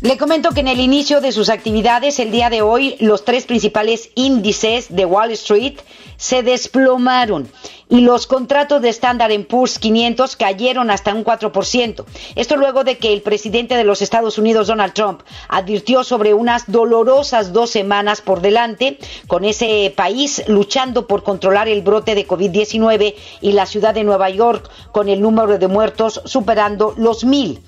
Le 0.00 0.16
comento 0.16 0.52
que 0.52 0.60
en 0.60 0.68
el 0.68 0.78
inicio 0.78 1.20
de 1.20 1.32
sus 1.32 1.48
actividades 1.48 2.20
el 2.20 2.30
día 2.30 2.50
de 2.50 2.62
hoy 2.62 2.94
los 3.00 3.24
tres 3.24 3.46
principales 3.46 4.10
índices 4.14 4.94
de 4.94 5.04
Wall 5.04 5.32
Street 5.32 5.80
se 6.16 6.44
desplomaron 6.44 7.50
y 7.88 8.02
los 8.02 8.28
contratos 8.28 8.80
de 8.80 8.90
Standard 8.90 9.46
Poor's 9.46 9.80
500 9.80 10.36
cayeron 10.36 10.92
hasta 10.92 11.12
un 11.12 11.24
4%. 11.24 12.04
Esto 12.36 12.56
luego 12.56 12.84
de 12.84 12.98
que 12.98 13.12
el 13.12 13.22
presidente 13.22 13.74
de 13.74 13.82
los 13.82 14.00
Estados 14.00 14.38
Unidos, 14.38 14.68
Donald 14.68 14.92
Trump, 14.92 15.22
advirtió 15.48 16.04
sobre 16.04 16.32
unas 16.32 16.70
dolorosas 16.70 17.52
dos 17.52 17.70
semanas 17.70 18.20
por 18.20 18.40
delante 18.40 19.00
con 19.26 19.44
ese 19.44 19.92
país 19.96 20.44
luchando 20.46 21.08
por 21.08 21.24
controlar 21.24 21.66
el 21.66 21.82
brote 21.82 22.14
de 22.14 22.24
COVID-19 22.24 23.16
y 23.40 23.50
la 23.50 23.66
ciudad 23.66 23.94
de 23.94 24.04
Nueva 24.04 24.30
York 24.30 24.70
con 24.92 25.08
el 25.08 25.20
número 25.20 25.58
de 25.58 25.66
muertos 25.66 26.22
superando 26.24 26.94
los 26.96 27.24
mil. 27.24 27.60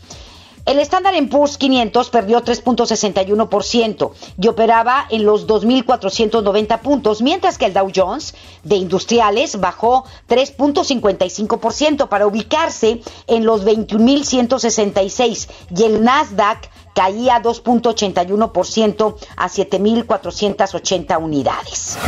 El 0.67 0.79
Standard 0.81 1.29
Poor's 1.29 1.57
500 1.59 2.11
perdió 2.11 2.43
3.61% 2.43 4.13
y 4.41 4.49
operaba 4.49 5.07
en 5.11 5.25
los 5.25 5.47
2.490 5.47 6.81
puntos, 6.81 7.23
mientras 7.23 7.59
que 7.59 7.67
el 7.67 7.75
Dow 7.75 7.91
Jones 7.95 8.35
de 8.63 8.77
industriales 8.77 9.59
bajó 9.59 10.05
3.55% 10.29 12.09
para 12.09 12.27
ubicarse 12.27 13.01
en 13.27 13.45
los 13.45 13.65
21.166 13.65 15.49
y 15.77 15.83
el 15.85 16.05
Nasdaq 16.05 16.71
caía 16.95 17.43
2.81% 17.43 19.17
a 19.37 19.49
7.480 19.49 21.23
unidades. 21.23 21.99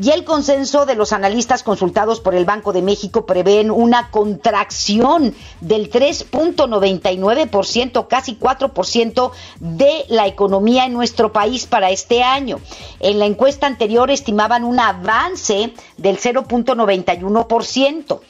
Y 0.00 0.10
el 0.10 0.22
consenso 0.22 0.86
de 0.86 0.94
los 0.94 1.12
analistas 1.12 1.64
consultados 1.64 2.20
por 2.20 2.36
el 2.36 2.44
Banco 2.44 2.72
de 2.72 2.82
México 2.82 3.26
prevén 3.26 3.72
una 3.72 4.12
contracción 4.12 5.34
del 5.60 5.90
3.99%, 5.90 8.06
casi 8.06 8.36
4% 8.36 9.32
de 9.58 10.04
la 10.08 10.28
economía 10.28 10.86
en 10.86 10.92
nuestro 10.92 11.32
país 11.32 11.66
para 11.66 11.90
este 11.90 12.22
año. 12.22 12.60
En 13.00 13.18
la 13.18 13.26
encuesta 13.26 13.66
anterior 13.66 14.08
estimaban 14.12 14.62
un 14.62 14.78
avance 14.78 15.72
del 15.96 16.20
0.91%. 16.20 18.20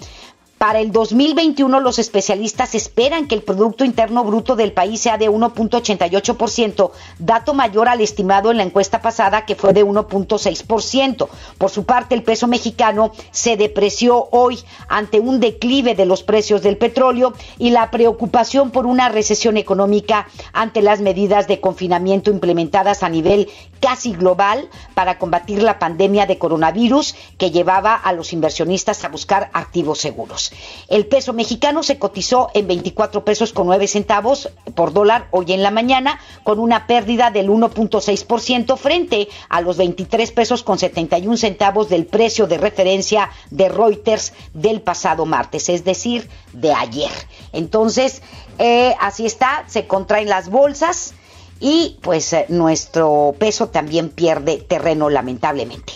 Para 0.59 0.81
el 0.81 0.91
2021 0.91 1.79
los 1.79 2.01
especialistas 2.01 2.75
esperan 2.75 3.29
que 3.29 3.37
el 3.37 3.43
Producto 3.43 3.85
Interno 3.85 4.25
Bruto 4.25 4.57
del 4.57 4.73
país 4.73 5.01
sea 5.01 5.17
de 5.17 5.31
1.88%, 5.31 6.91
dato 7.21 7.55
mayor 7.55 7.89
al 7.89 8.01
estimado 8.01 8.51
en 8.51 8.57
la 8.57 8.65
encuesta 8.65 9.01
pasada 9.01 9.47
que 9.47 9.55
fue 9.55 9.73
de 9.73 9.85
1.6%. 9.85 11.29
Por 11.59 11.71
su 11.71 11.85
parte, 11.85 12.17
el 12.17 12.25
peso 12.25 12.49
mexicano 12.49 13.13
se 13.31 13.57
depreció 13.57 14.29
hoy 14.33 14.59
ante 14.89 15.21
un 15.21 15.39
declive 15.39 15.95
de 15.95 16.07
los 16.07 16.25
precios 16.25 16.61
del 16.61 16.77
petróleo 16.77 17.35
y 17.59 17.71
la 17.71 17.93
preocupación 17.93 18.73
por 18.73 18.85
una 18.85 19.09
recesión 19.09 19.59
económica 19.59 20.27
ante 20.53 20.83
las 20.83 21.01
medidas 21.01 21.47
de 21.47 21.61
confinamiento 21.61 22.33
implementadas 22.33 23.05
a 23.05 23.09
nivel 23.09 23.49
casi 23.81 24.12
global 24.12 24.68
para 24.95 25.18
combatir 25.18 25.62
la 25.62 25.79
pandemia 25.79 26.26
de 26.26 26.39
coronavirus 26.39 27.14
que 27.37 27.51
llevaba 27.51 27.95
a 27.95 28.12
los 28.12 28.33
inversionistas 28.33 29.05
a 29.05 29.09
buscar 29.09 29.51
activos 29.53 29.99
seguros. 29.99 30.53
El 30.89 31.07
peso 31.07 31.33
mexicano 31.33 31.83
se 31.83 31.99
cotizó 31.99 32.51
en 32.55 32.66
24 32.66 33.24
pesos 33.24 33.53
con 33.53 33.66
9 33.66 33.87
centavos 33.87 34.51
por 34.74 34.93
dólar 34.93 35.29
hoy 35.31 35.53
en 35.53 35.62
la 35.62 35.70
mañana, 35.70 36.20
con 36.45 36.59
una 36.59 36.87
pérdida 36.87 37.31
del 37.31 37.49
1.6% 37.49 38.76
frente 38.76 39.29
a 39.49 39.61
los 39.61 39.76
23 39.76 40.31
pesos 40.33 40.62
con 40.62 40.79
71 40.79 41.37
centavos 41.37 41.89
del 41.89 42.07
precio 42.07 42.47
de 42.47 42.59
referencia 42.59 43.31
de 43.51 43.68
Reuters 43.68 44.33
del 44.55 44.81
pasado 44.81 45.26
martes, 45.26 45.68
es 45.68 45.85
decir, 45.85 46.29
de 46.53 46.72
ayer. 46.72 47.11
Entonces, 47.53 48.22
eh, 48.59 48.95
así 49.01 49.26
está, 49.26 49.64
se 49.66 49.87
contraen 49.87 50.29
las 50.29 50.49
bolsas 50.49 51.14
y 51.61 51.97
pues 52.03 52.33
eh, 52.33 52.47
nuestro 52.49 53.35
peso 53.39 53.69
también 53.69 54.11
pierde 54.11 54.59
terreno 54.59 55.11
lamentablemente. 55.11 55.95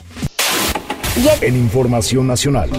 En 1.15 1.57
información 1.57 2.27
nacional. 2.27 2.71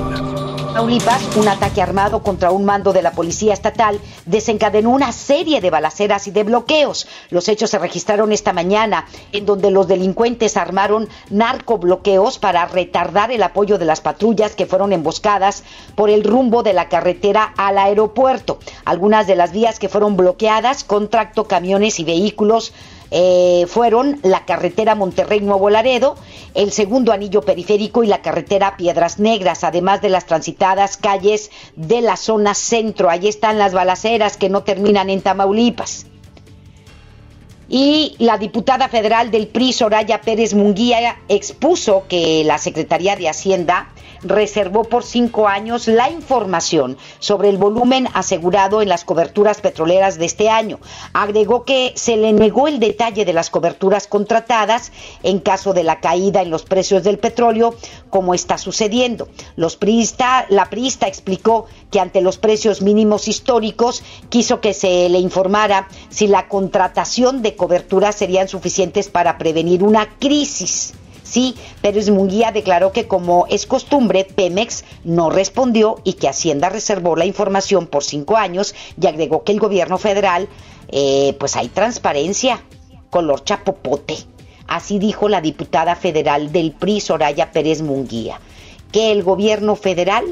Tamaulipas, 0.74 1.36
un 1.36 1.48
ataque 1.48 1.84
armado 1.84 2.24
contra 2.24 2.50
un 2.50 2.66
mando 2.66 2.94
de 2.94 3.04
la 3.04 3.12
policía 3.12 3.54
estatal 3.54 4.00
desencadenó 4.26 4.90
una 4.90 5.12
serie 5.12 5.62
de 5.62 5.70
balaceras 5.70 6.28
y 6.28 6.32
de 6.32 6.44
bloqueos. 6.44 7.08
Los 7.30 7.48
hechos 7.48 7.70
se 7.70 7.78
registraron 7.78 8.32
esta 8.32 8.54
mañana, 8.54 9.06
en 9.34 9.46
donde 9.46 9.70
los 9.70 9.88
delincuentes 9.88 10.58
armaron 10.58 11.10
narcobloqueos 11.30 12.40
para 12.40 12.66
retardar 12.66 13.32
el 13.32 13.44
apoyo 13.44 13.78
de 13.78 13.86
las 13.86 14.02
patrullas 14.02 14.56
que 14.56 14.66
fueron 14.66 14.94
emboscadas 14.94 15.64
por 15.94 16.10
el 16.10 16.24
rumbo 16.24 16.64
de 16.64 16.74
la 16.74 16.90
carretera 16.90 17.54
al 17.56 17.78
aeropuerto. 17.78 18.58
Algunas 18.84 19.28
de 19.28 19.36
las 19.36 19.52
vías 19.52 19.78
que 19.78 19.90
fueron 19.90 20.18
bloqueadas 20.18 20.84
con 20.84 21.08
tracto 21.08 21.44
camiones 21.44 22.00
y 22.00 22.04
vehículos 22.04 22.74
eh, 23.16 23.66
fueron 23.68 24.20
la 24.24 24.44
carretera 24.44 24.96
Monterrey-Nuevo 24.96 25.70
Laredo, 25.70 26.16
el 26.56 26.72
segundo 26.72 27.12
anillo 27.12 27.44
periférico 27.44 28.04
y 28.04 28.08
la 28.08 28.24
carretera 28.24 28.76
Piedras 28.76 29.20
Negras, 29.20 29.64
además 29.64 30.02
de 30.02 30.10
las 30.10 30.26
transitadas 30.26 30.98
calles 30.98 31.52
de 31.76 32.02
la 32.02 32.18
zona 32.18 32.56
centro. 32.56 33.12
Ahí 33.12 33.28
están 33.28 33.60
las 33.60 33.74
balaceras 33.74 34.36
que 34.36 34.50
no 34.50 34.64
terminan 34.64 35.12
en 35.12 35.22
Tamaulipas. 35.22 36.08
Y 37.76 38.16
la 38.20 38.38
diputada 38.38 38.88
federal 38.88 39.32
del 39.32 39.48
PRI, 39.48 39.74
Soraya 39.74 40.22
Pérez 40.22 40.54
Munguía, 40.54 41.18
expuso 41.28 42.04
que 42.08 42.44
la 42.44 42.60
Secretaría 42.60 43.16
de 43.16 43.28
Hacienda 43.28 43.90
reservó 44.24 44.84
por 44.84 45.04
cinco 45.04 45.48
años 45.48 45.88
la 45.88 46.10
información 46.10 46.98
sobre 47.20 47.50
el 47.50 47.58
volumen 47.58 48.08
asegurado 48.14 48.82
en 48.82 48.90
las 48.90 49.04
coberturas 49.04 49.62
petroleras 49.62 50.18
de 50.18 50.26
este 50.26 50.50
año. 50.50 50.80
Agregó 51.14 51.66
que 51.66 51.94
se 51.96 52.18
le 52.18 52.34
negó 52.34 52.68
el 52.68 52.80
detalle 52.80 53.26
de 53.26 53.34
las 53.34 53.50
coberturas 53.50 54.08
contratadas 54.08 54.92
en 55.24 55.40
caso 55.40 55.74
de 55.74 55.84
la 55.84 56.00
caída 56.00 56.42
en 56.42 56.50
los 56.50 56.64
precios 56.64 57.04
del 57.04 57.20
petróleo, 57.20 57.76
como 58.10 58.34
está 58.34 58.58
sucediendo. 58.58 59.28
Los 59.56 59.76
priista, 59.76 60.46
la 60.50 60.70
priista 60.70 61.08
explicó 61.08 61.66
que 61.92 62.00
ante 62.00 62.22
los 62.22 62.38
precios 62.38 62.82
mínimos 62.82 63.28
históricos 63.28 64.04
quiso 64.30 64.62
que 64.62 64.74
se 64.74 65.10
le 65.10 65.20
informara 65.20 65.88
si 66.10 66.28
la 66.28 66.48
contratación 66.48 67.42
de 67.42 67.56
coberturas 67.64 68.16
serían 68.16 68.50
suficientes 68.50 69.08
para 69.08 69.38
prevenir 69.38 69.84
una 69.84 70.06
crisis. 70.20 70.96
Sí, 71.24 71.56
Pérez 71.82 72.10
Munguía 72.10 72.52
declaró 72.52 72.92
que 72.92 73.08
como 73.08 73.46
es 73.50 73.66
costumbre, 73.66 74.26
Pemex 74.26 74.84
no 75.06 75.30
respondió 75.30 75.96
y 76.04 76.16
que 76.16 76.28
Hacienda 76.28 76.68
reservó 76.68 77.16
la 77.16 77.24
información 77.24 77.88
por 77.88 78.04
cinco 78.04 78.36
años 78.36 78.76
y 79.02 79.08
agregó 79.08 79.46
que 79.46 79.54
el 79.54 79.62
gobierno 79.62 79.98
federal, 79.98 80.50
eh, 80.90 81.38
pues 81.40 81.56
hay 81.56 81.70
transparencia, 81.70 82.62
color 83.10 83.46
chapopote. 83.46 84.18
Así 84.68 85.00
dijo 85.00 85.30
la 85.30 85.40
diputada 85.40 85.96
federal 85.96 86.52
del 86.52 86.74
PRI, 86.74 87.00
Soraya 87.00 87.54
Pérez 87.54 87.82
Munguía, 87.82 88.42
que 88.92 89.14
el 89.14 89.24
gobierno 89.24 89.78
federal 89.78 90.26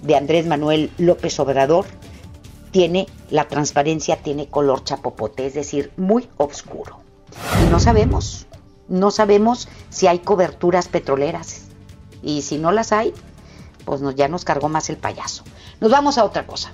de 0.00 0.16
Andrés 0.16 0.46
Manuel 0.46 0.90
López 0.96 1.38
Obrador 1.38 1.84
tiene 2.70 3.06
la 3.30 3.48
transparencia, 3.48 4.16
tiene 4.16 4.48
color 4.48 4.84
chapopote, 4.84 5.46
es 5.46 5.54
decir, 5.54 5.92
muy 5.96 6.28
oscuro. 6.36 7.00
Y 7.64 7.70
no 7.70 7.78
sabemos 7.78 8.48
no 8.88 9.10
sabemos 9.10 9.68
si 9.90 10.06
hay 10.06 10.18
coberturas 10.20 10.88
petroleras. 10.88 11.66
Y 12.22 12.42
si 12.42 12.58
no 12.58 12.72
las 12.72 12.92
hay, 12.92 13.14
pues 13.84 14.00
nos, 14.00 14.14
ya 14.16 14.28
nos 14.28 14.44
cargó 14.44 14.68
más 14.68 14.90
el 14.90 14.96
payaso. 14.96 15.44
Nos 15.80 15.90
vamos 15.90 16.18
a 16.18 16.24
otra 16.24 16.46
cosa. 16.46 16.72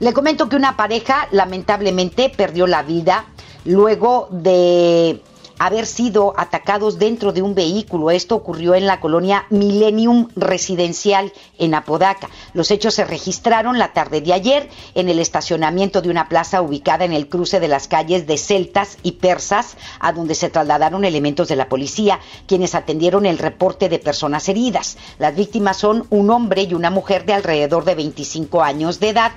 Le 0.00 0.12
comento 0.12 0.48
que 0.48 0.56
una 0.56 0.76
pareja 0.76 1.28
lamentablemente 1.30 2.28
perdió 2.28 2.66
la 2.66 2.82
vida 2.82 3.26
luego 3.64 4.28
de 4.32 5.22
haber 5.66 5.86
sido 5.86 6.34
atacados 6.36 6.98
dentro 6.98 7.32
de 7.32 7.40
un 7.40 7.54
vehículo. 7.54 8.10
Esto 8.10 8.34
ocurrió 8.34 8.74
en 8.74 8.84
la 8.84 8.98
colonia 8.98 9.46
Millennium 9.48 10.28
Residencial 10.34 11.32
en 11.56 11.76
Apodaca. 11.76 12.28
Los 12.52 12.72
hechos 12.72 12.94
se 12.94 13.04
registraron 13.04 13.78
la 13.78 13.92
tarde 13.92 14.20
de 14.20 14.32
ayer 14.32 14.68
en 14.96 15.08
el 15.08 15.20
estacionamiento 15.20 16.02
de 16.02 16.10
una 16.10 16.28
plaza 16.28 16.62
ubicada 16.62 17.04
en 17.04 17.12
el 17.12 17.28
cruce 17.28 17.60
de 17.60 17.68
las 17.68 17.86
calles 17.86 18.26
de 18.26 18.38
Celtas 18.38 18.98
y 19.04 19.12
Persas, 19.12 19.76
a 20.00 20.12
donde 20.12 20.34
se 20.34 20.50
trasladaron 20.50 21.04
elementos 21.04 21.46
de 21.46 21.54
la 21.54 21.68
policía, 21.68 22.18
quienes 22.48 22.74
atendieron 22.74 23.24
el 23.24 23.38
reporte 23.38 23.88
de 23.88 24.00
personas 24.00 24.48
heridas. 24.48 24.98
Las 25.20 25.36
víctimas 25.36 25.76
son 25.76 26.08
un 26.10 26.30
hombre 26.30 26.62
y 26.62 26.74
una 26.74 26.90
mujer 26.90 27.24
de 27.24 27.34
alrededor 27.34 27.84
de 27.84 27.94
25 27.94 28.62
años 28.64 28.98
de 28.98 29.10
edad 29.10 29.30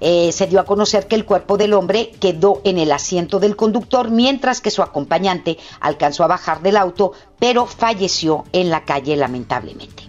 eh, 0.00 0.30
se 0.32 0.46
dio 0.46 0.60
a 0.60 0.64
conocer 0.64 1.06
que 1.06 1.16
el 1.16 1.24
cuerpo 1.24 1.56
del 1.56 1.74
hombre 1.74 2.12
quedó 2.20 2.60
en 2.64 2.78
el 2.78 2.92
asiento 2.92 3.38
del 3.38 3.56
conductor 3.56 4.10
mientras 4.10 4.60
que 4.60 4.70
su 4.70 4.82
acompañante 4.82 5.58
alcanzó 5.80 6.24
a 6.24 6.28
bajar 6.28 6.62
del 6.62 6.76
auto, 6.76 7.12
pero 7.38 7.66
falleció 7.66 8.44
en 8.52 8.70
la 8.70 8.84
calle 8.84 9.16
lamentablemente. 9.16 10.04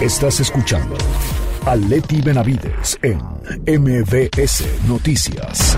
Estás 0.00 0.40
escuchando 0.40 0.96
a 1.66 1.76
Leti 1.76 2.22
Benavides 2.22 2.98
en 3.02 3.18
MBS 3.66 4.64
Noticias. 4.88 5.76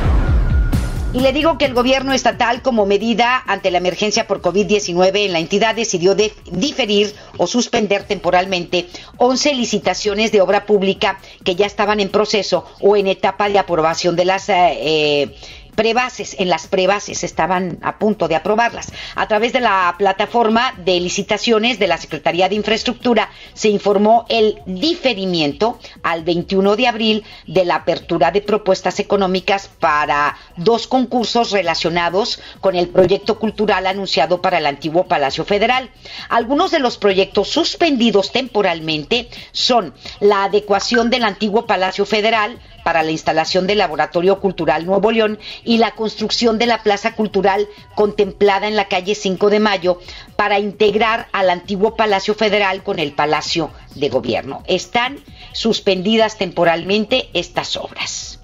Y 1.15 1.21
le 1.21 1.33
digo 1.35 1.59
que 1.59 1.67
el 1.67 1.75
gobierno 1.75 2.15
estatal, 2.15 2.63
como 2.63 2.87
medida 2.87 3.43
ante 3.47 3.71
la 3.71 3.79
emergencia 3.79 4.27
por 4.27 4.41
COVID-19 4.41 5.27
en 5.27 5.33
la 5.33 5.41
entidad, 5.41 5.75
decidió 5.75 6.15
diferir 6.15 7.15
o 7.37 7.47
suspender 7.47 8.05
temporalmente 8.05 8.89
11 9.19 9.55
licitaciones 9.55 10.33
de 10.33 10.41
obra 10.41 10.65
pública 10.65 11.21
que 11.45 11.55
ya 11.55 11.67
estaban 11.67 12.01
en 12.01 12.09
proceso 12.09 12.65
o 12.81 12.97
en 12.97 13.09
etapa 13.09 13.51
de 13.51 13.59
aprobación 13.59 14.17
de 14.17 14.25
las 14.25 14.49
eh 14.49 15.35
prebases, 15.75 16.37
en 16.39 16.49
las 16.49 16.67
prebases 16.67 17.25
estaban 17.25 17.79
a 17.83 17.99
punto 17.99 18.29
de 18.29 18.37
aprobarlas. 18.37 18.93
A 19.15 19.27
través 19.29 19.53
de 19.53 19.61
la 19.61 19.95
plataforma 19.99 20.75
de 20.79 21.01
licitaciones 21.01 21.79
de 21.79 21.87
la 21.87 21.99
Secretaría 21.99 22.49
de 22.49 22.55
Infraestructura 22.55 23.31
se 23.55 23.69
informó 23.69 24.27
el 24.29 24.61
diferimiento 24.67 25.79
al 26.03 26.25
21 26.25 26.77
de 26.77 26.87
abril 26.87 27.25
de 27.47 27.65
la 27.65 27.77
apertura 27.77 28.31
de 28.31 28.43
propuestas 28.43 29.01
económicas 29.01 29.69
para 29.81 30.37
dos 30.57 30.87
concursos 30.87 31.51
relacionados 31.51 32.41
con 32.61 32.77
el 32.77 32.89
proyecto 32.89 33.39
cultural 33.39 33.87
anunciado 33.87 34.41
para 34.41 34.59
el 34.59 34.67
antiguo 34.67 35.07
Palacio 35.07 35.45
Federal. 35.45 35.91
Algunos 36.29 36.71
de 36.71 36.79
los 36.79 36.99
proyectos 36.99 37.49
suspendidos 37.49 38.33
temporalmente 38.33 39.29
son 39.53 39.95
la 40.21 40.45
adecuación 40.45 41.11
del 41.11 41.25
antiguo 41.25 41.67
Palacio 41.67 42.05
Federal, 42.07 42.59
para 42.83 43.03
la 43.03 43.11
instalación 43.11 43.67
del 43.67 43.79
Laboratorio 43.79 44.41
Cultural 44.41 44.87
Nuevo 44.87 45.11
León 45.11 45.39
y 45.65 45.79
la 45.79 45.93
construcción 45.93 46.59
de 46.59 46.67
la 46.67 46.83
Plaza 46.83 47.15
Cultural 47.15 47.69
contemplada 47.95 48.69
en 48.69 48.77
la 48.77 48.89
calle 48.89 49.15
5 49.15 49.51
de 49.51 49.61
Mayo 49.61 50.01
para 50.37 50.59
integrar 50.59 51.29
al 51.33 51.51
antiguo 51.51 51.97
Palacio 51.97 52.35
Federal 52.35 52.83
con 52.83 52.99
el 52.99 53.13
Palacio 53.13 53.71
de 53.95 54.09
Gobierno. 54.09 54.63
Están 54.67 55.19
suspendidas 55.53 56.39
temporalmente 56.39 57.29
estas 57.35 57.77
obras. 57.77 58.41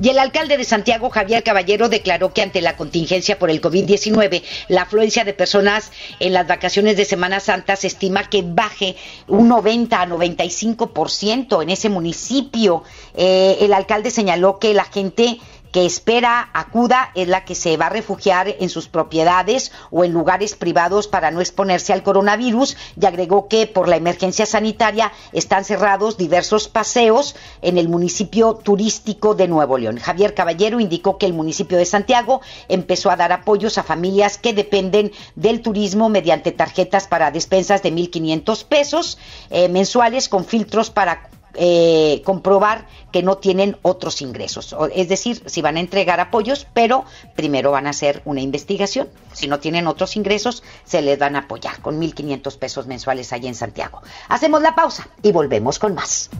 Y 0.00 0.10
el 0.10 0.18
alcalde 0.18 0.58
de 0.58 0.64
Santiago, 0.64 1.08
Javier 1.08 1.42
Caballero, 1.42 1.88
declaró 1.88 2.32
que 2.32 2.42
ante 2.42 2.60
la 2.60 2.76
contingencia 2.76 3.38
por 3.38 3.50
el 3.50 3.62
COVID-19, 3.62 4.42
la 4.68 4.82
afluencia 4.82 5.24
de 5.24 5.32
personas 5.32 5.90
en 6.20 6.34
las 6.34 6.46
vacaciones 6.46 6.96
de 6.96 7.04
Semana 7.06 7.40
Santa 7.40 7.76
se 7.76 7.86
estima 7.86 8.28
que 8.28 8.42
baje 8.42 8.96
un 9.26 9.48
90 9.48 10.00
a 10.00 10.06
95% 10.06 11.62
en 11.62 11.70
ese 11.70 11.88
municipio. 11.88 12.82
Eh, 13.14 13.56
el 13.60 13.72
alcalde 13.72 14.10
señaló 14.10 14.58
que 14.58 14.74
la 14.74 14.84
gente 14.84 15.38
que 15.76 15.84
espera 15.84 16.48
acuda 16.54 17.10
es 17.14 17.28
la 17.28 17.44
que 17.44 17.54
se 17.54 17.76
va 17.76 17.88
a 17.88 17.90
refugiar 17.90 18.48
en 18.48 18.70
sus 18.70 18.88
propiedades 18.88 19.72
o 19.90 20.04
en 20.04 20.12
lugares 20.14 20.54
privados 20.54 21.06
para 21.06 21.30
no 21.30 21.42
exponerse 21.42 21.92
al 21.92 22.02
coronavirus 22.02 22.78
y 22.98 23.04
agregó 23.04 23.46
que 23.46 23.66
por 23.66 23.86
la 23.86 23.96
emergencia 23.96 24.46
sanitaria 24.46 25.12
están 25.34 25.66
cerrados 25.66 26.16
diversos 26.16 26.68
paseos 26.68 27.36
en 27.60 27.76
el 27.76 27.90
municipio 27.90 28.54
turístico 28.54 29.34
de 29.34 29.48
Nuevo 29.48 29.76
León. 29.76 29.98
Javier 29.98 30.32
Caballero 30.32 30.80
indicó 30.80 31.18
que 31.18 31.26
el 31.26 31.34
municipio 31.34 31.76
de 31.76 31.84
Santiago 31.84 32.40
empezó 32.68 33.10
a 33.10 33.16
dar 33.16 33.32
apoyos 33.32 33.76
a 33.76 33.82
familias 33.82 34.38
que 34.38 34.54
dependen 34.54 35.12
del 35.34 35.60
turismo 35.60 36.08
mediante 36.08 36.52
tarjetas 36.52 37.06
para 37.06 37.30
despensas 37.30 37.82
de 37.82 37.92
1.500 37.92 38.64
pesos 38.64 39.18
eh, 39.50 39.68
mensuales 39.68 40.30
con 40.30 40.46
filtros 40.46 40.88
para 40.88 41.28
eh, 41.58 42.22
comprobar 42.24 42.86
que 43.12 43.22
no 43.22 43.38
tienen 43.38 43.76
otros 43.82 44.22
ingresos. 44.22 44.74
Es 44.94 45.08
decir, 45.08 45.42
si 45.46 45.62
van 45.62 45.76
a 45.76 45.80
entregar 45.80 46.20
apoyos, 46.20 46.66
pero 46.74 47.04
primero 47.34 47.70
van 47.70 47.86
a 47.86 47.90
hacer 47.90 48.22
una 48.24 48.40
investigación. 48.40 49.08
Si 49.32 49.48
no 49.48 49.58
tienen 49.58 49.86
otros 49.86 50.16
ingresos, 50.16 50.62
se 50.84 51.02
les 51.02 51.18
van 51.18 51.36
a 51.36 51.40
apoyar 51.40 51.80
con 51.80 52.00
1.500 52.00 52.58
pesos 52.58 52.86
mensuales 52.86 53.32
allá 53.32 53.48
en 53.48 53.54
Santiago. 53.54 54.02
Hacemos 54.28 54.62
la 54.62 54.74
pausa 54.74 55.08
y 55.22 55.32
volvemos 55.32 55.78
con 55.78 55.94
más. 55.94 56.30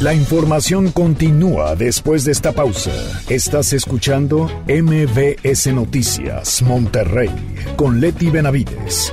La 0.00 0.12
información 0.12 0.92
continúa 0.92 1.74
después 1.74 2.26
de 2.26 2.32
esta 2.32 2.52
pausa. 2.52 2.92
Estás 3.30 3.72
escuchando 3.72 4.50
MBS 4.68 5.68
Noticias 5.72 6.60
Monterrey 6.60 7.30
con 7.76 7.98
Leti 7.98 8.28
Benavides. 8.28 9.10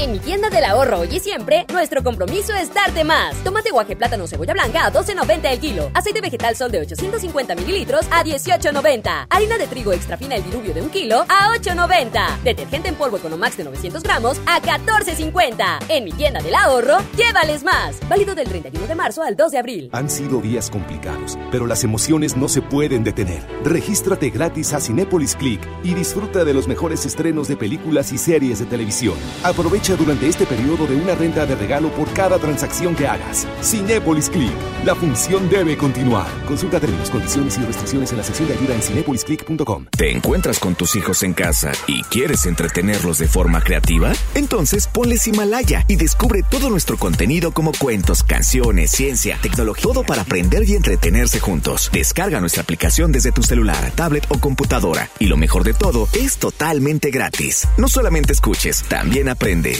En 0.00 0.12
mi 0.12 0.18
tienda 0.18 0.48
del 0.48 0.64
ahorro 0.64 1.00
hoy 1.00 1.08
y 1.12 1.20
siempre, 1.20 1.66
nuestro 1.70 2.02
compromiso 2.02 2.54
es 2.54 2.72
darte 2.72 3.04
más. 3.04 3.36
Tomate 3.44 3.70
guaje 3.70 3.94
plátano 3.94 4.26
cebolla 4.26 4.54
blanca 4.54 4.86
a 4.86 4.90
12.90 4.90 5.52
el 5.52 5.60
kilo. 5.60 5.90
Aceite 5.92 6.22
vegetal 6.22 6.56
sol 6.56 6.70
de 6.70 6.80
850 6.80 7.54
mililitros 7.54 8.06
a 8.10 8.24
18.90. 8.24 9.26
Harina 9.28 9.58
de 9.58 9.66
trigo 9.66 9.92
extra 9.92 10.16
fina 10.16 10.36
el 10.36 10.42
diluvio 10.42 10.72
de 10.72 10.80
un 10.80 10.88
kilo 10.88 11.26
a 11.28 11.54
8.90. 11.54 12.38
Detergente 12.42 12.88
en 12.88 12.94
polvo 12.94 13.18
Economax 13.18 13.58
de 13.58 13.64
900 13.64 14.02
gramos 14.02 14.40
a 14.46 14.62
14.50. 14.62 15.80
En 15.90 16.04
mi 16.04 16.12
tienda 16.12 16.40
del 16.40 16.54
ahorro, 16.54 16.96
llévales 17.14 17.62
más. 17.62 17.96
Válido 18.08 18.34
del 18.34 18.48
31 18.48 18.86
de 18.86 18.94
marzo 18.94 19.22
al 19.22 19.36
2 19.36 19.52
de 19.52 19.58
abril. 19.58 19.90
Han 19.92 20.08
sido 20.08 20.40
días 20.40 20.70
complicados, 20.70 21.38
pero 21.50 21.66
las 21.66 21.84
emociones 21.84 22.38
no 22.38 22.48
se 22.48 22.62
pueden 22.62 23.04
detener. 23.04 23.42
Regístrate 23.64 24.30
gratis 24.30 24.72
a 24.72 24.80
Cinépolis 24.80 25.36
Click 25.36 25.60
y 25.84 25.92
disfruta 25.92 26.46
de 26.46 26.54
los 26.54 26.68
mejores 26.68 27.04
estrenos 27.04 27.48
de 27.48 27.58
películas 27.58 28.12
y 28.12 28.16
series 28.16 28.60
de 28.60 28.64
televisión. 28.64 29.16
Aprovecha 29.44 29.89
durante 29.96 30.28
este 30.28 30.46
periodo 30.46 30.86
de 30.86 30.96
una 30.96 31.14
renta 31.14 31.46
de 31.46 31.54
regalo 31.54 31.90
por 31.90 32.12
cada 32.12 32.38
transacción 32.38 32.94
que 32.94 33.06
hagas. 33.06 33.46
Cinepolis 33.62 34.30
Click. 34.30 34.52
La 34.84 34.94
función 34.94 35.48
debe 35.48 35.76
continuar. 35.76 36.28
Consulta 36.46 36.80
términos, 36.80 37.10
condiciones 37.10 37.58
y 37.58 37.60
restricciones 37.62 38.10
en 38.12 38.18
la 38.18 38.24
sección 38.24 38.48
de 38.48 38.54
ayuda 38.54 38.74
en 38.74 38.82
cinepolisclick.com. 38.82 39.86
¿Te 39.96 40.10
encuentras 40.10 40.58
con 40.58 40.74
tus 40.74 40.96
hijos 40.96 41.22
en 41.22 41.34
casa 41.34 41.72
y 41.86 42.02
quieres 42.04 42.46
entretenerlos 42.46 43.18
de 43.18 43.28
forma 43.28 43.60
creativa? 43.60 44.12
Entonces 44.34 44.86
ponles 44.86 45.26
Himalaya 45.26 45.84
y 45.88 45.96
descubre 45.96 46.42
todo 46.48 46.70
nuestro 46.70 46.96
contenido 46.96 47.52
como 47.52 47.72
cuentos, 47.72 48.22
canciones, 48.22 48.90
ciencia, 48.90 49.38
tecnología, 49.42 49.82
todo 49.82 50.04
para 50.04 50.22
aprender 50.22 50.68
y 50.68 50.74
entretenerse 50.74 51.40
juntos. 51.40 51.90
Descarga 51.92 52.40
nuestra 52.40 52.62
aplicación 52.62 53.12
desde 53.12 53.32
tu 53.32 53.42
celular, 53.42 53.90
tablet 53.94 54.26
o 54.28 54.38
computadora. 54.38 55.08
Y 55.18 55.26
lo 55.26 55.36
mejor 55.36 55.64
de 55.64 55.74
todo, 55.74 56.08
es 56.12 56.38
totalmente 56.38 57.10
gratis. 57.10 57.66
No 57.76 57.88
solamente 57.88 58.32
escuches, 58.32 58.84
también 58.84 59.28
aprende. 59.28 59.79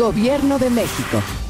Gobierno 0.00 0.58
de 0.58 0.70
México. 0.70 1.49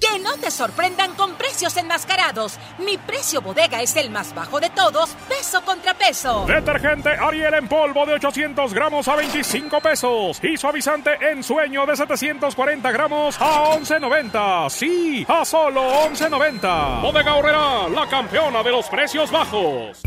Que 0.00 0.18
no 0.20 0.36
te 0.36 0.50
sorprendan 0.50 1.14
con 1.14 1.34
precios 1.34 1.76
enmascarados. 1.76 2.58
Mi 2.78 2.96
precio 2.98 3.40
bodega 3.40 3.82
es 3.82 3.96
el 3.96 4.10
más 4.10 4.34
bajo 4.34 4.60
de 4.60 4.70
todos, 4.70 5.10
peso 5.28 5.62
contra 5.64 5.94
peso. 5.94 6.44
Detergente 6.46 7.10
Ariel 7.10 7.54
en 7.54 7.68
polvo 7.68 8.06
de 8.06 8.14
800 8.14 8.72
gramos 8.72 9.08
a 9.08 9.16
25 9.16 9.80
pesos. 9.80 10.40
Y 10.42 10.56
suavizante 10.56 11.10
en 11.30 11.42
sueño 11.42 11.86
de 11.86 11.96
740 11.96 12.92
gramos 12.92 13.36
a 13.40 13.76
11.90. 13.76 14.70
Sí, 14.70 15.26
a 15.28 15.44
solo 15.44 15.82
11.90. 16.08 17.02
Bodega 17.02 17.34
Horrera, 17.34 17.88
la 17.88 18.08
campeona 18.08 18.62
de 18.62 18.70
los 18.70 18.88
precios 18.88 19.30
bajos. 19.30 20.02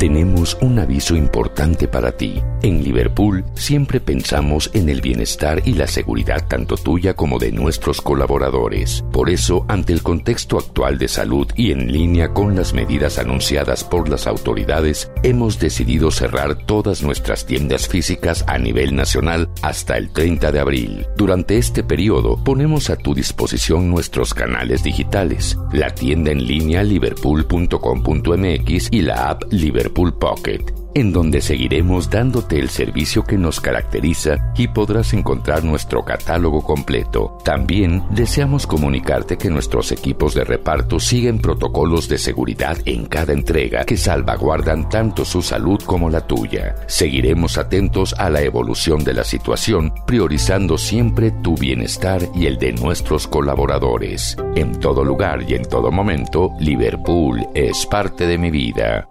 Tenemos 0.00 0.56
un 0.62 0.78
aviso 0.78 1.14
importante 1.14 1.86
para 1.86 2.12
ti. 2.12 2.42
En 2.62 2.82
Liverpool 2.82 3.44
siempre 3.52 4.00
pensamos 4.00 4.70
en 4.72 4.88
el 4.88 5.02
bienestar 5.02 5.60
y 5.66 5.74
la 5.74 5.86
seguridad 5.86 6.48
tanto 6.48 6.78
tuya 6.78 7.12
como 7.12 7.38
de 7.38 7.52
nuestros 7.52 8.00
colaboradores. 8.00 9.04
Por 9.12 9.28
eso, 9.28 9.66
ante 9.68 9.92
el 9.92 10.02
contexto 10.02 10.56
actual 10.56 10.96
de 10.96 11.06
salud 11.06 11.48
y 11.54 11.72
en 11.72 11.92
línea 11.92 12.32
con 12.32 12.56
las 12.56 12.72
medidas 12.72 13.18
anunciadas 13.18 13.84
por 13.84 14.08
las 14.08 14.26
autoridades, 14.26 15.12
hemos 15.22 15.58
decidido 15.58 16.10
cerrar 16.10 16.64
todas 16.64 17.02
nuestras 17.02 17.44
tiendas 17.44 17.86
físicas 17.86 18.42
a 18.46 18.56
nivel 18.56 18.96
nacional 18.96 19.50
hasta 19.60 19.98
el 19.98 20.12
30 20.12 20.50
de 20.50 20.60
abril. 20.60 21.06
Durante 21.18 21.58
este 21.58 21.84
periodo, 21.84 22.42
ponemos 22.42 22.88
a 22.88 22.96
tu 22.96 23.14
disposición 23.14 23.90
nuestros 23.90 24.32
canales 24.32 24.82
digitales, 24.82 25.58
la 25.74 25.94
tienda 25.94 26.30
en 26.30 26.46
línea 26.46 26.82
liverpool.com.mx 26.84 28.88
y 28.90 29.02
la 29.02 29.28
app 29.28 29.42
Liverpool 29.52 29.89
Pocket, 29.92 30.72
en 30.94 31.12
donde 31.12 31.40
seguiremos 31.40 32.10
dándote 32.10 32.58
el 32.58 32.68
servicio 32.70 33.24
que 33.24 33.36
nos 33.36 33.60
caracteriza 33.60 34.52
y 34.56 34.68
podrás 34.68 35.12
encontrar 35.12 35.64
nuestro 35.64 36.04
catálogo 36.04 36.62
completo. 36.62 37.38
También 37.44 38.02
deseamos 38.10 38.66
comunicarte 38.66 39.36
que 39.36 39.50
nuestros 39.50 39.92
equipos 39.92 40.34
de 40.34 40.44
reparto 40.44 40.98
siguen 40.98 41.38
protocolos 41.38 42.08
de 42.08 42.18
seguridad 42.18 42.78
en 42.86 43.06
cada 43.06 43.32
entrega 43.32 43.84
que 43.84 43.96
salvaguardan 43.96 44.88
tanto 44.88 45.24
su 45.24 45.42
salud 45.42 45.80
como 45.84 46.10
la 46.10 46.26
tuya. 46.26 46.76
Seguiremos 46.86 47.58
atentos 47.58 48.14
a 48.18 48.30
la 48.30 48.42
evolución 48.42 49.04
de 49.04 49.14
la 49.14 49.24
situación, 49.24 49.92
priorizando 50.06 50.78
siempre 50.78 51.30
tu 51.30 51.56
bienestar 51.56 52.22
y 52.34 52.46
el 52.46 52.58
de 52.58 52.72
nuestros 52.72 53.26
colaboradores. 53.26 54.36
En 54.54 54.78
todo 54.80 55.04
lugar 55.04 55.44
y 55.48 55.54
en 55.54 55.62
todo 55.62 55.90
momento, 55.90 56.52
Liverpool 56.58 57.46
es 57.54 57.86
parte 57.86 58.26
de 58.26 58.38
mi 58.38 58.50
vida. 58.50 59.08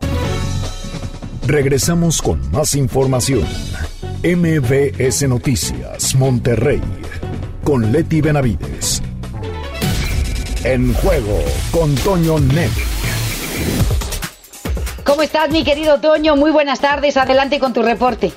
Regresamos 1.50 2.22
con 2.22 2.40
más 2.52 2.76
información. 2.76 3.44
MBS 4.24 5.28
Noticias, 5.28 6.14
Monterrey, 6.14 6.80
con 7.64 7.92
Leti 7.92 8.22
Benavides. 8.22 9.02
En 10.64 10.94
juego 10.94 11.40
con 11.72 11.96
Toño 11.96 12.38
Net. 12.38 12.70
¿Cómo 15.04 15.24
estás, 15.24 15.50
mi 15.50 15.64
querido 15.64 16.00
Toño? 16.00 16.36
Muy 16.36 16.52
buenas 16.52 16.82
tardes. 16.82 17.18
Adelante 17.18 17.60
con 17.60 17.74
tu 17.74 17.82
reporte. 17.82 18.32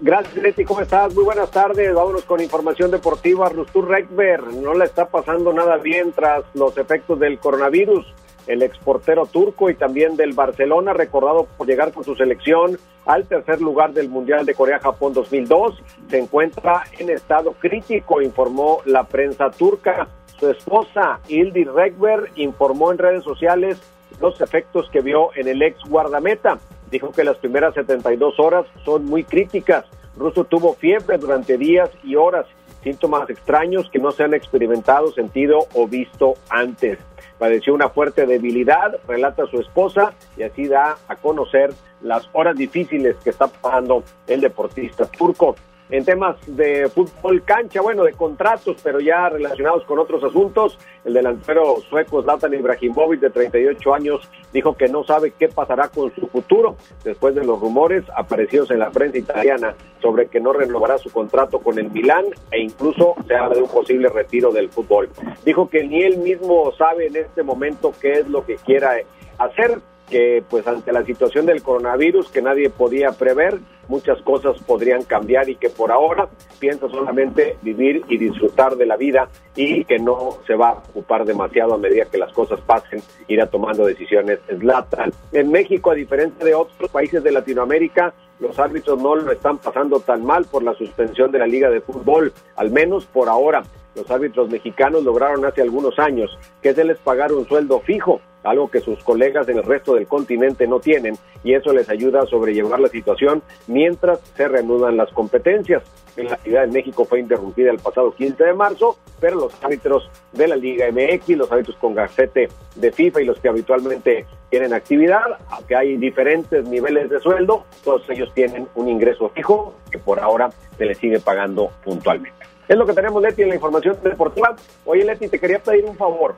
Gracias, 0.00 0.34
Leti. 0.34 0.64
¿Cómo 0.64 0.80
estás? 0.80 1.14
Muy 1.14 1.22
buenas 1.22 1.52
tardes. 1.52 1.94
Vámonos 1.94 2.24
con 2.24 2.40
información 2.40 2.90
deportiva. 2.90 3.48
Rustur 3.50 3.88
Rekber 3.88 4.42
no 4.54 4.74
le 4.74 4.86
está 4.86 5.06
pasando 5.06 5.52
nada 5.52 5.76
bien 5.76 6.10
tras 6.10 6.42
los 6.54 6.76
efectos 6.76 7.20
del 7.20 7.38
coronavirus 7.38 8.04
el 8.46 8.62
exportero 8.62 9.26
turco 9.26 9.70
y 9.70 9.74
también 9.74 10.16
del 10.16 10.32
Barcelona, 10.32 10.92
recordado 10.92 11.46
por 11.56 11.66
llegar 11.66 11.92
con 11.92 12.04
su 12.04 12.14
selección 12.14 12.78
al 13.06 13.26
tercer 13.26 13.60
lugar 13.60 13.92
del 13.92 14.08
Mundial 14.08 14.46
de 14.46 14.54
Corea-Japón 14.54 15.12
2002, 15.12 15.82
se 16.08 16.18
encuentra 16.18 16.84
en 16.98 17.10
estado 17.10 17.52
crítico, 17.52 18.22
informó 18.22 18.80
la 18.86 19.04
prensa 19.04 19.50
turca. 19.50 20.08
Su 20.38 20.48
esposa, 20.48 21.20
Ildi 21.28 21.64
Rekber, 21.64 22.30
informó 22.36 22.92
en 22.92 22.98
redes 22.98 23.22
sociales 23.22 23.80
los 24.20 24.40
efectos 24.40 24.88
que 24.90 25.00
vio 25.00 25.34
en 25.36 25.48
el 25.48 25.62
ex 25.62 25.78
guardameta. 25.88 26.58
Dijo 26.90 27.10
que 27.12 27.24
las 27.24 27.36
primeras 27.36 27.74
72 27.74 28.38
horas 28.38 28.66
son 28.84 29.04
muy 29.04 29.24
críticas. 29.24 29.84
Russo 30.16 30.44
tuvo 30.44 30.74
fiebre 30.74 31.18
durante 31.18 31.58
días 31.58 31.90
y 32.02 32.14
horas, 32.16 32.46
síntomas 32.84 33.28
extraños 33.28 33.90
que 33.90 33.98
no 33.98 34.12
se 34.12 34.22
han 34.22 34.34
experimentado, 34.34 35.10
sentido 35.10 35.66
o 35.74 35.88
visto 35.88 36.34
antes. 36.48 36.98
Padeció 37.38 37.74
una 37.74 37.88
fuerte 37.88 38.26
debilidad, 38.26 38.96
relata 39.08 39.46
su 39.46 39.58
esposa, 39.58 40.12
y 40.36 40.44
así 40.44 40.68
da 40.68 40.96
a 41.08 41.16
conocer 41.16 41.72
las 42.00 42.28
horas 42.32 42.56
difíciles 42.56 43.16
que 43.24 43.30
está 43.30 43.48
pasando 43.48 44.04
el 44.28 44.40
deportista 44.40 45.06
turco 45.06 45.56
en 45.90 46.04
temas 46.04 46.36
de 46.46 46.88
fútbol 46.88 47.42
cancha, 47.44 47.80
bueno, 47.80 48.04
de 48.04 48.12
contratos, 48.12 48.76
pero 48.82 49.00
ya 49.00 49.28
relacionados 49.28 49.84
con 49.84 49.98
otros 49.98 50.22
asuntos. 50.24 50.78
El 51.04 51.14
delantero 51.14 51.76
sueco 51.88 52.22
Zlatan 52.22 52.54
Ibrahimovic, 52.54 53.20
de 53.20 53.30
38 53.30 53.94
años, 53.94 54.28
dijo 54.52 54.76
que 54.76 54.88
no 54.88 55.04
sabe 55.04 55.32
qué 55.32 55.48
pasará 55.48 55.88
con 55.88 56.14
su 56.14 56.26
futuro 56.28 56.76
después 57.02 57.34
de 57.34 57.44
los 57.44 57.60
rumores 57.60 58.04
aparecidos 58.16 58.70
en 58.70 58.78
la 58.78 58.90
prensa 58.90 59.18
italiana 59.18 59.74
sobre 60.00 60.28
que 60.28 60.40
no 60.40 60.52
renovará 60.52 60.98
su 60.98 61.10
contrato 61.10 61.58
con 61.58 61.78
el 61.78 61.90
Milán 61.90 62.26
e 62.50 62.60
incluso 62.60 63.14
se 63.26 63.34
habla 63.34 63.54
de 63.54 63.62
un 63.62 63.68
posible 63.68 64.08
retiro 64.08 64.52
del 64.52 64.70
fútbol. 64.70 65.10
Dijo 65.44 65.68
que 65.68 65.84
ni 65.84 66.02
él 66.02 66.18
mismo 66.18 66.72
sabe 66.76 67.06
en 67.06 67.16
este 67.16 67.42
momento 67.42 67.92
qué 68.00 68.12
es 68.20 68.28
lo 68.28 68.44
que 68.44 68.56
quiera 68.56 68.96
hacer 69.38 69.80
que 70.08 70.42
pues 70.48 70.66
ante 70.66 70.92
la 70.92 71.04
situación 71.04 71.46
del 71.46 71.62
coronavirus 71.62 72.30
que 72.30 72.42
nadie 72.42 72.70
podía 72.70 73.12
prever, 73.12 73.58
muchas 73.88 74.20
cosas 74.22 74.56
podrían 74.62 75.02
cambiar 75.04 75.48
y 75.48 75.56
que 75.56 75.70
por 75.70 75.92
ahora 75.92 76.28
piensa 76.58 76.88
solamente 76.88 77.56
vivir 77.62 78.02
y 78.08 78.18
disfrutar 78.18 78.76
de 78.76 78.86
la 78.86 78.96
vida 78.96 79.28
y 79.56 79.84
que 79.84 79.98
no 79.98 80.38
se 80.46 80.54
va 80.54 80.70
a 80.70 80.82
ocupar 80.90 81.24
demasiado 81.24 81.74
a 81.74 81.78
medida 81.78 82.06
que 82.06 82.18
las 82.18 82.32
cosas 82.32 82.60
pasen, 82.60 83.02
irá 83.28 83.46
tomando 83.46 83.86
decisiones. 83.86 84.40
Zlatan. 84.58 85.12
En 85.32 85.50
México, 85.50 85.90
a 85.90 85.94
diferencia 85.94 86.44
de 86.44 86.54
otros 86.54 86.90
países 86.90 87.22
de 87.22 87.32
Latinoamérica, 87.32 88.14
los 88.40 88.58
árbitros 88.58 89.00
no 89.00 89.14
lo 89.14 89.30
están 89.32 89.58
pasando 89.58 90.00
tan 90.00 90.24
mal 90.24 90.44
por 90.44 90.62
la 90.62 90.74
suspensión 90.74 91.30
de 91.30 91.38
la 91.38 91.46
Liga 91.46 91.70
de 91.70 91.80
Fútbol, 91.80 92.32
al 92.56 92.70
menos 92.70 93.06
por 93.06 93.28
ahora. 93.28 93.62
Los 93.94 94.10
árbitros 94.10 94.50
mexicanos 94.50 95.04
lograron 95.04 95.44
hace 95.44 95.62
algunos 95.62 95.98
años 95.98 96.36
que 96.60 96.74
se 96.74 96.84
les 96.84 96.98
pagara 96.98 97.34
un 97.34 97.46
sueldo 97.46 97.80
fijo 97.80 98.20
algo 98.44 98.70
que 98.70 98.80
sus 98.80 99.02
colegas 99.02 99.48
en 99.48 99.58
el 99.58 99.64
resto 99.64 99.94
del 99.94 100.06
continente 100.06 100.66
no 100.66 100.80
tienen, 100.80 101.16
y 101.42 101.54
eso 101.54 101.72
les 101.72 101.88
ayuda 101.88 102.20
a 102.20 102.26
sobrellevar 102.26 102.80
la 102.80 102.88
situación 102.88 103.42
mientras 103.66 104.20
se 104.36 104.48
reanudan 104.48 104.96
las 104.96 105.10
competencias. 105.10 105.82
En 106.16 106.26
la 106.26 106.36
Ciudad 106.36 106.62
de 106.62 106.72
México 106.72 107.04
fue 107.04 107.20
interrumpida 107.20 107.72
el 107.72 107.78
pasado 107.78 108.14
15 108.14 108.44
de 108.44 108.54
marzo, 108.54 108.96
pero 109.20 109.36
los 109.36 109.64
árbitros 109.64 110.08
de 110.32 110.46
la 110.46 110.54
Liga 110.54 110.86
MX, 110.90 111.36
los 111.36 111.50
árbitros 111.50 111.76
con 111.78 111.94
gacete 111.94 112.48
de 112.76 112.92
FIFA 112.92 113.22
y 113.22 113.24
los 113.24 113.40
que 113.40 113.48
habitualmente 113.48 114.24
tienen 114.48 114.72
actividad, 114.72 115.24
aunque 115.48 115.74
hay 115.74 115.96
diferentes 115.96 116.68
niveles 116.68 117.10
de 117.10 117.18
sueldo, 117.18 117.64
todos 117.82 118.08
ellos 118.10 118.30
tienen 118.34 118.68
un 118.76 118.88
ingreso 118.88 119.28
fijo 119.30 119.74
que 119.90 119.98
por 119.98 120.20
ahora 120.20 120.50
se 120.78 120.84
les 120.84 120.98
sigue 120.98 121.18
pagando 121.18 121.70
puntualmente. 121.82 122.44
Es 122.68 122.76
lo 122.76 122.86
que 122.86 122.92
tenemos, 122.94 123.22
Leti, 123.22 123.42
en 123.42 123.48
la 123.48 123.56
información 123.56 123.96
deportiva. 124.02 124.56
Oye, 124.86 125.04
Leti, 125.04 125.28
te 125.28 125.38
quería 125.38 125.58
pedir 125.58 125.84
un 125.84 125.96
favor. 125.96 126.34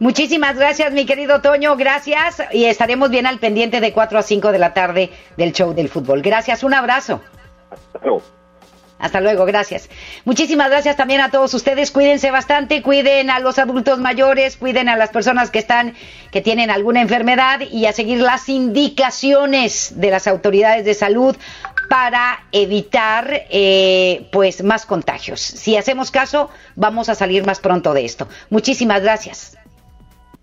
Muchísimas 0.00 0.56
gracias, 0.56 0.92
mi 0.92 1.06
querido 1.06 1.40
Toño. 1.40 1.76
Gracias. 1.76 2.42
Y 2.52 2.66
estaremos 2.66 3.10
bien 3.10 3.26
al 3.26 3.38
pendiente 3.40 3.80
de 3.80 3.92
4 3.92 4.18
a 4.18 4.22
5 4.22 4.52
de 4.52 4.58
la 4.58 4.72
tarde 4.72 5.10
del 5.36 5.52
show 5.52 5.74
del 5.74 5.88
fútbol. 5.88 6.22
Gracias. 6.22 6.62
Un 6.62 6.74
abrazo. 6.74 7.20
Hasta 7.70 7.98
luego. 8.02 8.22
Hasta 9.00 9.20
luego, 9.20 9.44
gracias. 9.44 9.88
Muchísimas 10.24 10.70
gracias 10.70 10.96
también 10.96 11.20
a 11.20 11.30
todos 11.30 11.54
ustedes. 11.54 11.92
Cuídense 11.92 12.32
bastante, 12.32 12.82
cuiden 12.82 13.30
a 13.30 13.38
los 13.38 13.58
adultos 13.60 14.00
mayores, 14.00 14.56
cuiden 14.56 14.88
a 14.88 14.96
las 14.96 15.10
personas 15.10 15.50
que 15.50 15.60
están, 15.60 15.94
que 16.32 16.40
tienen 16.40 16.68
alguna 16.70 17.00
enfermedad 17.00 17.60
y 17.60 17.86
a 17.86 17.92
seguir 17.92 18.20
las 18.20 18.48
indicaciones 18.48 20.00
de 20.00 20.10
las 20.10 20.26
autoridades 20.26 20.84
de 20.84 20.94
salud 20.94 21.36
para 21.88 22.44
evitar, 22.50 23.46
eh, 23.50 24.28
pues, 24.32 24.64
más 24.64 24.84
contagios. 24.84 25.40
Si 25.40 25.76
hacemos 25.76 26.10
caso, 26.10 26.50
vamos 26.74 27.08
a 27.08 27.14
salir 27.14 27.46
más 27.46 27.60
pronto 27.60 27.94
de 27.94 28.04
esto. 28.04 28.26
Muchísimas 28.50 29.02
gracias 29.02 29.58